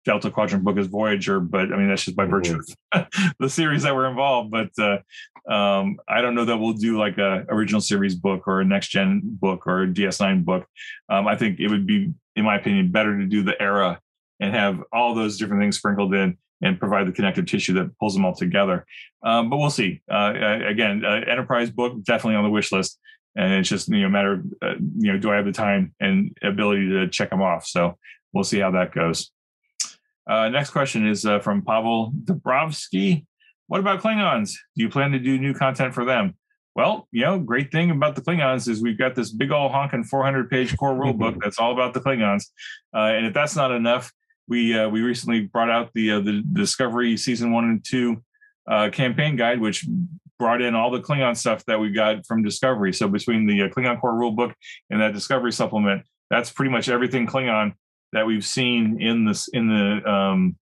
Delta 0.06 0.30
Quadrant 0.30 0.64
book 0.64 0.78
is 0.78 0.88
Voyager, 0.88 1.40
but 1.40 1.72
I 1.74 1.78
mean 1.78 1.88
that's 1.88 2.04
just 2.04 2.18
by 2.18 2.26
virtue 2.26 2.60
of 2.94 3.08
the 3.40 3.50
series 3.50 3.84
that 3.84 3.96
were 3.96 4.08
involved. 4.08 4.52
But 4.52 4.70
uh, 4.80 5.52
um, 5.52 5.98
I 6.08 6.22
don't 6.22 6.36
know 6.36 6.46
that 6.46 6.58
we'll 6.58 6.74
do 6.74 6.98
like 6.98 7.18
a 7.18 7.46
original 7.50 7.82
series 7.82 8.16
book 8.16 8.48
or 8.48 8.62
a 8.62 8.66
next 8.66 8.90
gen 8.90 9.22
book 9.24 9.66
or 9.66 9.84
a 9.84 9.88
DS9 9.88 10.44
book. 10.44 10.66
Um, 11.10 11.28
I 11.28 11.36
think 11.38 11.60
it 11.60 11.70
would 11.70 11.88
be, 11.88 12.14
in 12.36 12.46
my 12.46 12.58
opinion, 12.58 12.92
better 12.92 13.18
to 13.18 13.26
do 13.26 13.44
the 13.44 13.60
era 13.62 14.00
and 14.40 14.54
have 14.54 14.82
all 14.92 15.16
those 15.16 15.38
different 15.38 15.62
things 15.62 15.78
sprinkled 15.78 16.14
in 16.14 16.38
and 16.62 16.80
provide 16.80 17.08
the 17.08 17.12
connective 17.12 17.46
tissue 17.46 17.74
that 17.74 17.98
pulls 18.00 18.14
them 18.14 18.26
all 18.26 18.36
together. 18.36 18.86
Um, 19.24 19.50
but 19.50 19.58
we'll 19.58 19.70
see. 19.70 20.02
Uh, 20.12 20.34
again, 20.68 21.04
uh, 21.06 21.22
enterprise 21.30 21.70
book 21.70 22.04
definitely 22.04 22.36
on 22.36 22.44
the 22.44 22.50
wish 22.50 22.72
list, 22.72 23.00
and 23.36 23.54
it's 23.54 23.70
just 23.70 23.88
you 23.90 24.02
know 24.02 24.08
a 24.08 24.10
matter 24.10 24.34
of, 24.34 24.46
uh, 24.62 24.76
you 24.98 25.12
know 25.12 25.20
do 25.20 25.32
I 25.32 25.36
have 25.36 25.46
the 25.46 25.52
time 25.52 25.94
and 26.00 26.36
ability 26.42 26.90
to 26.90 27.08
check 27.08 27.30
them 27.30 27.42
off? 27.42 27.66
So 27.66 27.98
we'll 28.34 28.44
see 28.44 28.60
how 28.60 28.72
that 28.72 28.94
goes. 28.94 29.32
Uh, 30.28 30.50
next 30.50 30.72
question 30.72 31.08
is 31.08 31.26
uh, 31.26 31.40
from 31.40 31.64
Pavel 31.64 32.12
Dabrowski. 32.24 33.26
What 33.68 33.80
about 33.80 34.02
Klingons? 34.02 34.54
Do 34.76 34.84
you 34.84 34.90
plan 34.90 35.12
to 35.12 35.20
do 35.20 35.38
new 35.38 35.54
content 35.54 35.94
for 35.94 36.06
them? 36.06 36.36
Well, 36.76 37.08
you 37.12 37.22
know, 37.22 37.40
great 37.40 37.72
thing 37.72 37.90
about 37.90 38.16
the 38.16 38.22
Klingons 38.22 38.68
is 38.68 38.82
we've 38.82 39.00
got 39.00 39.16
this 39.16 39.32
big 39.32 39.52
old 39.52 39.72
honking 39.72 40.04
400 40.04 40.50
page 40.50 40.78
core 40.78 40.96
rule 40.96 41.14
book 41.14 41.36
that's 41.44 41.58
all 41.58 41.72
about 41.72 41.94
the 41.94 42.00
Klingons. 42.00 42.44
Uh, 42.94 43.14
and 43.16 43.26
if 43.26 43.34
that's 43.34 43.56
not 43.56 43.72
enough, 43.72 44.12
we 44.48 44.78
uh, 44.78 44.90
we 44.90 45.02
recently 45.02 45.42
brought 45.42 45.70
out 45.70 45.92
the 45.94 46.12
uh, 46.14 46.20
the 46.20 46.44
Discovery 46.54 47.18
season 47.18 47.52
one 47.52 47.66
and 47.66 47.84
two 47.84 48.24
uh, 48.70 48.90
campaign 48.92 49.36
guide, 49.36 49.60
which 49.60 49.86
brought 50.40 50.62
in 50.62 50.76
all 50.76 50.92
the 50.92 51.02
Klingon 51.02 51.36
stuff 51.36 51.66
that 51.66 51.80
we 51.80 51.90
got 51.90 52.26
from 52.26 52.44
Discovery. 52.44 52.94
So 52.94 53.08
between 53.08 53.48
the 53.48 53.64
uh, 53.64 53.68
Klingon 53.70 54.00
Core 54.00 54.14
Rulebook 54.14 54.54
and 54.90 55.02
that 55.02 55.14
Discovery 55.14 55.52
supplement, 55.52 56.04
that's 56.30 56.52
pretty 56.52 56.72
much 56.72 56.90
everything 56.90 57.28
Klingon 57.28 57.74
that 58.14 58.26
we've 58.26 58.46
seen 58.46 59.02
in 59.02 59.26
this 59.26 59.48
in 59.50 59.68
the 59.68 60.10
um, 60.10 60.56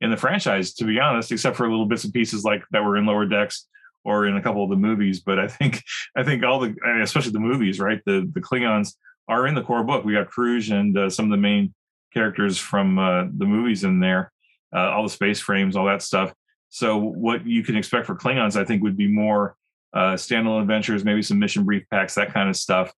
in 0.00 0.10
the 0.10 0.16
franchise. 0.16 0.74
To 0.74 0.84
be 0.84 0.98
honest, 0.98 1.32
except 1.32 1.56
for 1.56 1.68
little 1.68 1.86
bits 1.86 2.04
and 2.04 2.12
pieces 2.12 2.44
like 2.44 2.62
that 2.70 2.84
were 2.84 2.96
in 2.96 3.06
Lower 3.06 3.26
Decks 3.26 3.66
or 4.04 4.26
in 4.26 4.36
a 4.36 4.42
couple 4.42 4.64
of 4.64 4.70
the 4.70 4.76
movies. 4.76 5.20
But 5.20 5.38
I 5.38 5.48
think 5.48 5.82
I 6.16 6.22
think 6.22 6.44
all 6.44 6.60
the 6.60 6.74
especially 7.02 7.32
the 7.32 7.40
movies, 7.40 7.80
right? 7.80 8.00
The 8.06 8.30
the 8.32 8.40
Klingons 8.40 8.94
are 9.28 9.46
in 9.46 9.54
the 9.54 9.62
core 9.62 9.84
book. 9.84 10.04
We 10.04 10.14
got 10.14 10.30
Kruge 10.30 10.72
and 10.72 10.96
uh, 10.96 11.10
some 11.10 11.26
of 11.26 11.30
the 11.30 11.36
main 11.36 11.74
characters 12.12 12.58
from 12.58 12.98
uh, 12.98 13.24
the 13.36 13.46
movies 13.46 13.84
in 13.84 14.00
there, 14.00 14.32
uh, 14.74 14.90
all 14.90 15.02
the 15.02 15.08
space 15.08 15.40
frames, 15.40 15.76
all 15.76 15.86
that 15.86 16.02
stuff. 16.02 16.32
So 16.70 16.96
what 16.98 17.46
you 17.46 17.62
can 17.62 17.76
expect 17.76 18.06
for 18.06 18.14
Klingons, 18.14 18.56
I 18.56 18.64
think, 18.64 18.82
would 18.82 18.96
be 18.96 19.08
more 19.08 19.56
uh, 19.94 20.14
standalone 20.14 20.62
adventures, 20.62 21.04
maybe 21.04 21.22
some 21.22 21.38
mission 21.38 21.64
brief 21.64 21.84
packs, 21.90 22.14
that 22.14 22.32
kind 22.32 22.48
of 22.48 22.56
stuff. 22.56 22.92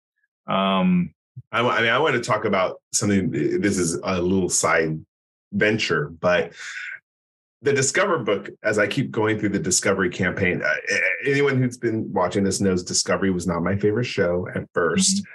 Um, 0.48 1.13
I, 1.52 1.62
I 1.62 1.82
mean, 1.82 1.89
I 1.89 2.00
want 2.00 2.15
to 2.15 2.22
talk 2.22 2.45
about 2.45 2.82
something. 2.93 3.30
This 3.32 3.78
is 3.78 4.00
a 4.04 4.22
little 4.22 4.50
side 4.50 5.00
venture, 5.52 6.10
but 6.10 6.54
the 7.62 7.74
Discover 7.74 8.19
book, 8.19 8.50
as 8.63 8.80
I 8.80 8.88
keep 8.88 9.12
going 9.12 9.38
through 9.38 9.50
the 9.50 9.60
Discovery 9.60 10.10
campaign, 10.10 10.62
uh, 10.63 10.74
anyone 11.26 11.62
who's 11.62 11.78
been 11.78 12.12
watching 12.13 12.43
this 12.43 12.62
knows 12.62 12.84
Discovery 12.84 13.32
was 13.32 13.45
not 13.45 13.62
my 13.62 13.76
favorite 13.76 14.06
show 14.06 14.48
at 14.56 14.72
1st 14.74 14.95
mm-hmm. 14.95 15.30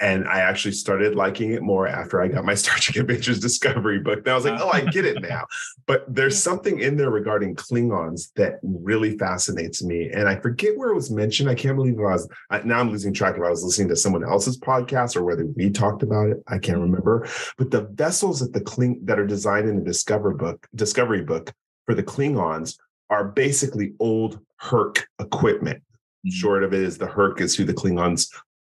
And 0.00 0.26
I 0.26 0.40
actually 0.40 0.72
started 0.72 1.14
liking 1.14 1.52
it 1.52 1.62
more 1.62 1.86
after 1.86 2.22
I 2.22 2.28
got 2.28 2.44
my 2.44 2.54
Star 2.60 2.76
Trek 2.78 2.96
Adventures 2.96 3.38
Discovery 3.38 4.00
book. 4.00 4.20
And 4.20 4.28
I 4.28 4.34
was 4.34 4.44
like, 4.44 4.60
oh, 4.60 4.70
I 4.70 4.82
get 4.82 5.04
it 5.04 5.20
now. 5.20 5.46
But 5.86 6.04
there's 6.12 6.42
something 6.42 6.80
in 6.80 6.96
there 6.96 7.10
regarding 7.10 7.54
Klingons 7.56 8.32
that 8.34 8.60
really 8.62 9.18
fascinates 9.18 9.82
me. 9.82 10.10
And 10.10 10.28
I 10.28 10.36
forget 10.36 10.76
where 10.76 10.90
it 10.90 10.94
was 10.94 11.10
mentioned. 11.10 11.50
I 11.50 11.54
can't 11.54 11.76
believe 11.76 11.98
I 11.98 12.02
was, 12.02 12.28
now 12.64 12.80
I'm 12.80 12.90
losing 12.90 13.12
track 13.12 13.36
if 13.36 13.42
I 13.42 13.50
was 13.50 13.62
listening 13.62 13.88
to 13.88 13.96
someone 13.96 14.24
else's 14.24 14.58
podcast 14.58 15.16
or 15.16 15.24
whether 15.24 15.44
we 15.44 15.70
talked 15.70 16.02
about 16.02 16.28
it. 16.28 16.42
I 16.48 16.58
can't 16.58 16.78
mm-hmm. 16.78 16.82
remember. 16.82 17.28
But 17.58 17.70
the 17.70 17.82
vessels 17.82 18.40
that 18.40 18.52
the 18.52 18.60
Kling 18.60 19.00
that 19.04 19.18
are 19.18 19.26
designed 19.26 19.68
in 19.68 19.76
the 19.76 19.84
Discover 19.84 20.34
book, 20.34 20.66
Discovery 20.74 21.22
book 21.22 21.52
for 21.86 21.94
the 21.94 22.02
Klingons 22.02 22.76
are 23.10 23.24
basically 23.24 23.94
old 23.98 24.40
Hur'q 24.60 25.04
equipment. 25.18 25.78
Mm-hmm. 25.78 26.30
Short 26.30 26.64
of 26.64 26.72
it 26.72 26.82
is 26.82 26.98
the 26.98 27.06
Hur'q 27.06 27.40
is 27.40 27.54
who 27.54 27.64
the 27.64 27.74
Klingons 27.74 28.28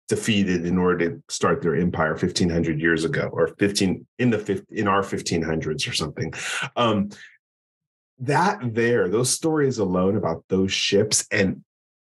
defeated 0.08 0.66
in 0.66 0.78
order 0.78 1.10
to 1.10 1.22
start 1.28 1.62
their 1.62 1.74
empire 1.74 2.10
1500 2.10 2.80
years 2.80 3.04
ago 3.04 3.30
or 3.32 3.48
15 3.58 4.06
in 4.18 4.30
the 4.30 4.64
in 4.70 4.86
our 4.86 5.02
1500s 5.02 5.88
or 5.88 5.94
something. 5.94 6.32
Um, 6.76 7.10
that 8.18 8.74
there 8.74 9.08
those 9.08 9.30
stories 9.30 9.78
alone 9.78 10.16
about 10.16 10.44
those 10.48 10.72
ships 10.72 11.26
and 11.32 11.64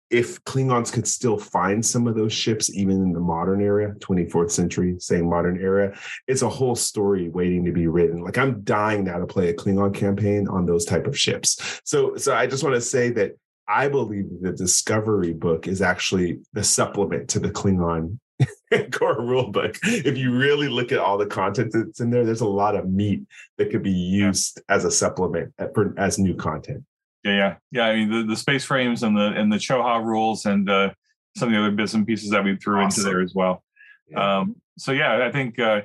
if 0.10 0.44
klingons 0.44 0.92
could 0.92 1.08
still 1.08 1.38
find 1.38 1.86
some 1.86 2.08
of 2.08 2.16
those 2.16 2.34
ships 2.34 2.74
even 2.74 3.04
in 3.04 3.12
the 3.12 3.20
modern 3.20 3.62
era 3.62 3.94
24th 3.96 4.50
century 4.50 4.96
same 5.00 5.30
modern 5.30 5.60
era 5.60 5.96
it's 6.26 6.42
a 6.42 6.50
whole 6.50 6.76
story 6.76 7.30
waiting 7.30 7.66
to 7.66 7.72
be 7.72 7.88
written. 7.88 8.24
Like 8.24 8.38
i'm 8.38 8.62
dying 8.62 9.04
now 9.04 9.20
to 9.20 9.28
play 9.28 9.50
a 9.50 9.54
klingon 9.54 9.94
campaign 9.94 10.48
on 10.48 10.66
those 10.66 10.86
type 10.86 11.06
of 11.06 11.18
ships. 11.18 11.82
So 11.84 12.16
so 12.16 12.34
i 12.34 12.48
just 12.48 12.64
want 12.64 12.76
to 12.76 12.82
say 12.82 13.10
that 13.12 13.34
I 13.70 13.88
believe 13.88 14.26
the 14.42 14.52
Discovery 14.52 15.32
book 15.32 15.68
is 15.68 15.82
actually 15.82 16.40
the 16.54 16.64
supplement 16.64 17.30
to 17.30 17.40
the 17.40 17.52
Klingon 17.52 18.18
core 18.92 19.22
rule 19.22 19.52
book. 19.52 19.78
If 19.84 20.18
you 20.18 20.36
really 20.36 20.68
look 20.68 20.92
at 20.92 20.98
all 20.98 21.20
the 21.20 21.28
content 21.28 21.72
that's 21.74 22.00
in 22.00 22.10
there, 22.10 22.26
there's 22.26 22.42
a 22.42 22.48
lot 22.48 22.76
of 22.76 22.90
meat 22.90 23.22
that 23.58 23.70
could 23.70 23.84
be 23.84 23.92
used 23.92 24.60
yeah. 24.68 24.76
as 24.76 24.86
a 24.86 24.92
supplement 24.92 25.54
for, 25.76 25.94
as 26.00 26.18
new 26.18 26.34
content. 26.34 26.84
Yeah, 27.24 27.34
yeah, 27.34 27.56
yeah. 27.72 27.86
I 27.86 27.96
mean, 27.96 28.12
the, 28.12 28.24
the 28.24 28.36
space 28.36 28.66
frames 28.66 29.04
and 29.04 29.16
the 29.16 29.34
and 29.34 29.52
the 29.52 29.58
Choha 29.58 30.04
rules 30.04 30.46
and 30.46 30.70
uh, 30.70 30.90
some 31.38 31.50
of 31.50 31.54
the 31.54 31.60
other 31.60 31.72
bits 31.72 31.94
and 31.94 32.08
pieces 32.08 32.32
that 32.32 32.44
we 32.44 32.56
threw 32.56 32.80
awesome. 32.80 33.02
into 33.02 33.10
there 33.10 33.22
as 33.22 33.36
well. 33.36 33.64
Yeah. 34.10 34.40
Um, 34.40 34.56
so 34.78 34.94
yeah, 34.94 35.26
I 35.28 35.32
think 35.32 35.60
uh, 35.60 35.82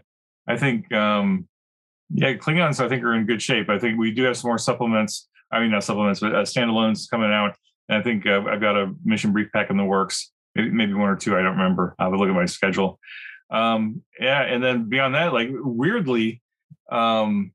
I 0.46 0.56
think 0.56 0.90
um, 0.92 1.48
yeah, 2.10 2.34
Klingons 2.34 2.82
I 2.82 2.88
think 2.88 3.02
are 3.02 3.14
in 3.14 3.26
good 3.26 3.42
shape. 3.42 3.68
I 3.68 3.78
think 3.78 3.98
we 3.98 4.12
do 4.12 4.22
have 4.22 4.36
some 4.36 4.48
more 4.48 4.58
supplements. 4.58 5.28
I 5.50 5.60
mean, 5.60 5.72
not 5.72 5.84
supplements, 5.84 6.20
but 6.20 6.34
uh, 6.34 6.42
standalones 6.42 7.10
coming 7.10 7.32
out 7.32 7.56
and 7.88 7.98
I 7.98 8.02
think 8.02 8.26
uh, 8.26 8.42
I've 8.48 8.60
got 8.60 8.76
a 8.76 8.94
mission 9.04 9.32
brief 9.32 9.50
pack 9.52 9.70
in 9.70 9.76
the 9.76 9.84
works, 9.84 10.32
maybe, 10.54 10.70
maybe 10.70 10.94
one 10.94 11.08
or 11.08 11.16
two. 11.16 11.36
I 11.36 11.42
don't 11.42 11.56
remember. 11.56 11.94
I'll 11.98 12.10
have 12.10 12.14
a 12.14 12.16
look 12.16 12.28
at 12.28 12.34
my 12.34 12.46
schedule. 12.46 12.98
Um, 13.50 14.02
yeah, 14.18 14.42
and 14.42 14.62
then 14.62 14.88
beyond 14.88 15.14
that, 15.14 15.32
like 15.32 15.48
weirdly, 15.52 16.42
um, 16.90 17.52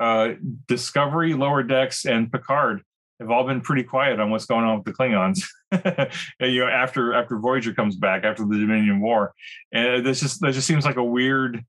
uh, 0.00 0.30
Discovery, 0.66 1.34
Lower 1.34 1.62
Decks, 1.62 2.06
and 2.06 2.30
Picard 2.30 2.82
have 3.20 3.30
all 3.30 3.46
been 3.46 3.60
pretty 3.60 3.82
quiet 3.82 4.20
on 4.20 4.30
what's 4.30 4.44
going 4.44 4.64
on 4.64 4.76
with 4.76 4.84
the 4.84 4.92
Klingons. 4.92 5.42
you 6.40 6.60
know, 6.60 6.68
after 6.68 7.14
after 7.14 7.38
Voyager 7.38 7.72
comes 7.72 7.96
back 7.96 8.24
after 8.24 8.44
the 8.44 8.58
Dominion 8.58 9.00
War, 9.00 9.32
and 9.72 10.04
this 10.04 10.20
just 10.20 10.40
that 10.40 10.52
just 10.52 10.66
seems 10.66 10.84
like 10.84 10.96
a 10.96 11.04
weird. 11.04 11.64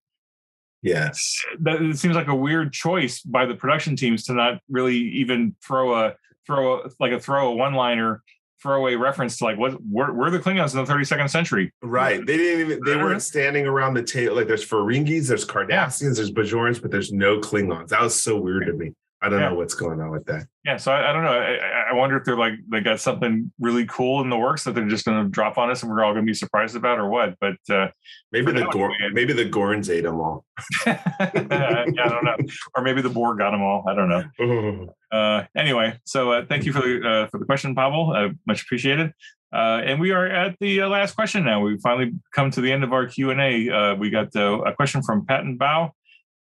Yes, 0.83 1.43
that 1.61 1.81
it 1.81 1.97
seems 1.97 2.15
like 2.15 2.27
a 2.27 2.35
weird 2.35 2.71
choice 2.71 3.21
by 3.21 3.45
the 3.45 3.55
production 3.55 3.95
teams 3.95 4.23
to 4.25 4.33
not 4.33 4.61
really 4.69 4.97
even 4.97 5.55
throw 5.65 5.95
a 5.95 6.13
throw 6.47 6.79
a, 6.79 6.89
like 6.99 7.11
a 7.11 7.19
throw 7.19 7.49
a 7.49 7.55
one 7.55 7.73
liner 7.73 8.23
throwaway 8.61 8.95
reference 8.95 9.37
to 9.37 9.43
like 9.43 9.57
what 9.57 9.73
where, 9.83 10.11
where 10.11 10.27
are 10.27 10.31
the 10.31 10.39
Klingons 10.39 10.75
in 10.75 10.83
the 10.83 10.91
32nd 10.91 11.29
century? 11.29 11.71
Right. 11.83 12.25
They 12.25 12.37
didn't 12.37 12.61
even 12.61 12.79
they 12.83 12.95
weren't 12.95 13.11
uh-huh. 13.11 13.19
standing 13.19 13.67
around 13.67 13.93
the 13.93 14.03
table. 14.03 14.35
Like 14.35 14.47
there's 14.47 14.67
Ferengis, 14.67 15.27
there's 15.27 15.45
Cardassians, 15.45 16.15
there's 16.15 16.31
Bajorans, 16.31 16.81
but 16.81 16.89
there's 16.89 17.11
no 17.11 17.39
Klingons. 17.39 17.89
That 17.89 18.01
was 18.01 18.19
so 18.19 18.37
weird 18.37 18.65
to 18.65 18.73
me. 18.73 18.93
I 19.21 19.29
don't 19.29 19.39
yeah. 19.39 19.49
know 19.49 19.55
what's 19.55 19.73
going 19.73 19.99
on 19.99 20.11
with 20.11 20.25
that. 20.25 20.45
Yeah, 20.63 20.77
so 20.77 20.91
I, 20.91 21.09
I 21.09 21.13
don't 21.13 21.23
know. 21.23 21.31
I, 21.31 21.89
I, 21.89 21.93
wonder 21.93 22.17
if 22.17 22.23
they're 22.23 22.37
like 22.37 22.53
they 22.69 22.81
got 22.81 22.99
something 22.99 23.51
really 23.59 23.85
cool 23.87 24.21
in 24.21 24.29
the 24.29 24.37
works 24.37 24.63
that 24.65 24.75
they're 24.75 24.87
just 24.87 25.05
going 25.05 25.23
to 25.23 25.29
drop 25.29 25.57
on 25.57 25.71
us 25.71 25.81
and 25.81 25.91
we're 25.91 26.03
all 26.03 26.13
going 26.13 26.25
to 26.25 26.29
be 26.29 26.35
surprised 26.35 26.75
about, 26.75 26.99
or 26.99 27.09
what. 27.09 27.35
But 27.39 27.57
uh, 27.69 27.87
maybe 28.31 28.51
the 28.51 28.65
Gor- 28.65 28.93
maybe 29.13 29.33
the 29.33 29.49
Gorns 29.49 29.89
ate 29.89 30.03
them 30.03 30.19
all. 30.19 30.45
yeah, 30.85 31.01
I 31.17 32.09
don't 32.09 32.23
know. 32.25 32.37
Or 32.75 32.83
maybe 32.83 33.01
the 33.01 33.09
boar 33.09 33.35
got 33.35 33.51
them 33.51 33.63
all. 33.63 33.85
I 33.87 33.95
don't 33.95 34.09
know. 34.09 34.93
uh, 35.11 35.45
anyway, 35.55 35.99
so 36.03 36.31
uh, 36.31 36.45
thank 36.45 36.65
you 36.65 36.73
for 36.73 36.81
the 36.81 37.09
uh, 37.09 37.27
for 37.27 37.39
the 37.39 37.45
question, 37.45 37.73
Pavel. 37.73 38.13
Uh, 38.15 38.29
much 38.45 38.61
appreciated. 38.61 39.13
Uh, 39.53 39.81
and 39.85 39.99
we 39.99 40.11
are 40.11 40.27
at 40.27 40.57
the 40.59 40.81
uh, 40.81 40.89
last 40.89 41.15
question 41.15 41.45
now. 41.45 41.61
We've 41.61 41.79
finally 41.79 42.13
come 42.33 42.51
to 42.51 42.61
the 42.61 42.71
end 42.71 42.83
of 42.83 42.91
our 42.91 43.07
Q 43.07 43.31
and 43.31 43.39
A. 43.39 43.69
Uh, 43.69 43.95
we 43.95 44.09
got 44.09 44.35
uh, 44.35 44.59
a 44.61 44.73
question 44.73 45.01
from 45.01 45.25
Patton 45.25 45.57
Bow, 45.57 45.93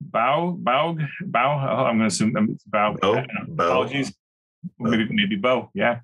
Bow, 0.02 0.56
Bow, 0.60 0.98
Bow. 1.26 1.68
Oh, 1.70 1.86
I'm 1.86 1.98
going 1.98 2.10
to 2.10 2.14
assume 2.14 2.36
um, 2.36 2.58
Bow. 2.68 2.96
Bo, 3.02 3.24
Bo. 3.48 3.64
Apologies. 3.64 4.14
Maybe 4.80 5.08
maybe 5.12 5.36
Bo. 5.36 5.70
Yeah. 5.74 6.00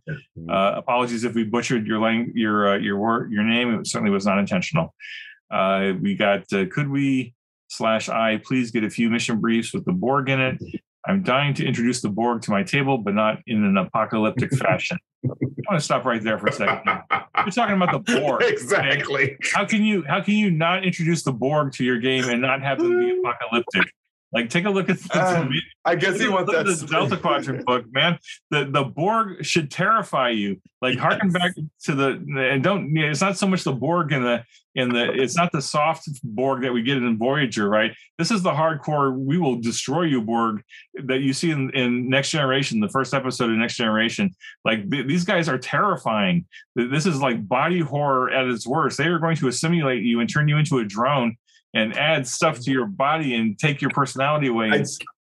Uh, 0.50 0.74
apologies 0.76 1.24
if 1.24 1.34
we 1.34 1.44
butchered 1.44 1.88
your 1.88 2.00
lang- 2.00 2.32
your 2.36 2.74
uh, 2.74 2.78
your 2.78 2.98
word 2.98 3.32
your 3.32 3.44
name. 3.44 3.74
It 3.74 3.88
certainly 3.88 4.12
was 4.12 4.26
not 4.26 4.38
intentional. 4.38 4.94
Uh, 5.50 5.94
we 6.00 6.16
got 6.16 6.44
uh, 6.54 6.66
could 6.72 6.88
we 6.88 7.34
slash 7.70 8.08
I 8.10 8.38
please 8.38 8.72
get 8.72 8.84
a 8.84 8.89
few 8.89 9.10
mission 9.10 9.39
briefs 9.39 9.74
with 9.74 9.86
the 9.86 9.94
Borg 9.94 10.30
in 10.30 10.39
it. 10.39 10.62
I'm 11.08 11.24
dying 11.24 11.56
to 11.56 11.66
introduce 11.66 12.02
the 12.02 12.10
Borg 12.10 12.44
to 12.44 12.52
my 12.52 12.62
table, 12.62 12.98
but 13.00 13.16
not 13.16 13.39
in 13.48 13.64
an 13.64 13.78
apocalyptic 13.78 14.52
fashion. 14.58 15.00
I 15.24 15.28
want 15.70 15.80
to 15.80 15.82
stop 15.82 16.06
right 16.06 16.22
there 16.24 16.40
for 16.40 16.48
a 16.48 16.52
second. 16.52 16.82
You're 17.38 17.52
talking 17.52 17.76
about 17.76 17.92
the 17.92 18.00
Borg. 18.20 18.42
exactly. 18.44 19.38
How 19.54 19.66
can 19.66 19.84
you 19.84 20.04
how 20.08 20.22
can 20.22 20.34
you 20.34 20.50
not 20.50 20.84
introduce 20.84 21.24
the 21.24 21.32
Borg 21.32 21.74
to 21.74 21.84
your 21.84 22.00
game 22.00 22.26
and 22.30 22.42
not 22.42 22.62
have 22.62 22.80
them 22.80 22.98
be 23.00 23.20
apocalyptic? 23.20 23.94
Like, 24.34 24.50
take 24.50 24.66
a 24.66 24.70
look 24.70 24.90
at 24.90 24.98
the, 25.00 25.40
Um, 25.42 25.50
I 25.84 25.96
guess 25.96 26.20
he 26.20 26.28
wants 26.30 26.52
that. 26.52 26.66
the 26.66 26.88
Delta 26.88 27.18
Quadrant 27.18 27.66
book, 27.66 27.86
man. 27.92 28.18
The 28.50 28.66
the 28.66 28.84
Borg 28.84 29.44
should 29.46 29.70
terrify 29.72 30.30
you. 30.30 30.62
Like 30.82 30.98
harken 30.98 31.30
back 31.32 31.52
to 31.84 31.96
the 31.96 32.24
and 32.54 32.64
don't. 32.64 32.96
yeah, 32.96 33.06
It's 33.12 33.22
not 33.22 33.38
so 33.38 33.46
much 33.48 33.64
the 33.64 33.74
Borg 33.74 34.12
in 34.14 34.24
the 34.24 34.44
in 34.74 34.90
the. 34.90 35.12
It's 35.12 35.36
not 35.36 35.52
the 35.52 35.62
soft 35.62 36.08
Borg 36.24 36.62
that 36.62 36.72
we 36.74 36.82
get 36.82 36.98
in 36.98 37.18
Voyager, 37.18 37.68
right? 37.70 37.92
This 38.18 38.32
is 38.32 38.42
the 38.42 38.52
hardcore. 38.52 39.16
We 39.18 39.38
will 39.38 39.58
destroy 39.58 40.04
you 40.04 40.22
Borg 40.22 40.64
that 41.04 41.20
you 41.20 41.34
see 41.34 41.52
in, 41.52 41.70
in 41.72 42.10
Next 42.10 42.32
Generation, 42.32 42.80
the 42.80 42.90
first 42.90 43.14
episode 43.14 43.52
of 43.52 43.58
Next 43.58 43.76
Generation. 43.76 44.32
Like 44.66 44.90
th- 44.90 45.08
these 45.08 45.24
guys 45.26 45.50
are 45.50 45.58
terrifying. 45.58 46.46
This 46.76 47.06
is 47.06 47.22
like 47.22 47.48
body 47.48 47.80
horror 47.82 48.32
at 48.32 48.48
its 48.48 48.66
worst. 48.66 48.98
They 48.98 49.08
are 49.08 49.20
going 49.20 49.36
to 49.38 49.48
assimilate 49.50 50.04
you 50.04 50.20
and 50.20 50.30
turn 50.30 50.48
you 50.48 50.58
into 50.58 50.78
a 50.80 50.86
drone. 50.86 51.36
And 51.74 51.98
add 51.98 52.28
stuff 52.28 52.60
to 52.62 52.72
your 52.72 52.86
body 52.86 53.36
and 53.36 53.58
take 53.58 53.82
your 53.82 53.92
personality 53.92 54.48
away. 54.48 54.72
I, 54.72 54.84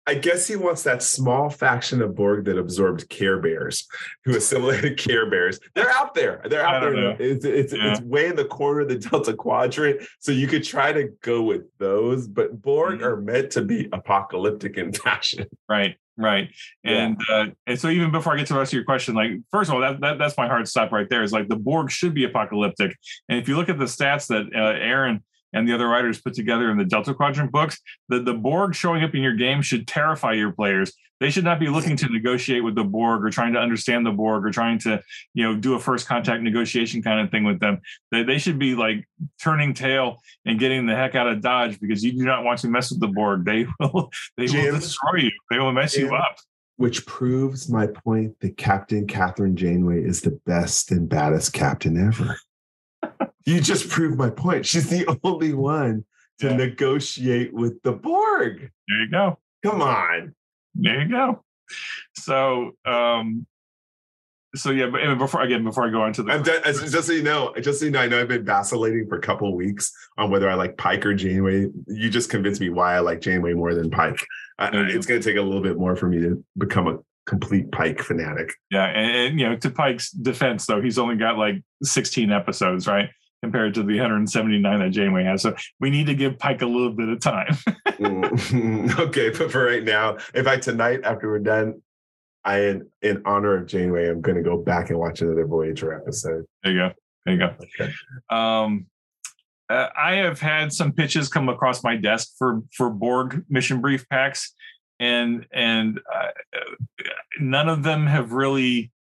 I 0.08 0.14
guess 0.14 0.46
he 0.46 0.54
wants 0.54 0.84
that 0.84 1.02
small 1.02 1.50
faction 1.50 2.00
of 2.00 2.14
Borg 2.14 2.44
that 2.44 2.56
absorbed 2.56 3.08
Care 3.08 3.40
Bears, 3.40 3.88
who 4.24 4.36
assimilated 4.36 4.96
Care 5.06 5.28
Bears. 5.28 5.58
They're 5.74 5.90
out 5.90 6.14
there. 6.14 6.40
They're 6.48 6.64
out 6.64 6.82
there. 6.82 6.94
know. 6.94 7.16
It's 7.18 7.44
it's, 7.44 7.72
Yeah. 7.72 7.90
it's 7.90 8.00
way 8.02 8.26
in 8.28 8.36
the 8.36 8.44
corner 8.44 8.82
of 8.82 8.88
the 8.88 8.94
Delta 8.98 9.34
Quadrant. 9.34 10.00
So 10.20 10.30
you 10.30 10.46
could 10.46 10.62
try 10.62 10.92
to 10.92 11.08
go 11.22 11.42
with 11.42 11.62
those, 11.78 12.28
but 12.28 12.62
Borg 12.62 13.00
Mhm. 13.00 13.02
are 13.02 13.16
meant 13.16 13.50
to 13.52 13.62
be 13.62 13.88
apocalyptic 13.92 14.76
in 14.78 14.92
fashion. 14.92 15.46
Right, 15.68 15.96
right. 16.16 16.48
Yeah. 16.84 16.92
And 17.06 17.20
uh, 17.28 17.46
and 17.66 17.76
so 17.80 17.88
even 17.88 18.12
before 18.12 18.32
I 18.34 18.36
get 18.36 18.46
to 18.46 18.52
the 18.52 18.60
rest 18.60 18.72
of 18.72 18.76
your 18.76 18.84
question, 18.84 19.16
like 19.16 19.32
first 19.50 19.68
of 19.68 19.74
all, 19.74 19.80
that, 19.80 20.00
that 20.02 20.18
that's 20.18 20.36
my 20.38 20.46
hard 20.46 20.68
stop 20.68 20.92
right 20.92 21.10
there. 21.10 21.24
Is 21.24 21.32
like 21.32 21.48
the 21.48 21.56
Borg 21.56 21.90
should 21.90 22.14
be 22.14 22.22
apocalyptic. 22.22 22.96
And 23.28 23.40
if 23.40 23.48
you 23.48 23.56
look 23.56 23.68
at 23.68 23.78
the 23.80 23.86
stats 23.86 24.28
that 24.28 24.46
uh, 24.54 24.78
Aaron 24.80 25.24
and 25.52 25.68
the 25.68 25.74
other 25.74 25.88
writers 25.88 26.20
put 26.20 26.34
together 26.34 26.70
in 26.70 26.76
the 26.78 26.84
Delta 26.84 27.14
Quadrant 27.14 27.52
books, 27.52 27.80
the, 28.08 28.20
the 28.20 28.34
Borg 28.34 28.74
showing 28.74 29.02
up 29.02 29.14
in 29.14 29.22
your 29.22 29.34
game 29.34 29.62
should 29.62 29.86
terrify 29.86 30.32
your 30.32 30.52
players. 30.52 30.92
They 31.18 31.30
should 31.30 31.44
not 31.44 31.58
be 31.58 31.68
looking 31.68 31.96
to 31.96 32.08
negotiate 32.08 32.62
with 32.62 32.74
the 32.74 32.84
Borg 32.84 33.24
or 33.24 33.30
trying 33.30 33.54
to 33.54 33.58
understand 33.58 34.04
the 34.04 34.10
Borg 34.10 34.44
or 34.44 34.50
trying 34.50 34.78
to, 34.80 35.02
you 35.32 35.44
know, 35.44 35.56
do 35.56 35.74
a 35.74 35.80
first 35.80 36.06
contact 36.06 36.42
negotiation 36.42 37.02
kind 37.02 37.20
of 37.20 37.30
thing 37.30 37.44
with 37.44 37.58
them. 37.58 37.80
They, 38.10 38.22
they 38.22 38.36
should 38.36 38.58
be 38.58 38.74
like 38.74 39.08
turning 39.42 39.72
tail 39.72 40.18
and 40.44 40.58
getting 40.58 40.84
the 40.84 40.94
heck 40.94 41.14
out 41.14 41.26
of 41.26 41.40
Dodge 41.40 41.80
because 41.80 42.04
you 42.04 42.12
do 42.12 42.24
not 42.24 42.44
want 42.44 42.58
to 42.60 42.68
mess 42.68 42.90
with 42.90 43.00
the 43.00 43.08
Borg. 43.08 43.46
They 43.46 43.66
will 43.80 44.10
they 44.36 44.46
Jim? 44.46 44.74
will 44.74 44.80
destroy 44.80 45.16
you. 45.20 45.30
They 45.50 45.58
will 45.58 45.72
mess 45.72 45.96
you 45.96 46.14
up. 46.14 46.36
Which 46.76 47.06
proves 47.06 47.70
my 47.70 47.86
point 47.86 48.38
that 48.40 48.58
Captain 48.58 49.06
Kathryn 49.06 49.54
Janeway 49.54 50.02
is 50.02 50.20
the 50.20 50.38
best 50.44 50.90
and 50.90 51.08
baddest 51.08 51.54
captain 51.54 51.96
ever. 51.96 52.36
You 53.46 53.60
just 53.60 53.88
proved 53.88 54.18
my 54.18 54.28
point. 54.30 54.66
She's 54.66 54.88
the 54.90 55.06
only 55.24 55.54
one 55.54 56.04
to 56.40 56.48
Yeah. 56.48 56.56
negotiate 56.56 57.52
with 57.54 57.80
the 57.82 57.92
Borg. 57.92 58.70
There 58.88 59.00
you 59.00 59.10
go. 59.10 59.38
Come 59.64 59.80
on. 59.82 60.34
There 60.74 61.00
you 61.02 61.08
go. 61.08 61.42
So 62.14 62.72
um 62.84 63.46
so 64.54 64.70
yeah, 64.70 64.86
but 64.86 65.18
before 65.18 65.42
again, 65.42 65.64
before 65.64 65.86
I 65.86 65.90
go 65.90 66.00
on 66.02 66.12
to 66.14 66.22
the 66.22 66.32
I'm 66.32 66.40
as- 66.64 66.90
just 66.90 67.06
so 67.08 67.12
you 67.12 67.22
know, 67.22 67.52
just 67.60 67.80
so 67.80 67.84
you 67.86 67.90
know, 67.90 68.00
I 68.00 68.06
know 68.06 68.20
I've 68.20 68.28
been 68.28 68.44
vacillating 68.44 69.06
for 69.08 69.16
a 69.16 69.20
couple 69.20 69.48
of 69.48 69.54
weeks 69.54 69.92
on 70.16 70.30
whether 70.30 70.48
I 70.48 70.54
like 70.54 70.76
Pike 70.78 71.04
or 71.04 71.14
Janeway. 71.14 71.66
You 71.88 72.10
just 72.10 72.30
convinced 72.30 72.60
me 72.60 72.70
why 72.70 72.94
I 72.94 73.00
like 73.00 73.20
Janeway 73.20 73.52
more 73.54 73.74
than 73.74 73.90
Pike. 73.90 74.24
I, 74.58 74.70
it's 74.72 75.04
going 75.06 75.20
to 75.20 75.28
take 75.30 75.36
a 75.36 75.42
little 75.42 75.60
bit 75.60 75.76
more 75.76 75.94
for 75.96 76.08
me 76.08 76.20
to 76.20 76.42
become 76.56 76.86
a 76.86 76.98
complete 77.26 77.70
Pike 77.72 78.00
fanatic. 78.00 78.52
yeah, 78.70 78.86
and, 78.86 79.16
and 79.16 79.40
you 79.40 79.46
know, 79.48 79.56
to 79.56 79.68
Pike's 79.70 80.10
defense 80.10 80.64
though, 80.64 80.80
he's 80.80 80.96
only 80.98 81.16
got 81.16 81.36
like 81.36 81.56
16 81.82 82.30
episodes, 82.32 82.86
right? 82.86 83.10
Compared 83.42 83.74
to 83.74 83.82
the 83.82 83.94
179 83.94 84.80
that 84.80 84.90
Janeway 84.90 85.24
has. 85.24 85.42
So 85.42 85.54
we 85.78 85.90
need 85.90 86.06
to 86.06 86.14
give 86.14 86.38
Pike 86.38 86.62
a 86.62 86.66
little 86.66 86.92
bit 86.92 87.08
of 87.08 87.20
time. 87.20 87.56
Mm, 87.86 88.98
okay, 88.98 89.30
but 89.30 89.52
for 89.52 89.64
right 89.64 89.84
now, 89.84 90.16
in 90.34 90.44
fact, 90.44 90.64
tonight 90.64 91.00
after 91.04 91.28
we're 91.28 91.38
done, 91.38 91.82
I 92.44 92.60
in, 92.60 92.88
in 93.02 93.22
honor 93.26 93.56
of 93.56 93.66
Janeway, 93.66 94.08
I'm 94.08 94.20
going 94.20 94.36
to 94.36 94.42
go 94.42 94.56
back 94.56 94.90
and 94.90 94.98
watch 94.98 95.20
another 95.20 95.46
Voyager 95.46 95.92
episode. 95.92 96.44
There 96.62 96.72
you 96.72 96.78
go. 96.78 96.92
There 97.24 97.34
you 97.34 97.40
go. 97.40 97.54
Okay. 97.80 97.92
Um, 98.30 98.86
uh, 99.68 99.88
I 99.96 100.14
have 100.14 100.40
had 100.40 100.72
some 100.72 100.92
pitches 100.92 101.28
come 101.28 101.48
across 101.48 101.82
my 101.82 101.96
desk 101.96 102.34
for 102.38 102.62
for 102.72 102.88
Borg 102.88 103.44
mission 103.48 103.80
brief 103.80 104.08
packs, 104.08 104.54
and 105.00 105.44
and 105.52 106.00
uh, 106.12 106.28
none 107.40 107.68
of 107.68 107.82
them 107.82 108.06
have 108.06 108.32
really 108.32 108.92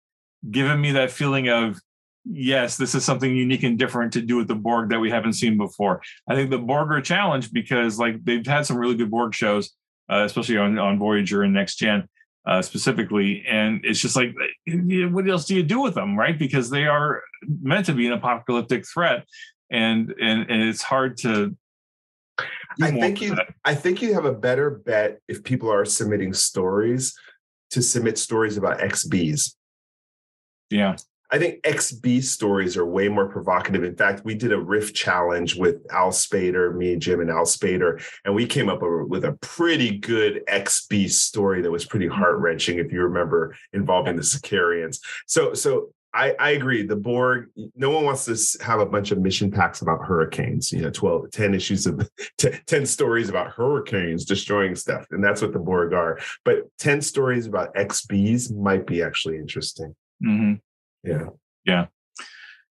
given 0.49 0.81
me 0.81 0.91
that 0.93 1.11
feeling 1.11 1.49
of 1.49 1.79
yes, 2.25 2.77
this 2.77 2.95
is 2.95 3.05
something 3.05 3.35
unique 3.35 3.63
and 3.63 3.77
different 3.77 4.13
to 4.13 4.21
do 4.21 4.37
with 4.37 4.47
the 4.47 4.55
Borg 4.55 4.89
that 4.89 4.99
we 4.99 5.09
haven't 5.09 5.33
seen 5.33 5.57
before. 5.57 6.01
I 6.27 6.35
think 6.35 6.49
the 6.49 6.57
Borg 6.57 6.91
are 6.91 6.97
a 6.97 7.01
challenge 7.01 7.51
because 7.51 7.99
like 7.99 8.23
they've 8.23 8.45
had 8.45 8.65
some 8.65 8.77
really 8.77 8.95
good 8.95 9.11
Borg 9.11 9.33
shows, 9.33 9.71
uh, 10.09 10.23
especially 10.25 10.57
on 10.57 10.77
on 10.79 10.99
Voyager 10.99 11.43
and 11.43 11.53
Next 11.53 11.75
Gen. 11.75 12.07
Uh, 12.47 12.61
specifically, 12.61 13.43
and 13.49 13.83
it's 13.83 13.99
just 13.99 14.15
like, 14.15 14.31
what 14.67 15.27
else 15.27 15.45
do 15.45 15.55
you 15.55 15.63
do 15.63 15.81
with 15.81 15.95
them, 15.95 16.15
right? 16.15 16.37
Because 16.37 16.69
they 16.69 16.85
are 16.85 17.23
meant 17.63 17.87
to 17.87 17.91
be 17.91 18.05
an 18.05 18.13
apocalyptic 18.13 18.87
threat, 18.87 19.25
and 19.71 20.13
and 20.21 20.47
and 20.47 20.61
it's 20.61 20.83
hard 20.83 21.17
to. 21.17 21.57
I 22.79 22.91
think 22.91 23.19
you. 23.19 23.35
I 23.63 23.73
think 23.73 23.99
you 23.99 24.13
have 24.13 24.25
a 24.25 24.31
better 24.31 24.69
bet 24.69 25.21
if 25.27 25.43
people 25.43 25.71
are 25.71 25.85
submitting 25.85 26.35
stories 26.35 27.17
to 27.71 27.81
submit 27.81 28.19
stories 28.19 28.57
about 28.57 28.77
XBs. 28.77 29.55
Yeah, 30.69 30.97
I 31.31 31.39
think 31.39 31.61
XB 31.63 32.23
stories 32.23 32.77
are 32.77 32.85
way 32.85 33.09
more 33.09 33.27
provocative. 33.27 33.83
In 33.83 33.95
fact, 33.95 34.23
we 34.25 34.35
did 34.35 34.51
a 34.51 34.59
riff 34.59 34.93
challenge 34.93 35.55
with 35.55 35.77
Al 35.91 36.11
Spader, 36.11 36.75
me, 36.75 36.93
and 36.93 37.01
Jim, 37.01 37.19
and 37.19 37.29
Al 37.29 37.45
Spader, 37.45 38.03
and 38.25 38.35
we 38.35 38.45
came 38.45 38.69
up 38.69 38.79
with 38.81 39.25
a 39.25 39.33
pretty 39.41 39.97
good 39.97 40.43
XB 40.47 41.09
story 41.09 41.61
that 41.61 41.71
was 41.71 41.85
pretty 41.85 42.07
heart 42.07 42.37
wrenching, 42.39 42.79
if 42.79 42.91
you 42.91 43.01
remember, 43.01 43.55
involving 43.73 44.15
the 44.15 44.23
Sicarians. 44.23 45.01
So, 45.25 45.53
so 45.53 45.91
I, 46.15 46.33
I 46.39 46.51
agree. 46.51 46.83
The 46.85 46.95
Borg, 46.95 47.49
no 47.75 47.89
one 47.89 48.05
wants 48.05 48.25
to 48.25 48.63
have 48.63 48.79
a 48.79 48.85
bunch 48.85 49.11
of 49.11 49.17
mission 49.17 49.51
packs 49.51 49.81
about 49.81 50.05
hurricanes, 50.05 50.71
you 50.71 50.81
know, 50.81 50.89
12, 50.89 51.29
10 51.31 51.53
issues 51.53 51.85
of 51.85 52.09
10, 52.37 52.61
10 52.65 52.85
stories 52.85 53.27
about 53.27 53.51
hurricanes 53.51 54.23
destroying 54.23 54.75
stuff. 54.75 55.05
And 55.11 55.21
that's 55.21 55.41
what 55.41 55.51
the 55.51 55.59
Borg 55.59 55.93
are. 55.93 56.17
But 56.45 56.69
10 56.79 57.01
stories 57.01 57.47
about 57.47 57.75
XBs 57.75 58.55
might 58.55 58.87
be 58.87 59.03
actually 59.03 59.37
interesting. 59.37 59.93
hmm 60.23 60.53
Yeah. 61.65 61.85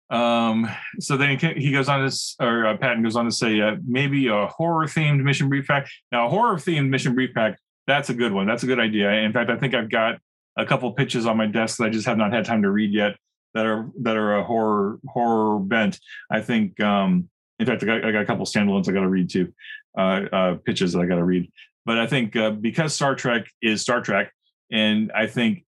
Um, 0.09 0.69
so 1.01 1.17
then 1.17 1.39
he, 1.39 1.73
goes 1.73 1.89
on 1.89 2.09
to, 2.09 2.17
or 2.41 2.67
uh, 2.67 2.77
Patton 2.77 3.03
goes 3.03 3.17
on 3.17 3.25
to 3.25 3.33
say, 3.33 3.61
uh, 3.61 3.77
maybe 3.87 4.29
a 4.29 4.47
horror 4.47 4.87
themed 4.87 5.23
mission 5.23 5.49
brief 5.49 5.67
pack. 5.67 5.89
Now, 6.13 6.27
a 6.27 6.31
horror 6.31 6.57
themed 6.57 6.89
mission 6.89 7.15
brief 7.15 7.35
pack, 7.35 7.59
that's 7.87 8.09
a 8.09 8.15
good 8.15 8.33
one. 8.33 8.47
That's 8.47 8.63
a 8.63 8.67
good 8.67 8.79
idea. 8.79 9.11
In 9.11 9.33
fact, 9.33 9.51
I 9.51 9.57
think 9.57 9.75
I've 9.75 9.91
got 9.91 10.19
a 10.57 10.65
couple 10.65 10.91
pitches 10.93 11.27
on 11.27 11.37
my 11.37 11.47
desk 11.47 11.79
that 11.79 11.85
I 11.85 11.91
just 11.91 12.07
have 12.07 12.19
not 12.19 12.33
had 12.33 12.45
time 12.45 12.63
to 12.63 12.71
read 12.71 12.93
yet 12.93 13.17
that 13.55 13.67
are 13.67 13.91
that 14.03 14.17
are 14.17 14.37
a 14.37 14.45
horror 14.45 14.99
horror 15.09 15.59
bent. 15.59 15.99
I 16.31 16.41
think, 16.41 16.79
um, 16.81 17.29
in 17.59 17.67
fact, 17.67 17.83
I 17.83 17.87
got, 17.87 18.05
I 18.05 18.13
got 18.13 18.23
a 18.23 18.27
couple 18.27 18.45
standalones 18.45 18.89
I 18.89 18.93
got 18.93 19.01
to 19.01 19.09
read 19.09 19.31
too, 19.31 19.53
uh, 19.97 20.23
uh, 20.33 20.55
pitches 20.65 20.93
that 20.93 21.01
I 21.01 21.07
got 21.07 21.17
to 21.17 21.25
read. 21.25 21.51
But 21.85 21.99
I 21.99 22.07
think 22.07 22.37
uh, 22.37 22.51
because 22.51 22.95
Star 22.95 23.15
Trek 23.15 23.47
is 23.63 23.81
Star 23.81 24.01
Trek, 24.01 24.33
and 24.71 25.11
I 25.13 25.27
think 25.27 25.65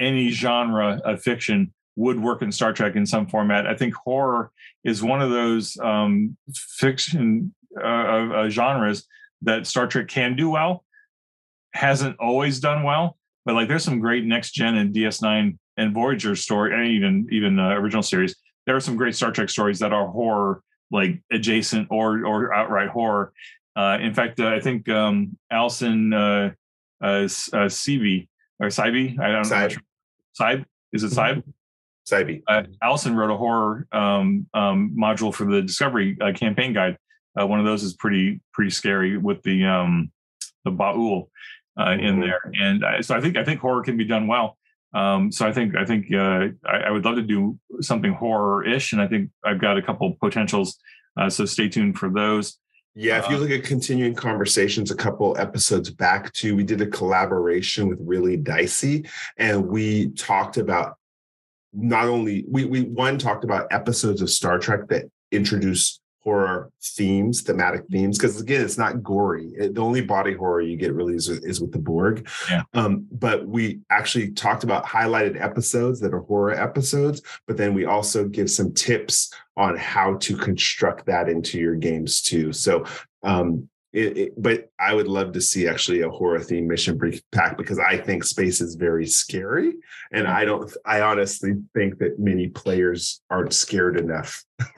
any 0.00 0.30
genre 0.30 1.00
of 1.04 1.22
fiction 1.22 1.72
would 1.96 2.20
work 2.20 2.42
in 2.42 2.52
Star 2.52 2.72
Trek 2.72 2.94
in 2.94 3.06
some 3.06 3.26
format. 3.26 3.66
I 3.66 3.74
think 3.74 3.94
horror 3.94 4.52
is 4.84 5.02
one 5.02 5.22
of 5.22 5.30
those 5.30 5.76
um, 5.78 6.36
fiction 6.54 7.54
uh, 7.82 7.86
uh, 7.86 8.48
genres 8.48 9.06
that 9.42 9.66
Star 9.66 9.86
Trek 9.86 10.08
can 10.08 10.36
do 10.36 10.50
well. 10.50 10.84
Hasn't 11.72 12.18
always 12.20 12.60
done 12.60 12.82
well, 12.82 13.16
but 13.44 13.54
like 13.54 13.68
there's 13.68 13.84
some 13.84 13.98
great 13.98 14.24
next 14.24 14.52
gen 14.52 14.76
and 14.76 14.94
DS9 14.94 15.58
and 15.76 15.94
Voyager 15.94 16.34
story, 16.36 16.72
and 16.72 16.86
even 16.86 17.28
even 17.30 17.58
uh, 17.58 17.70
original 17.70 18.02
series. 18.02 18.34
There 18.66 18.76
are 18.76 18.80
some 18.80 18.96
great 18.96 19.14
Star 19.14 19.30
Trek 19.30 19.50
stories 19.50 19.78
that 19.80 19.92
are 19.92 20.06
horror, 20.08 20.62
like 20.90 21.20
adjacent 21.30 21.88
or 21.90 22.24
or 22.24 22.54
outright 22.54 22.88
horror. 22.88 23.32
Uh, 23.74 23.98
in 24.00 24.14
fact, 24.14 24.40
uh, 24.40 24.48
I 24.48 24.60
think 24.60 24.88
um, 24.88 25.36
Alison 25.50 26.14
uh, 26.14 26.52
uh, 27.02 27.06
uh, 27.06 27.68
Seavey 27.68 28.28
or 28.58 28.68
Sybey, 28.68 29.18
I 29.20 29.32
don't 29.32 29.50
know. 29.50 29.68
Sybe? 30.32 30.64
Is 30.92 31.04
it 31.04 31.10
Sybe? 31.10 31.42
Cybe. 32.08 32.42
Uh, 32.46 32.62
Alison 32.82 33.16
wrote 33.16 33.30
a 33.30 33.36
horror 33.36 33.86
um, 33.92 34.46
um, 34.54 34.94
module 34.98 35.34
for 35.34 35.44
the 35.44 35.62
Discovery 35.62 36.16
uh, 36.20 36.32
campaign 36.32 36.72
guide. 36.72 36.96
Uh, 37.38 37.46
one 37.46 37.58
of 37.58 37.66
those 37.66 37.82
is 37.82 37.94
pretty 37.94 38.40
pretty 38.52 38.70
scary 38.70 39.18
with 39.18 39.42
the 39.42 39.64
um, 39.64 40.10
the 40.64 40.70
Ba'ul 40.70 41.28
uh, 41.76 41.86
mm-hmm. 41.86 42.06
in 42.06 42.20
there, 42.20 42.40
and 42.60 43.04
so 43.04 43.14
I 43.14 43.20
think 43.20 43.36
I 43.36 43.44
think 43.44 43.60
horror 43.60 43.82
can 43.82 43.96
be 43.96 44.04
done 44.04 44.26
well. 44.26 44.56
Um, 44.96 45.30
so 45.30 45.46
I 45.46 45.52
think 45.52 45.76
I 45.76 45.84
think 45.84 46.06
uh, 46.12 46.48
I, 46.64 46.76
I, 46.86 46.90
would 46.90 47.04
love 47.04 47.16
to 47.16 47.22
do 47.22 47.58
something 47.80 48.14
horror-ish, 48.14 48.92
and 48.92 49.02
I 49.02 49.06
think 49.06 49.30
I've 49.44 49.60
got 49.60 49.76
a 49.76 49.82
couple 49.82 50.16
potentials. 50.22 50.78
Uh, 51.18 51.28
so 51.28 51.44
stay 51.44 51.68
tuned 51.68 51.98
for 51.98 52.08
those. 52.08 52.58
Yeah, 52.94 53.18
if 53.18 53.28
you 53.28 53.36
look 53.36 53.50
at 53.50 53.62
continuing 53.62 54.14
conversations, 54.14 54.90
a 54.90 54.96
couple 54.96 55.36
episodes 55.38 55.90
back 55.90 56.32
too, 56.32 56.56
we 56.56 56.64
did 56.64 56.80
a 56.80 56.86
collaboration 56.86 57.88
with 57.88 57.98
Really 58.00 58.38
Dicey, 58.38 59.06
and 59.36 59.66
we 59.66 60.08
talked 60.12 60.56
about 60.56 60.95
not 61.76 62.06
only 62.06 62.44
we 62.48 62.64
we 62.64 62.82
one 62.82 63.18
talked 63.18 63.44
about 63.44 63.68
episodes 63.70 64.22
of 64.22 64.30
Star 64.30 64.58
Trek 64.58 64.88
that 64.88 65.04
introduce 65.30 66.00
horror 66.26 66.72
themes, 66.82 67.42
thematic 67.42 67.86
themes, 67.88 68.18
because 68.18 68.40
again, 68.40 68.60
it's 68.64 68.76
not 68.76 69.00
gory. 69.00 69.52
It, 69.56 69.76
the 69.76 69.80
only 69.80 70.00
body 70.00 70.34
horror 70.34 70.60
you 70.60 70.76
get 70.76 70.92
really 70.92 71.14
is, 71.14 71.28
is 71.28 71.60
with 71.60 71.70
the 71.70 71.78
Borg. 71.78 72.28
Yeah. 72.50 72.62
Um, 72.74 73.06
but 73.12 73.46
we 73.46 73.78
actually 73.90 74.32
talked 74.32 74.64
about 74.64 74.84
highlighted 74.84 75.40
episodes 75.40 76.00
that 76.00 76.12
are 76.12 76.22
horror 76.22 76.54
episodes, 76.54 77.22
but 77.46 77.56
then 77.56 77.74
we 77.74 77.84
also 77.84 78.26
give 78.26 78.50
some 78.50 78.74
tips 78.74 79.32
on 79.56 79.76
how 79.76 80.16
to 80.16 80.36
construct 80.36 81.06
that 81.06 81.28
into 81.28 81.60
your 81.60 81.76
games 81.76 82.20
too. 82.20 82.52
So 82.52 82.84
um, 83.22 83.68
it, 83.96 84.18
it, 84.18 84.32
but 84.36 84.70
I 84.78 84.92
would 84.92 85.08
love 85.08 85.32
to 85.32 85.40
see 85.40 85.66
actually 85.66 86.02
a 86.02 86.10
horror 86.10 86.40
theme 86.40 86.68
mission 86.68 86.98
brief 86.98 87.22
pack 87.32 87.56
because 87.56 87.78
I 87.78 87.96
think 87.96 88.24
space 88.24 88.60
is 88.60 88.74
very 88.74 89.06
scary, 89.06 89.72
and 90.12 90.26
I 90.28 90.44
don't. 90.44 90.70
I 90.84 91.00
honestly 91.00 91.54
think 91.74 91.98
that 92.00 92.18
many 92.18 92.48
players 92.48 93.22
aren't 93.30 93.54
scared 93.54 93.98
enough 93.98 94.44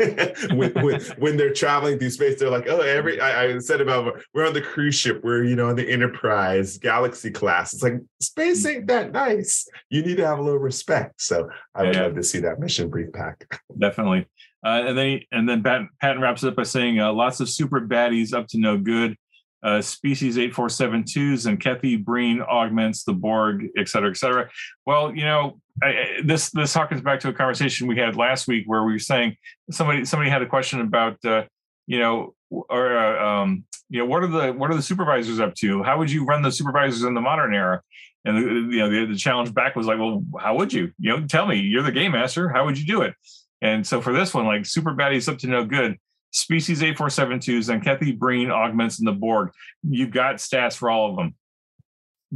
when, 0.53 0.73
when, 0.73 1.01
when, 1.19 1.37
they're 1.37 1.53
traveling 1.53 1.99
through 1.99 2.11
space. 2.11 2.39
They're 2.39 2.49
like, 2.49 2.69
oh, 2.69 2.79
every. 2.79 3.21
I, 3.21 3.47
I, 3.47 3.59
said 3.59 3.81
about 3.81 4.23
we're 4.35 4.47
on 4.47 4.55
the 4.55 4.63
cruise 4.63 4.95
ship. 4.95 5.21
We're 5.25 5.43
you 5.43 5.57
know 5.57 5.69
on 5.69 5.75
the 5.75 5.91
Enterprise 5.91 6.79
Galaxy 6.79 7.33
class. 7.33 7.75
It's 7.75 7.83
like 7.83 7.95
space 8.21 8.65
ain't 8.67 8.87
that 8.87 9.11
nice. 9.11 9.67
You 9.91 10.03
need 10.05 10.19
to 10.19 10.27
have 10.29 10.39
a 10.39 10.43
little 10.43 10.61
respect. 10.61 11.21
So 11.21 11.51
I 11.75 11.83
would 11.83 11.97
yeah. 11.97 12.03
love 12.03 12.15
to 12.15 12.23
see 12.23 12.39
that 12.39 12.61
mission 12.61 12.89
brief 12.89 13.13
pack. 13.13 13.61
Definitely. 13.77 14.29
Uh, 14.65 14.83
and 14.87 14.99
then 14.99 15.21
and 15.31 15.49
then 15.49 15.63
Patton 15.63 16.21
wraps 16.21 16.43
it 16.43 16.49
up 16.49 16.57
by 16.57 16.65
saying 16.65 17.01
uh, 17.01 17.13
lots 17.13 17.41
of 17.41 17.49
super 17.49 17.81
baddies 17.81 18.33
up 18.33 18.49
to 18.49 18.59
no 18.59 18.77
good. 18.77 19.17
Uh, 19.61 19.83
species 19.83 20.37
8472s 20.37 21.47
and 21.47 21.59
Kathy 21.59 21.97
Breen 21.97 22.41
augments 22.41 23.03
the 23.03 23.13
Borg, 23.13 23.67
et 23.77 23.89
cetera, 23.89 24.11
et 24.11 24.17
cetera. 24.17 24.49
Well, 24.87 25.13
you 25.13 25.25
know, 25.25 25.61
I, 25.83 26.21
this 26.25 26.51
this 26.51 26.75
harkens 26.75 27.03
back 27.03 27.21
to 27.21 27.29
a 27.29 27.33
conversation 27.33 27.89
we 27.89 27.97
had 27.97 28.17
last 28.17 28.47
week 28.47 28.65
where 28.67 28.85
we 28.85 28.93
were 28.93 28.99
saying 29.01 29.37
somebody 29.71 30.05
somebody 30.05 30.31
had 30.31 30.43
a 30.43 30.47
question 30.47 30.81
about 30.81 31.25
uh, 31.25 31.45
you 31.87 31.99
know 31.99 32.35
or 32.51 32.97
uh, 32.97 33.43
um, 33.43 33.65
you 33.89 34.01
know 34.01 34.07
what 34.07 34.23
are 34.23 34.29
the 34.29 34.53
what 34.53 34.71
are 34.71 34.77
the 34.77 34.83
supervisors 34.83 35.41
up 35.41 35.55
to? 35.57 35.83
How 35.83 35.99
would 35.99 36.11
you 36.11 36.25
run 36.25 36.43
the 36.43 36.53
supervisors 36.53 37.03
in 37.03 37.15
the 37.15 37.21
modern 37.21 37.55
era? 37.55 37.83
And 38.25 38.37
the, 38.37 38.77
you 38.77 38.79
know 38.79 38.91
the, 38.91 39.13
the 39.13 39.19
challenge 39.19 39.55
back 39.55 39.77
was 39.77 39.87
like, 39.87 39.99
well, 39.99 40.23
how 40.39 40.57
would 40.57 40.73
you? 40.73 40.93
You 40.99 41.17
know, 41.17 41.27
tell 41.27 41.47
me. 41.47 41.57
You're 41.57 41.83
the 41.83 41.93
game 41.93 42.13
master. 42.13 42.49
How 42.49 42.65
would 42.65 42.79
you 42.79 42.87
do 42.87 43.03
it? 43.03 43.15
And 43.61 43.87
so 43.87 44.01
for 44.01 44.13
this 44.13 44.35
one, 44.35 44.47
like 44.47 44.67
super 44.67 44.95
baddies 44.95 45.29
up 45.29 45.39
to 45.39 45.47
no 45.47 45.65
good, 45.65 45.99
species 46.31 46.81
8472s 46.81 47.73
and 47.73 47.83
Kethy 47.83 48.17
Breen 48.17 48.51
augments 48.51 48.99
in 48.99 49.05
the 49.05 49.13
Borg. 49.13 49.51
You've 49.83 50.11
got 50.11 50.37
stats 50.37 50.77
for 50.77 50.91
all 50.91 51.11
of 51.11 51.17
them. 51.17 51.35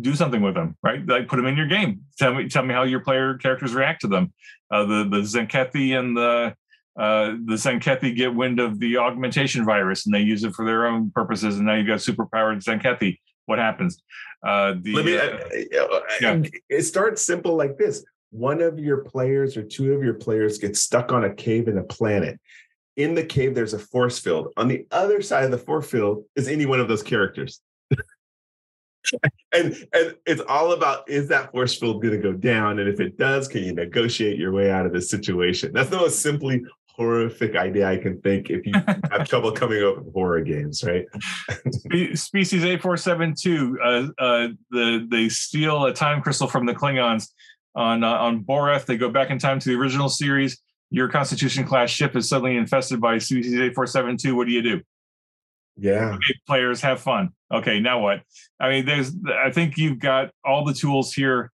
Do 0.01 0.15
something 0.15 0.41
with 0.41 0.55
them, 0.55 0.77
right? 0.83 1.07
Like 1.07 1.29
put 1.29 1.37
them 1.37 1.47
in 1.47 1.57
your 1.57 1.67
game. 1.67 2.03
Tell 2.19 2.35
me, 2.35 2.49
tell 2.49 2.65
me 2.65 2.73
how 2.73 2.85
your 2.85 3.01
player 3.01 3.35
characters 3.35 3.75
react 3.75 4.01
to 4.03 4.09
them. 4.09 4.33
Uh, 4.71 4.85
the 4.87 5.09
the 5.11 5.19
Tzenkethi 5.19 5.99
and 5.99 6.17
the 6.17 6.55
uh, 6.99 7.37
the 7.45 7.55
Tzenkethi 7.55 8.17
get 8.17 8.35
wind 8.35 8.59
of 8.59 8.81
the 8.81 8.97
augmentation 8.97 9.65
virus 9.67 10.07
and 10.07 10.15
they 10.15 10.21
use 10.21 10.45
it 10.45 10.55
for 10.55 10.65
their 10.65 10.87
own 10.87 11.11
purposes. 11.11 11.57
And 11.57 11.67
now 11.67 11.75
you've 11.75 11.87
got 11.87 11.99
superpowered 11.99 12.65
Tzenkethi. 12.65 13.19
What 13.45 13.59
happens? 13.59 14.03
Uh, 14.47 14.75
the, 14.81 14.95
Let 14.95 15.05
me, 15.05 15.19
uh, 15.19 16.01
yeah. 16.21 16.43
It 16.69 16.83
starts 16.83 17.23
simple 17.23 17.55
like 17.57 17.77
this 17.77 18.05
one 18.33 18.63
of 18.63 18.79
your 18.79 18.99
players 18.99 19.57
or 19.57 19.63
two 19.63 19.93
of 19.93 20.03
your 20.03 20.15
players 20.15 20.59
get 20.59 20.77
stuck 20.77 21.13
on 21.13 21.25
a 21.25 21.35
cave 21.35 21.69
in 21.69 21.79
a 21.79 21.83
planet. 21.83 22.41
In 22.97 23.15
the 23.15 23.25
cave, 23.25 23.55
there's 23.55 23.75
a 23.75 23.79
force 23.79 24.19
field. 24.19 24.53
On 24.57 24.69
the 24.69 24.87
other 24.91 25.23
side 25.23 25.45
of 25.45 25.51
the 25.51 25.59
force 25.59 25.89
field 25.91 26.25
is 26.35 26.49
any 26.49 26.67
one 26.67 26.81
of 26.81 26.89
those 26.89 27.03
characters. 27.03 27.61
and 29.53 29.75
and 29.93 30.15
it's 30.27 30.41
all 30.49 30.73
about 30.73 31.09
is 31.11 31.29
that 31.29 31.51
force 31.51 31.77
field 31.77 32.01
going 32.01 32.15
to 32.15 32.21
go 32.21 32.33
down 32.33 32.79
and 32.79 32.89
if 32.89 33.01
it 33.01 33.19
does 33.19 33.49
can 33.49 33.65
you 33.65 33.75
negotiate 33.75 34.39
your 34.39 34.53
way 34.53 34.71
out 34.71 34.87
of 34.87 34.93
this 34.93 35.11
situation 35.11 35.73
that's 35.73 35.91
the 35.91 35.97
most 35.97 36.23
simply 36.23 36.63
horrific 36.87 37.57
idea 37.57 37.89
i 37.89 37.97
can 37.97 38.21
think 38.21 38.49
if 38.49 38.65
you 38.65 38.73
have 39.11 39.29
trouble 39.29 39.51
coming 39.51 39.83
up 39.83 39.97
with 39.99 40.15
horror 40.15 40.41
games 40.41 40.85
right 40.85 41.05
species 42.17 42.63
A 42.63 42.75
8472 42.75 43.79
uh, 43.83 44.07
uh, 44.19 44.49
the 44.71 45.05
they 45.11 45.29
steal 45.29 45.87
a 45.87 45.93
time 45.93 46.23
crystal 46.23 46.47
from 46.47 46.65
the 46.65 46.73
klingons 46.73 47.29
on 47.75 48.05
uh, 48.05 48.11
on 48.11 48.45
Boreth. 48.45 48.87
They 48.87 48.97
go 48.97 49.11
back 49.11 49.31
in 49.31 49.39
time 49.39 49.59
to 49.59 49.69
the 49.69 49.75
original 49.75 50.09
series. 50.09 50.59
Your 50.91 51.09
Constitution 51.09 51.65
class 51.65 51.91
ship 51.91 52.17
is 52.17 52.29
suddenly 52.29 52.57
infested 52.57 53.01
by 53.01 53.19
species 53.19 53.55
8472. 53.55 54.37
What 54.37 54.47
do 54.47 54.53
you 54.53 54.63
do? 54.63 54.81
Yeah. 55.77 56.13
Okay, 56.15 56.35
players 56.47 56.83
have 56.83 57.01
fun. 57.01 57.31
Okay, 57.53 57.81
now 57.81 58.01
what? 58.01 58.23
I 58.61 58.69
mean, 58.69 58.85
there's 58.85 59.15
I 59.45 59.51
think 59.51 59.79
you've 59.79 59.99
got 59.99 60.31
all 60.45 60.65
the 60.65 60.75
tools 60.75 61.13
here, 61.15 61.51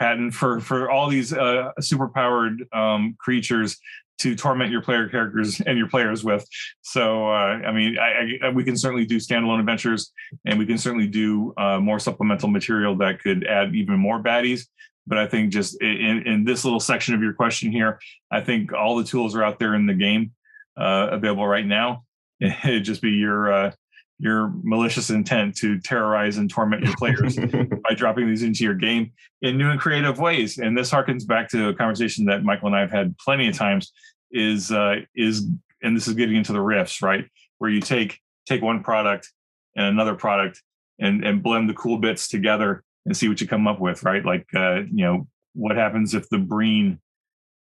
Patton, 0.00 0.32
for 0.32 0.60
for 0.60 0.90
all 0.90 1.08
these 1.08 1.32
uh 1.32 1.70
superpowered 1.80 2.72
um 2.74 3.14
creatures 3.18 3.78
to 4.22 4.36
torment 4.36 4.70
your 4.70 4.82
player 4.82 5.08
characters 5.08 5.60
and 5.66 5.76
your 5.76 5.88
players 5.88 6.22
with. 6.22 6.46
So, 6.82 7.28
uh, 7.28 7.58
I 7.66 7.72
mean, 7.72 7.98
I, 7.98 8.38
I, 8.46 8.48
we 8.50 8.62
can 8.62 8.76
certainly 8.76 9.04
do 9.04 9.16
standalone 9.16 9.58
adventures, 9.58 10.12
and 10.44 10.58
we 10.58 10.66
can 10.66 10.78
certainly 10.78 11.08
do 11.08 11.52
uh, 11.56 11.80
more 11.80 11.98
supplemental 11.98 12.48
material 12.48 12.96
that 12.98 13.20
could 13.20 13.44
add 13.46 13.74
even 13.74 13.98
more 13.98 14.22
baddies. 14.22 14.66
But 15.06 15.18
I 15.18 15.26
think 15.26 15.52
just 15.52 15.80
in, 15.82 16.22
in 16.26 16.44
this 16.44 16.64
little 16.64 16.80
section 16.80 17.14
of 17.14 17.22
your 17.22 17.32
question 17.32 17.72
here, 17.72 17.98
I 18.30 18.40
think 18.40 18.72
all 18.72 18.96
the 18.96 19.04
tools 19.04 19.34
are 19.34 19.42
out 19.42 19.58
there 19.58 19.74
in 19.74 19.86
the 19.86 19.94
game 19.94 20.32
uh, 20.76 21.08
available 21.10 21.46
right 21.46 21.66
now. 21.66 22.04
It'd 22.40 22.84
just 22.84 23.02
be 23.02 23.10
your 23.10 23.52
uh, 23.52 23.72
your 24.18 24.52
malicious 24.62 25.10
intent 25.10 25.56
to 25.56 25.80
terrorize 25.80 26.36
and 26.36 26.48
torment 26.48 26.84
your 26.84 26.94
players 26.96 27.36
by 27.88 27.94
dropping 27.94 28.28
these 28.28 28.44
into 28.44 28.62
your 28.62 28.74
game 28.74 29.10
in 29.42 29.58
new 29.58 29.68
and 29.68 29.80
creative 29.80 30.20
ways. 30.20 30.58
And 30.58 30.78
this 30.78 30.92
harkens 30.92 31.26
back 31.26 31.48
to 31.50 31.68
a 31.68 31.74
conversation 31.74 32.26
that 32.26 32.44
Michael 32.44 32.68
and 32.68 32.76
I 32.76 32.80
have 32.80 32.92
had 32.92 33.18
plenty 33.18 33.48
of 33.48 33.56
times. 33.56 33.92
Is 34.30 34.70
uh, 34.70 35.00
is 35.14 35.46
and 35.82 35.96
this 35.96 36.06
is 36.08 36.14
getting 36.14 36.36
into 36.36 36.52
the 36.52 36.60
riffs, 36.60 37.02
right? 37.02 37.26
Where 37.58 37.70
you 37.70 37.80
take 37.80 38.18
take 38.46 38.62
one 38.62 38.82
product 38.82 39.30
and 39.76 39.86
another 39.86 40.14
product 40.14 40.62
and 40.98 41.24
and 41.24 41.42
blend 41.42 41.68
the 41.68 41.74
cool 41.74 41.98
bits 41.98 42.28
together 42.28 42.84
and 43.06 43.16
see 43.16 43.28
what 43.28 43.40
you 43.40 43.48
come 43.48 43.66
up 43.66 43.80
with, 43.80 44.02
right? 44.02 44.24
Like, 44.24 44.46
uh, 44.54 44.82
you 44.92 45.04
know, 45.04 45.26
what 45.54 45.76
happens 45.76 46.14
if 46.14 46.28
the 46.28 46.38
Breen. 46.38 47.00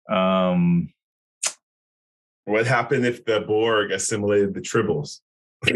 Um, 0.10 0.92
what 2.46 2.66
happened 2.66 3.06
if 3.06 3.24
the 3.26 3.42
Borg 3.42 3.92
assimilated 3.92 4.54
the 4.54 4.62
Tribbles? 4.62 5.20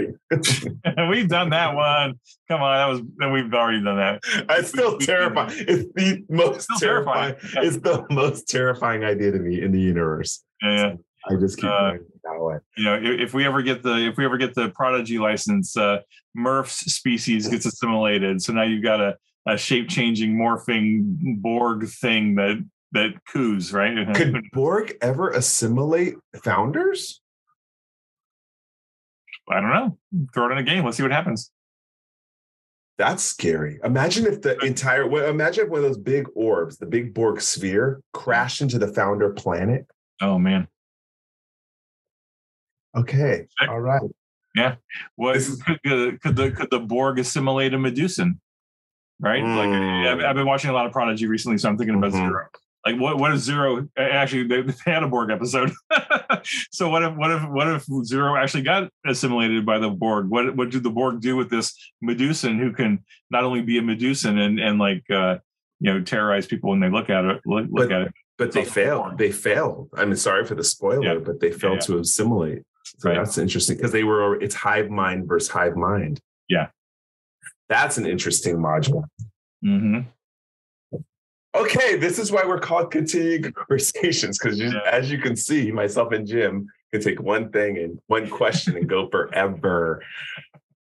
we've 1.09 1.30
done 1.30 1.51
that 1.51 1.76
one. 1.76 2.20
Come 2.47 2.61
on, 2.61 2.76
that 2.78 2.88
was 2.88 3.32
we've 3.32 3.53
already 3.53 3.84
done 3.84 3.97
that. 3.97 4.20
It's 4.49 4.70
still 4.70 4.97
terrifying. 4.99 5.53
It's 5.59 5.93
the 5.93 6.26
most 6.28 6.68
it's 6.72 6.80
terrifying. 6.80 7.36
terrifying. 7.36 7.68
It's 7.68 7.78
the 7.78 8.05
most 8.09 8.49
terrifying 8.49 9.03
idea 9.03 9.32
to 9.32 9.39
me 9.39 9.61
in 9.61 9.72
the 9.72 9.80
universe. 9.80 10.43
Yeah. 10.63 10.95
So 11.30 11.36
I 11.36 11.39
just 11.39 11.57
keep 11.57 11.70
uh, 11.70 11.91
going 11.91 12.05
that 12.24 12.41
way. 12.41 12.55
You 12.78 12.84
know, 12.84 12.95
if, 12.95 13.20
if, 13.28 13.34
we 13.36 13.45
ever 13.45 13.61
get 13.61 13.84
the 13.84 14.07
if 14.09 14.18
we 14.18 14.26
ever 14.26 14.38
get 14.38 14.55
the 14.55 14.70
prodigy 14.70 15.20
license, 15.20 15.78
uh, 15.78 15.99
Murf's 16.36 16.93
species 16.93 17.47
gets 17.47 17.66
assimilated. 17.66 18.41
So 18.41 18.53
now 18.53 18.63
you've 18.63 18.84
got 18.84 19.01
a 19.01 19.18
a 19.48 19.58
shape 19.58 19.89
changing 19.89 20.36
morphing 20.36 21.41
Borg 21.41 21.88
thing 21.88 22.36
that 22.36 22.64
that 22.93 23.14
coos, 23.32 23.74
right? 23.74 23.93
Could 24.16 24.41
Borg 24.52 24.96
ever 25.02 25.30
assimilate 25.30 26.16
founders? 26.43 27.22
I 29.50 29.62
don't 29.62 29.70
know. 29.70 29.98
Throw 30.34 30.50
it 30.50 30.54
in 30.54 30.58
a 30.58 30.64
game. 30.64 30.84
Let's 30.84 30.98
see 30.98 31.04
what 31.04 31.12
happens. 31.12 31.52
That's 32.98 33.24
scary. 33.24 33.80
Imagine 33.84 34.26
if 34.26 34.41
the 34.41 34.58
entire 34.60 35.04
imagine 35.28 35.66
if 35.66 35.70
one 35.70 35.80
of 35.80 35.86
those 35.86 35.98
big 35.98 36.28
orbs, 36.34 36.78
the 36.78 36.86
big 36.86 37.14
Borg 37.14 37.41
sphere, 37.41 38.02
crashed 38.14 38.62
into 38.62 38.80
the 38.80 38.88
founder 38.88 39.32
planet. 39.32 39.86
Oh 40.22 40.39
man. 40.39 40.68
Okay. 42.96 43.48
All 43.68 43.82
right. 43.82 44.02
Yeah. 44.56 44.76
What 45.16 45.36
could 45.36 45.80
the 46.38 46.52
could 46.56 46.70
the 46.72 46.80
Borg 46.80 47.20
assimilate 47.20 47.74
a 47.74 47.78
Medusan? 47.78 48.39
Right? 49.20 49.43
Mm. 49.43 49.57
Like 49.57 50.20
I've, 50.20 50.30
I've, 50.30 50.36
been 50.36 50.45
watching 50.45 50.70
a 50.70 50.74
lot 50.74 50.86
of 50.86 50.91
Prodigy 50.91 51.28
recently, 51.28 51.57
so 51.57 51.70
I'm 51.70 51.78
thinking 51.78 51.95
about 51.95 52.11
mm-hmm. 52.11 52.28
Zero. 52.28 52.47
Like 52.86 52.99
what? 52.99 53.18
What 53.18 53.34
is 53.34 53.41
Zero? 53.43 53.88
Actually, 53.97 54.47
they, 54.47 54.61
they 54.61 54.91
had 54.91 55.03
a 55.03 55.07
Borg 55.07 55.32
episode. 55.32 55.72
so 56.72 56.89
what 56.89 57.03
if 57.03 57.16
what 57.16 57.32
if 57.32 57.49
what 57.49 57.68
if 57.68 57.86
Zero 58.03 58.36
actually 58.36 58.63
got 58.63 58.89
assimilated 59.05 59.66
by 59.66 59.80
the 59.80 59.89
Borg? 59.89 60.30
What 60.30 60.55
what 60.55 60.70
did 60.70 60.84
the 60.84 60.91
Borg 60.91 61.22
do 61.22 61.36
with 61.36 61.49
this 61.49 61.76
Medusan 62.03 62.59
who 62.59 62.72
can 62.72 63.03
not 63.32 63.43
only 63.43 63.61
be 63.61 63.78
a 63.78 63.82
Medusan 63.82 64.38
and 64.38 64.59
and 64.59 64.78
like 64.78 65.03
uh, 65.09 65.38
you 65.80 65.93
know 65.93 66.01
terrorize 66.01 66.45
people 66.45 66.70
when 66.70 66.80
they 66.80 66.89
look 66.89 67.09
at 67.09 67.26
it 67.26 67.41
look, 67.45 67.68
look 67.72 67.91
at 67.91 68.01
it? 68.03 68.13
but 68.38 68.51
they 68.51 68.66
failed. 68.66 69.18
They 69.18 69.32
failed. 69.32 69.89
I 69.95 70.05
mean, 70.05 70.16
sorry 70.16 70.45
for 70.45 70.55
the 70.55 70.63
spoiler, 70.63 71.13
yeah. 71.13 71.20
but 71.20 71.39
they 71.39 71.51
failed 71.51 71.76
yeah, 71.76 71.82
yeah. 71.89 71.95
to 71.95 71.99
assimilate. 71.99 72.63
So 72.99 73.09
right. 73.09 73.18
that's 73.18 73.38
interesting 73.38 73.78
because 73.78 73.91
they 73.91 74.03
were 74.03 74.39
it's 74.41 74.55
hive 74.55 74.89
mind 74.89 75.28
versus 75.28 75.49
hive 75.49 75.76
mind. 75.76 76.20
Yeah, 76.49 76.68
that's 77.70 77.97
an 77.97 78.05
interesting 78.05 78.57
module. 78.57 79.03
Mm-hmm. 79.63 80.01
Okay, 81.55 81.95
this 81.95 82.20
is 82.20 82.32
why 82.32 82.43
we're 82.45 82.59
called 82.59 82.91
continuing 82.91 83.43
conversations 83.53 84.38
because 84.38 84.61
as 84.91 85.09
you 85.09 85.18
can 85.18 85.36
see, 85.36 85.72
myself 85.72 86.11
and 86.11 86.28
Jim 86.28 86.68
can 86.91 87.01
take 87.01 87.22
one 87.22 87.49
thing 87.49 87.78
and 87.78 87.99
one 88.07 88.30
question 88.30 88.76
and 88.76 88.89
go 88.89 89.09
forever. 89.09 90.03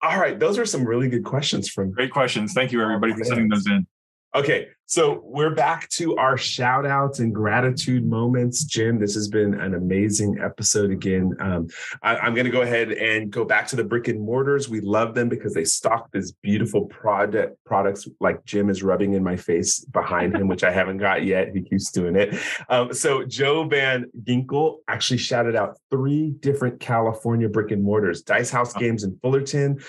All 0.02 0.20
right, 0.20 0.40
those 0.40 0.58
are 0.58 0.66
some 0.66 0.86
really 0.86 1.10
good 1.10 1.26
questions 1.26 1.70
from 1.70 1.92
great 1.92 2.12
questions. 2.12 2.54
Thank 2.54 2.72
you 2.72 2.82
everybody 2.82 3.14
for 3.14 3.24
sending 3.24 3.50
those 3.50 3.68
in. 3.68 3.86
Okay, 4.34 4.70
so 4.86 5.22
we're 5.26 5.54
back 5.54 5.90
to 5.90 6.16
our 6.16 6.38
shout 6.38 6.86
outs 6.86 7.20
and 7.20 7.36
gratitude 7.36 8.06
moments. 8.06 8.64
Jim, 8.64 8.98
this 8.98 9.14
has 9.14 9.28
been 9.28 9.60
an 9.60 9.74
amazing 9.74 10.40
episode 10.42 10.90
again. 10.90 11.36
Um, 11.42 11.68
I, 12.02 12.26
am 12.26 12.34
going 12.34 12.46
to 12.46 12.52
go 12.52 12.62
ahead 12.62 12.94
and 12.94 13.30
go 13.30 13.44
back 13.44 13.68
to 13.68 13.76
the 13.76 13.84
brick 13.84 14.08
and 14.08 14.22
mortars. 14.22 14.70
We 14.70 14.80
love 14.80 15.16
them 15.16 15.28
because 15.28 15.54
they 15.54 15.66
stock 15.66 16.10
this 16.14 16.32
beautiful 16.32 16.86
product 16.86 17.58
products 17.66 18.08
like 18.22 18.46
Jim 18.46 18.70
is 18.70 18.84
rubbing 18.84 19.16
in 19.16 19.24
my 19.24 19.36
face 19.36 19.84
behind 19.84 20.34
him, 20.34 20.48
which 20.48 20.64
I 20.64 20.72
haven't 20.72 21.00
got 21.00 21.26
yet. 21.26 21.54
He 21.54 21.62
keeps 21.62 21.92
doing 21.92 22.16
it. 22.16 22.34
Um, 22.70 22.94
so 22.94 23.26
Joe 23.26 23.66
Van 23.66 24.06
Ginkel 24.24 24.78
actually 24.88 25.18
shouted 25.18 25.58
out 25.58 25.78
three 25.90 26.30
different 26.40 26.80
California 26.80 27.50
brick 27.50 27.72
and 27.72 27.84
mortars, 27.84 28.22
Dice 28.22 28.50
House 28.50 28.72
Games 28.76 29.04
in 29.04 29.20
Fullerton, 29.22 29.82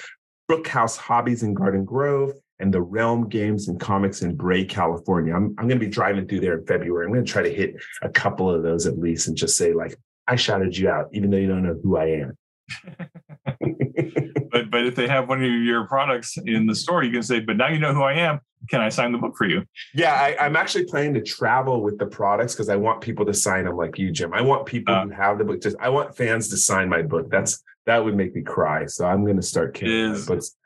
Brookhurst 0.50 0.96
Hobbies 0.96 1.44
in 1.44 1.54
Garden 1.54 1.84
Grove, 1.84 2.32
and 2.58 2.72
the 2.72 2.80
Realm 2.80 3.28
Games 3.28 3.68
and 3.68 3.80
Comics 3.80 4.22
in 4.22 4.36
Brea, 4.36 4.64
California. 4.64 5.34
I'm, 5.34 5.54
I'm 5.58 5.68
going 5.68 5.80
to 5.80 5.84
be 5.84 5.90
driving 5.90 6.26
through 6.26 6.40
there 6.40 6.58
in 6.58 6.66
February. 6.66 7.06
I'm 7.06 7.12
going 7.12 7.24
to 7.24 7.30
try 7.30 7.42
to 7.42 7.52
hit 7.52 7.74
a 8.02 8.08
couple 8.08 8.50
of 8.50 8.62
those 8.62 8.86
at 8.86 8.98
least 8.98 9.28
and 9.28 9.36
just 9.36 9.56
say, 9.56 9.72
like, 9.72 9.96
I 10.28 10.36
shouted 10.36 10.76
you 10.76 10.88
out, 10.88 11.08
even 11.12 11.30
though 11.30 11.36
you 11.36 11.48
don't 11.48 11.64
know 11.64 11.78
who 11.82 11.96
I 11.96 12.06
am. 12.06 12.38
but 14.52 14.70
but 14.70 14.86
if 14.86 14.94
they 14.94 15.08
have 15.08 15.28
one 15.28 15.42
of 15.42 15.50
your 15.50 15.86
products 15.86 16.36
in 16.36 16.66
the 16.66 16.74
store, 16.74 17.02
you 17.02 17.10
can 17.10 17.22
say, 17.22 17.40
"But 17.40 17.56
now 17.56 17.68
you 17.68 17.78
know 17.78 17.92
who 17.92 18.02
I 18.02 18.14
am. 18.14 18.40
Can 18.68 18.80
I 18.80 18.88
sign 18.88 19.12
the 19.12 19.18
book 19.18 19.36
for 19.36 19.46
you?" 19.46 19.64
Yeah, 19.94 20.14
I, 20.14 20.46
am 20.46 20.56
actually 20.56 20.84
planning 20.84 21.14
to 21.14 21.22
travel 21.22 21.82
with 21.82 21.98
the 21.98 22.06
products 22.06 22.54
because 22.54 22.68
I 22.68 22.76
want 22.76 23.00
people 23.00 23.26
to 23.26 23.34
sign 23.34 23.64
them 23.64 23.76
like 23.76 23.98
you, 23.98 24.10
Jim. 24.10 24.32
I 24.32 24.42
want 24.42 24.66
people 24.66 24.94
uh, 24.94 25.04
who 25.04 25.10
have 25.10 25.38
the 25.38 25.44
book. 25.44 25.60
Just 25.60 25.76
I 25.80 25.88
want 25.88 26.16
fans 26.16 26.48
to 26.48 26.56
sign 26.56 26.88
my 26.88 27.02
book. 27.02 27.30
That's 27.30 27.62
that 27.86 28.04
would 28.04 28.16
make 28.16 28.34
me 28.34 28.42
cry. 28.42 28.86
So 28.86 29.06
I'm 29.06 29.24
going 29.24 29.36
to 29.36 29.42
start 29.42 29.74
carrying 29.74 30.12
is, 30.12 30.26
books. 30.26 30.56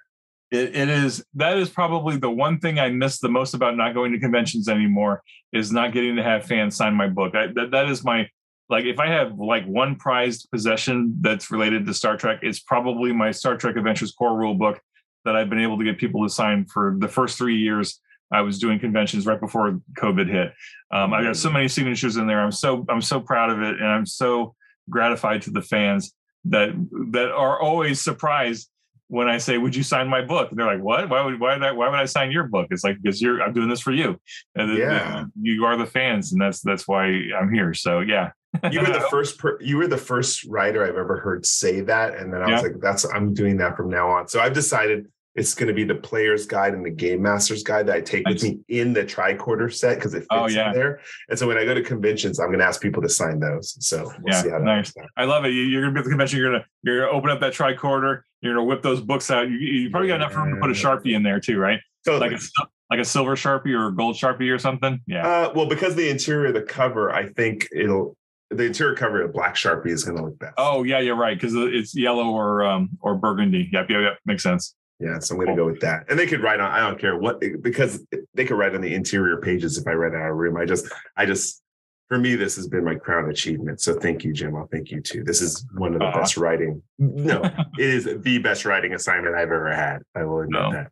It, 0.51 0.77
it 0.77 0.89
is 0.89 1.25
that 1.35 1.59
is 1.59 1.69
probably 1.69 2.17
the 2.17 2.31
one 2.31 2.59
thing 2.59 2.79
I 2.79 2.89
miss 2.89 3.19
the 3.19 3.29
most 3.29 3.55
about 3.55 3.77
not 3.77 3.95
going 3.95 4.13
to 4.13 4.21
conventions 4.21 4.69
anymore 4.69 5.23
is 5.53 5.73
not 5.73 5.93
getting 5.93 6.17
to 6.17 6.23
have 6.23 6.45
fans 6.45 6.77
sign 6.77 6.95
my 6.95 7.09
book. 7.09 7.35
I, 7.35 7.49
that 7.49 7.73
that 7.73 7.89
is 7.89 8.05
my 8.05 8.29
like 8.69 8.85
if 8.85 8.99
I 8.99 9.09
have 9.09 9.39
like 9.39 9.65
one 9.67 9.97
prized 9.97 10.49
possession 10.53 11.17
that's 11.21 11.51
related 11.51 11.87
to 11.87 11.95
Star 11.95 12.17
Trek, 12.17 12.41
it's 12.43 12.61
probably 12.61 13.13
my 13.13 13.31
Star 13.31 13.57
Trek 13.57 13.77
Adventures 13.77 14.13
core 14.13 14.37
rule 14.37 14.55
book 14.55 14.81
that 15.25 15.37
I've 15.37 15.51
been 15.51 15.61
able 15.61 15.79
to 15.79 15.85
get 15.85 15.99
people 15.99 16.23
to 16.23 16.31
sign 16.33 16.65
for 16.67 16.97
the 16.99 17.09
first 17.09 17.37
three 17.39 17.57
years 17.57 18.01
I 18.33 18.41
was 18.41 18.59
doing 18.59 18.79
conventions 18.79 19.27
right 19.27 19.41
before 19.41 19.81
COVID 19.99 20.29
hit. 20.29 20.53
Um, 20.91 21.15
I 21.15 21.23
got 21.23 21.37
so 21.37 21.51
many 21.51 21.69
signatures 21.69 22.17
in 22.17 22.27
there. 22.27 22.41
I'm 22.41 22.53
so 22.53 22.85
I'm 22.89 23.03
so 23.03 23.21
proud 23.21 23.51
of 23.51 23.63
it, 23.63 23.81
and 23.81 23.87
I'm 23.87 24.07
so 24.07 24.55
gratified 24.91 25.43
to 25.43 25.51
the 25.51 25.63
fans 25.63 26.13
that 26.47 26.71
that 27.11 27.31
are 27.31 27.61
always 27.61 28.01
surprised 28.01 28.69
when 29.09 29.29
I 29.29 29.39
say, 29.39 29.59
"Would 29.59 29.75
you 29.75 29.83
sign 29.83 30.09
my 30.09 30.23
book?" 30.23 30.51
And 30.51 30.59
they're 30.59 30.67
like, 30.67 30.83
"What? 30.83 31.09
Why 31.09 31.25
would 31.25 31.39
why 31.41 31.55
would 31.55 31.63
I, 31.63 31.73
why 31.73 31.89
would 31.89 31.99
I 31.99 32.05
sign 32.05 32.31
your 32.31 32.45
book?" 32.45 32.69
It's 32.71 32.85
like 32.85 32.97
because 33.01 33.21
you're 33.23 33.43
I'm 33.43 33.53
doing 33.53 33.69
this 33.69 33.81
for 33.81 33.93
you. 33.93 34.21
And 34.55 34.77
yeah, 34.77 35.25
you 35.41 35.65
are 35.65 35.77
the 35.77 35.87
fans, 35.87 36.33
and 36.33 36.41
that's 36.41 36.61
that's 36.61 36.89
why 36.89 37.07
I'm 37.39 37.53
here. 37.53 37.75
So 37.75 38.01
yeah. 38.01 38.31
you 38.71 38.81
were 38.81 38.87
the 38.87 39.07
first 39.11 39.39
per, 39.39 39.61
you 39.61 39.77
were 39.77 39.87
the 39.87 39.97
first 39.97 40.45
writer 40.45 40.85
I've 40.85 40.97
ever 40.97 41.19
heard 41.19 41.47
say 41.47 41.81
that, 41.83 42.17
and 42.17 42.33
then 42.33 42.43
I 42.43 42.49
yeah. 42.49 42.53
was 42.55 42.63
like, 42.63 42.81
"That's 42.81 43.05
I'm 43.15 43.35
doing 43.35 43.57
that 43.59 43.77
from 43.77 43.91
now 43.91 44.09
on." 44.11 44.29
So 44.29 44.41
I've 44.41 44.55
decided 44.55 45.07
it's 45.37 45.55
going 45.55 45.69
to 45.69 45.75
be 45.75 45.85
the 45.85 45.95
player's 45.95 46.47
guide 46.47 46.73
and 46.73 46.85
the 46.85 46.91
game 46.91 47.23
master's 47.23 47.63
guide 47.63 47.87
that 47.87 47.97
I 47.97 48.01
take 48.01 48.27
with 48.27 48.43
me 48.43 48.59
in 48.69 48.93
the 48.93 49.05
tricorder 49.05 49.73
set 49.73 49.97
because 49.97 50.15
it 50.15 50.21
fits 50.21 50.29
oh, 50.31 50.49
yeah. 50.49 50.69
in 50.69 50.75
there. 50.75 51.01
And 51.29 51.39
so 51.39 51.47
when 51.47 51.59
I 51.59 51.65
go 51.65 51.75
to 51.75 51.83
conventions, 51.83 52.41
I'm 52.41 52.47
going 52.47 52.59
to 52.59 52.65
ask 52.65 52.81
people 52.81 53.03
to 53.03 53.09
sign 53.09 53.39
those. 53.39 53.77
So 53.87 54.11
we'll 54.23 54.47
yeah, 54.47 54.59
nice. 54.59 54.93
I 55.17 55.25
love 55.25 55.45
it. 55.45 55.51
You're 55.51 55.83
going 55.83 55.95
to 55.95 55.99
be 55.99 56.01
at 56.01 56.05
the 56.05 56.11
convention. 56.11 56.39
You're 56.39 56.51
going 56.51 56.63
to 56.63 56.67
you're 56.83 57.01
going 57.01 57.11
to 57.11 57.17
open 57.17 57.31
up 57.31 57.41
that 57.41 57.53
tricorder. 57.53 58.23
You're 58.41 58.55
going 58.55 58.67
to 58.67 58.69
whip 58.69 58.83
those 58.83 59.01
books 59.01 59.31
out. 59.31 59.49
You, 59.49 59.57
you 59.57 59.91
probably 59.91 60.09
got 60.09 60.17
enough 60.17 60.35
room 60.35 60.55
to 60.55 60.61
put 60.61 60.71
a 60.71 60.75
sharpie 60.75 61.15
in 61.15 61.23
there 61.23 61.39
too, 61.39 61.59
right? 61.59 61.81
Totally. 62.05 62.31
Like 62.31 62.41
a, 62.41 62.67
like 62.91 63.01
a 63.01 63.05
silver 63.05 63.37
sharpie 63.37 63.79
or 63.79 63.89
a 63.89 63.95
gold 63.95 64.17
sharpie 64.17 64.53
or 64.53 64.59
something. 64.59 65.01
Yeah. 65.07 65.27
Uh, 65.27 65.53
well, 65.55 65.67
because 65.67 65.95
the 65.97 66.09
interior 66.09 66.47
of 66.47 66.55
the 66.55 66.63
cover, 66.63 67.13
I 67.13 67.29
think 67.29 67.69
it'll 67.73 68.17
the 68.51 68.65
interior 68.65 68.95
cover 68.95 69.23
of 69.23 69.33
black 69.33 69.57
sharpie 69.57 69.89
is 69.89 70.05
going 70.05 70.17
to 70.17 70.25
look 70.25 70.39
best. 70.39 70.55
Oh 70.57 70.85
yeah, 70.85 71.01
you're 71.01 71.17
right 71.17 71.37
because 71.37 71.55
it's 71.55 71.95
yellow 71.95 72.31
or 72.31 72.65
um 72.65 72.91
or 73.01 73.17
burgundy. 73.17 73.69
Yep, 73.73 73.91
yep, 73.91 74.01
yep. 74.01 74.19
Makes 74.25 74.43
sense. 74.43 74.75
Yeah, 74.99 75.19
so 75.19 75.35
I'm 75.35 75.45
going 75.45 75.55
to 75.55 75.63
go 75.63 75.67
with 75.67 75.81
that. 75.81 76.05
And 76.09 76.19
they 76.19 76.27
could 76.27 76.43
write 76.43 76.61
on. 76.61 76.71
I 76.71 76.79
don't 76.81 76.99
care 76.99 77.19
what 77.19 77.43
because 77.61 78.05
they 78.35 78.45
could 78.47 78.57
write 78.57 78.75
on 78.75 78.81
the 78.81 78.95
interior 78.95 79.37
pages 79.39 79.77
if 79.77 79.87
I 79.87 79.93
rent 79.93 80.15
out 80.15 80.27
a 80.27 80.33
room. 80.33 80.57
I 80.57 80.65
just, 80.65 80.91
I 81.17 81.27
just, 81.27 81.63
for 82.09 82.19
me, 82.19 82.35
this 82.35 82.57
has 82.57 82.67
been 82.67 82.85
my 82.85 82.95
crown 82.95 83.29
achievement. 83.29 83.81
So 83.81 83.99
thank 83.99 84.25
you, 84.25 84.33
Jim. 84.33 84.57
I'll 84.57 84.69
thank 84.69 84.91
you 84.91 85.03
too. 85.03 85.23
This 85.23 85.43
is 85.43 85.67
one 85.75 85.93
of 85.93 85.99
the 85.99 86.07
uh-huh. 86.07 86.21
best 86.21 86.37
writing. 86.39 86.83
No, 86.99 87.43
it 87.79 87.89
is 87.91 88.05
the 88.05 88.39
best 88.39 88.65
writing 88.65 88.95
assignment 88.95 89.35
I've 89.35 89.43
ever 89.43 89.75
had. 89.75 90.03
I 90.15 90.25
will 90.25 90.41
admit 90.41 90.63
no. 90.63 90.73
that. 90.73 90.91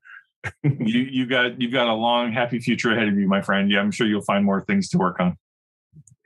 you 0.63 1.01
you 1.01 1.27
got 1.27 1.59
you've 1.59 1.73
got 1.73 1.89
a 1.89 1.95
long, 1.95 2.31
happy 2.31 2.59
future 2.59 2.93
ahead 2.93 3.09
of 3.09 3.19
you, 3.19 3.27
my 3.27 3.41
friend. 3.41 3.71
Yeah, 3.71 3.81
I'm 3.81 3.91
sure 3.91 4.07
you'll 4.07 4.21
find 4.21 4.45
more 4.45 4.63
things 4.63 4.91
to 4.91 4.99
work 4.99 5.19
on. 5.19 5.39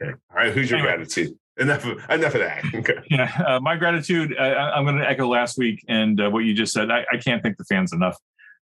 Okay. 0.03 0.13
All 0.31 0.37
right. 0.37 0.53
Who's 0.53 0.71
your 0.71 0.81
anyway. 0.81 0.97
gratitude? 0.97 1.39
Enough 1.59 1.85
of 1.85 1.99
enough 2.11 2.35
of 2.35 2.41
that. 2.41 2.65
Okay. 2.75 2.95
Yeah, 3.11 3.31
uh, 3.47 3.61
my 3.61 3.77
gratitude. 3.77 4.37
I, 4.39 4.79
am 4.79 4.85
going 4.85 4.99
to 4.99 5.09
echo 5.09 5.27
last 5.27 5.59
week 5.59 5.85
and 5.89 6.21
uh, 6.21 6.31
what 6.31 6.41
you 6.41 6.55
just 6.55 6.73
said. 6.73 6.91
I, 6.91 7.05
I, 7.13 7.17
can't 7.17 7.43
thank 7.43 7.57
the 7.57 7.65
fans 7.65 7.93
enough 7.93 8.17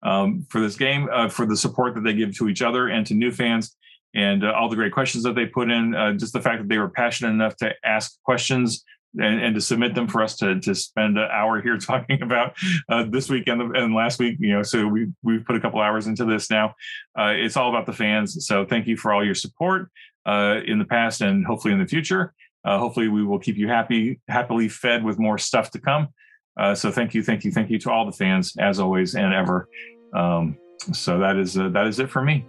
um, 0.02 0.46
for 0.50 0.60
this 0.60 0.76
game, 0.76 1.08
uh, 1.12 1.28
for 1.28 1.46
the 1.46 1.56
support 1.56 1.94
that 1.94 2.02
they 2.02 2.12
give 2.12 2.36
to 2.38 2.48
each 2.48 2.60
other 2.60 2.88
and 2.88 3.06
to 3.06 3.14
new 3.14 3.30
fans, 3.30 3.76
and 4.14 4.44
uh, 4.44 4.52
all 4.52 4.68
the 4.68 4.76
great 4.76 4.92
questions 4.92 5.24
that 5.24 5.34
they 5.34 5.46
put 5.46 5.70
in. 5.70 5.94
Uh, 5.94 6.12
just 6.12 6.32
the 6.32 6.40
fact 6.40 6.60
that 6.62 6.68
they 6.68 6.78
were 6.78 6.88
passionate 6.88 7.30
enough 7.30 7.56
to 7.56 7.72
ask 7.84 8.20
questions. 8.24 8.84
And, 9.14 9.42
and 9.42 9.54
to 9.54 9.60
submit 9.60 9.94
them 9.94 10.08
for 10.08 10.22
us 10.22 10.36
to 10.36 10.58
to 10.58 10.74
spend 10.74 11.18
an 11.18 11.28
hour 11.30 11.60
here 11.60 11.76
talking 11.90 12.22
about 12.22 12.56
uh, 12.88 13.04
this 13.10 13.28
week 13.28 13.46
and, 13.46 13.76
and 13.76 13.94
last 13.94 14.18
week, 14.18 14.38
you 14.40 14.54
know, 14.54 14.62
so 14.62 14.86
we 14.86 15.08
we've 15.22 15.44
put 15.44 15.54
a 15.54 15.60
couple 15.60 15.82
hours 15.82 16.06
into 16.06 16.24
this 16.24 16.48
now. 16.48 16.74
it's 17.18 17.58
all 17.58 17.68
about 17.68 17.84
the 17.84 17.92
fans. 17.92 18.46
So 18.46 18.64
thank 18.64 18.86
you 18.86 18.96
for 18.96 19.12
all 19.12 19.22
your 19.22 19.34
support 19.34 19.90
in 20.26 20.78
the 20.78 20.86
past 20.88 21.20
and 21.20 21.44
hopefully 21.44 21.74
in 21.74 21.78
the 21.78 21.86
future. 21.86 22.32
Uh, 22.64 22.78
hopefully, 22.78 23.08
we 23.08 23.24
will 23.24 23.38
keep 23.38 23.56
you 23.56 23.68
happy, 23.68 24.20
happily 24.28 24.68
fed 24.68 25.04
with 25.04 25.18
more 25.18 25.38
stuff 25.38 25.70
to 25.72 25.80
come. 25.80 26.08
Uh, 26.56 26.74
so 26.74 26.90
thank 26.90 27.14
you, 27.14 27.22
thank 27.22 27.44
you, 27.44 27.50
thank 27.50 27.70
you 27.70 27.78
to 27.78 27.90
all 27.90 28.04
the 28.04 28.12
fans 28.12 28.54
as 28.58 28.78
always 28.78 29.14
and 29.14 29.32
ever. 29.32 29.68
Um, 30.14 30.58
so 30.92 31.18
that 31.18 31.36
is 31.36 31.56
uh, 31.56 31.68
that 31.70 31.86
is 31.86 31.98
it 31.98 32.10
for 32.10 32.22
me. 32.22 32.44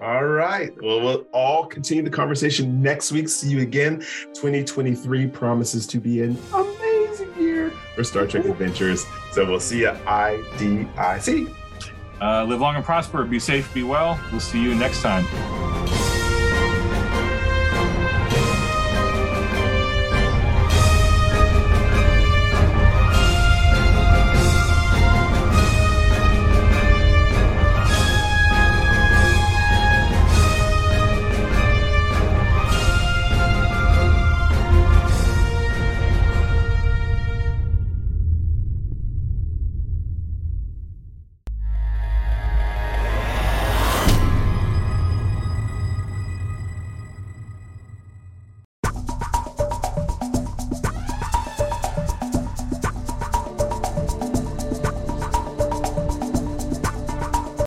All 0.00 0.24
right. 0.24 0.72
Well, 0.82 1.00
we'll 1.00 1.26
all 1.32 1.66
continue 1.66 2.02
the 2.02 2.10
conversation 2.10 2.80
next 2.80 3.12
week. 3.12 3.28
See 3.28 3.50
you 3.50 3.60
again. 3.60 4.00
2023 4.34 5.26
promises 5.26 5.86
to 5.88 5.98
be 5.98 6.22
an 6.22 6.38
amazing 6.54 7.34
year 7.38 7.70
for 7.94 8.02
Star 8.02 8.26
Trek 8.26 8.46
Adventures. 8.46 9.04
So 9.32 9.44
we'll 9.44 9.60
see 9.60 9.80
you 9.80 9.88
IDIC. 9.88 11.54
Uh, 12.18 12.44
live 12.44 12.60
long 12.60 12.76
and 12.76 12.84
prosper. 12.84 13.24
Be 13.24 13.38
safe. 13.38 13.72
Be 13.74 13.82
well. 13.82 14.18
We'll 14.30 14.40
see 14.40 14.62
you 14.62 14.74
next 14.74 15.02
time. 15.02 15.69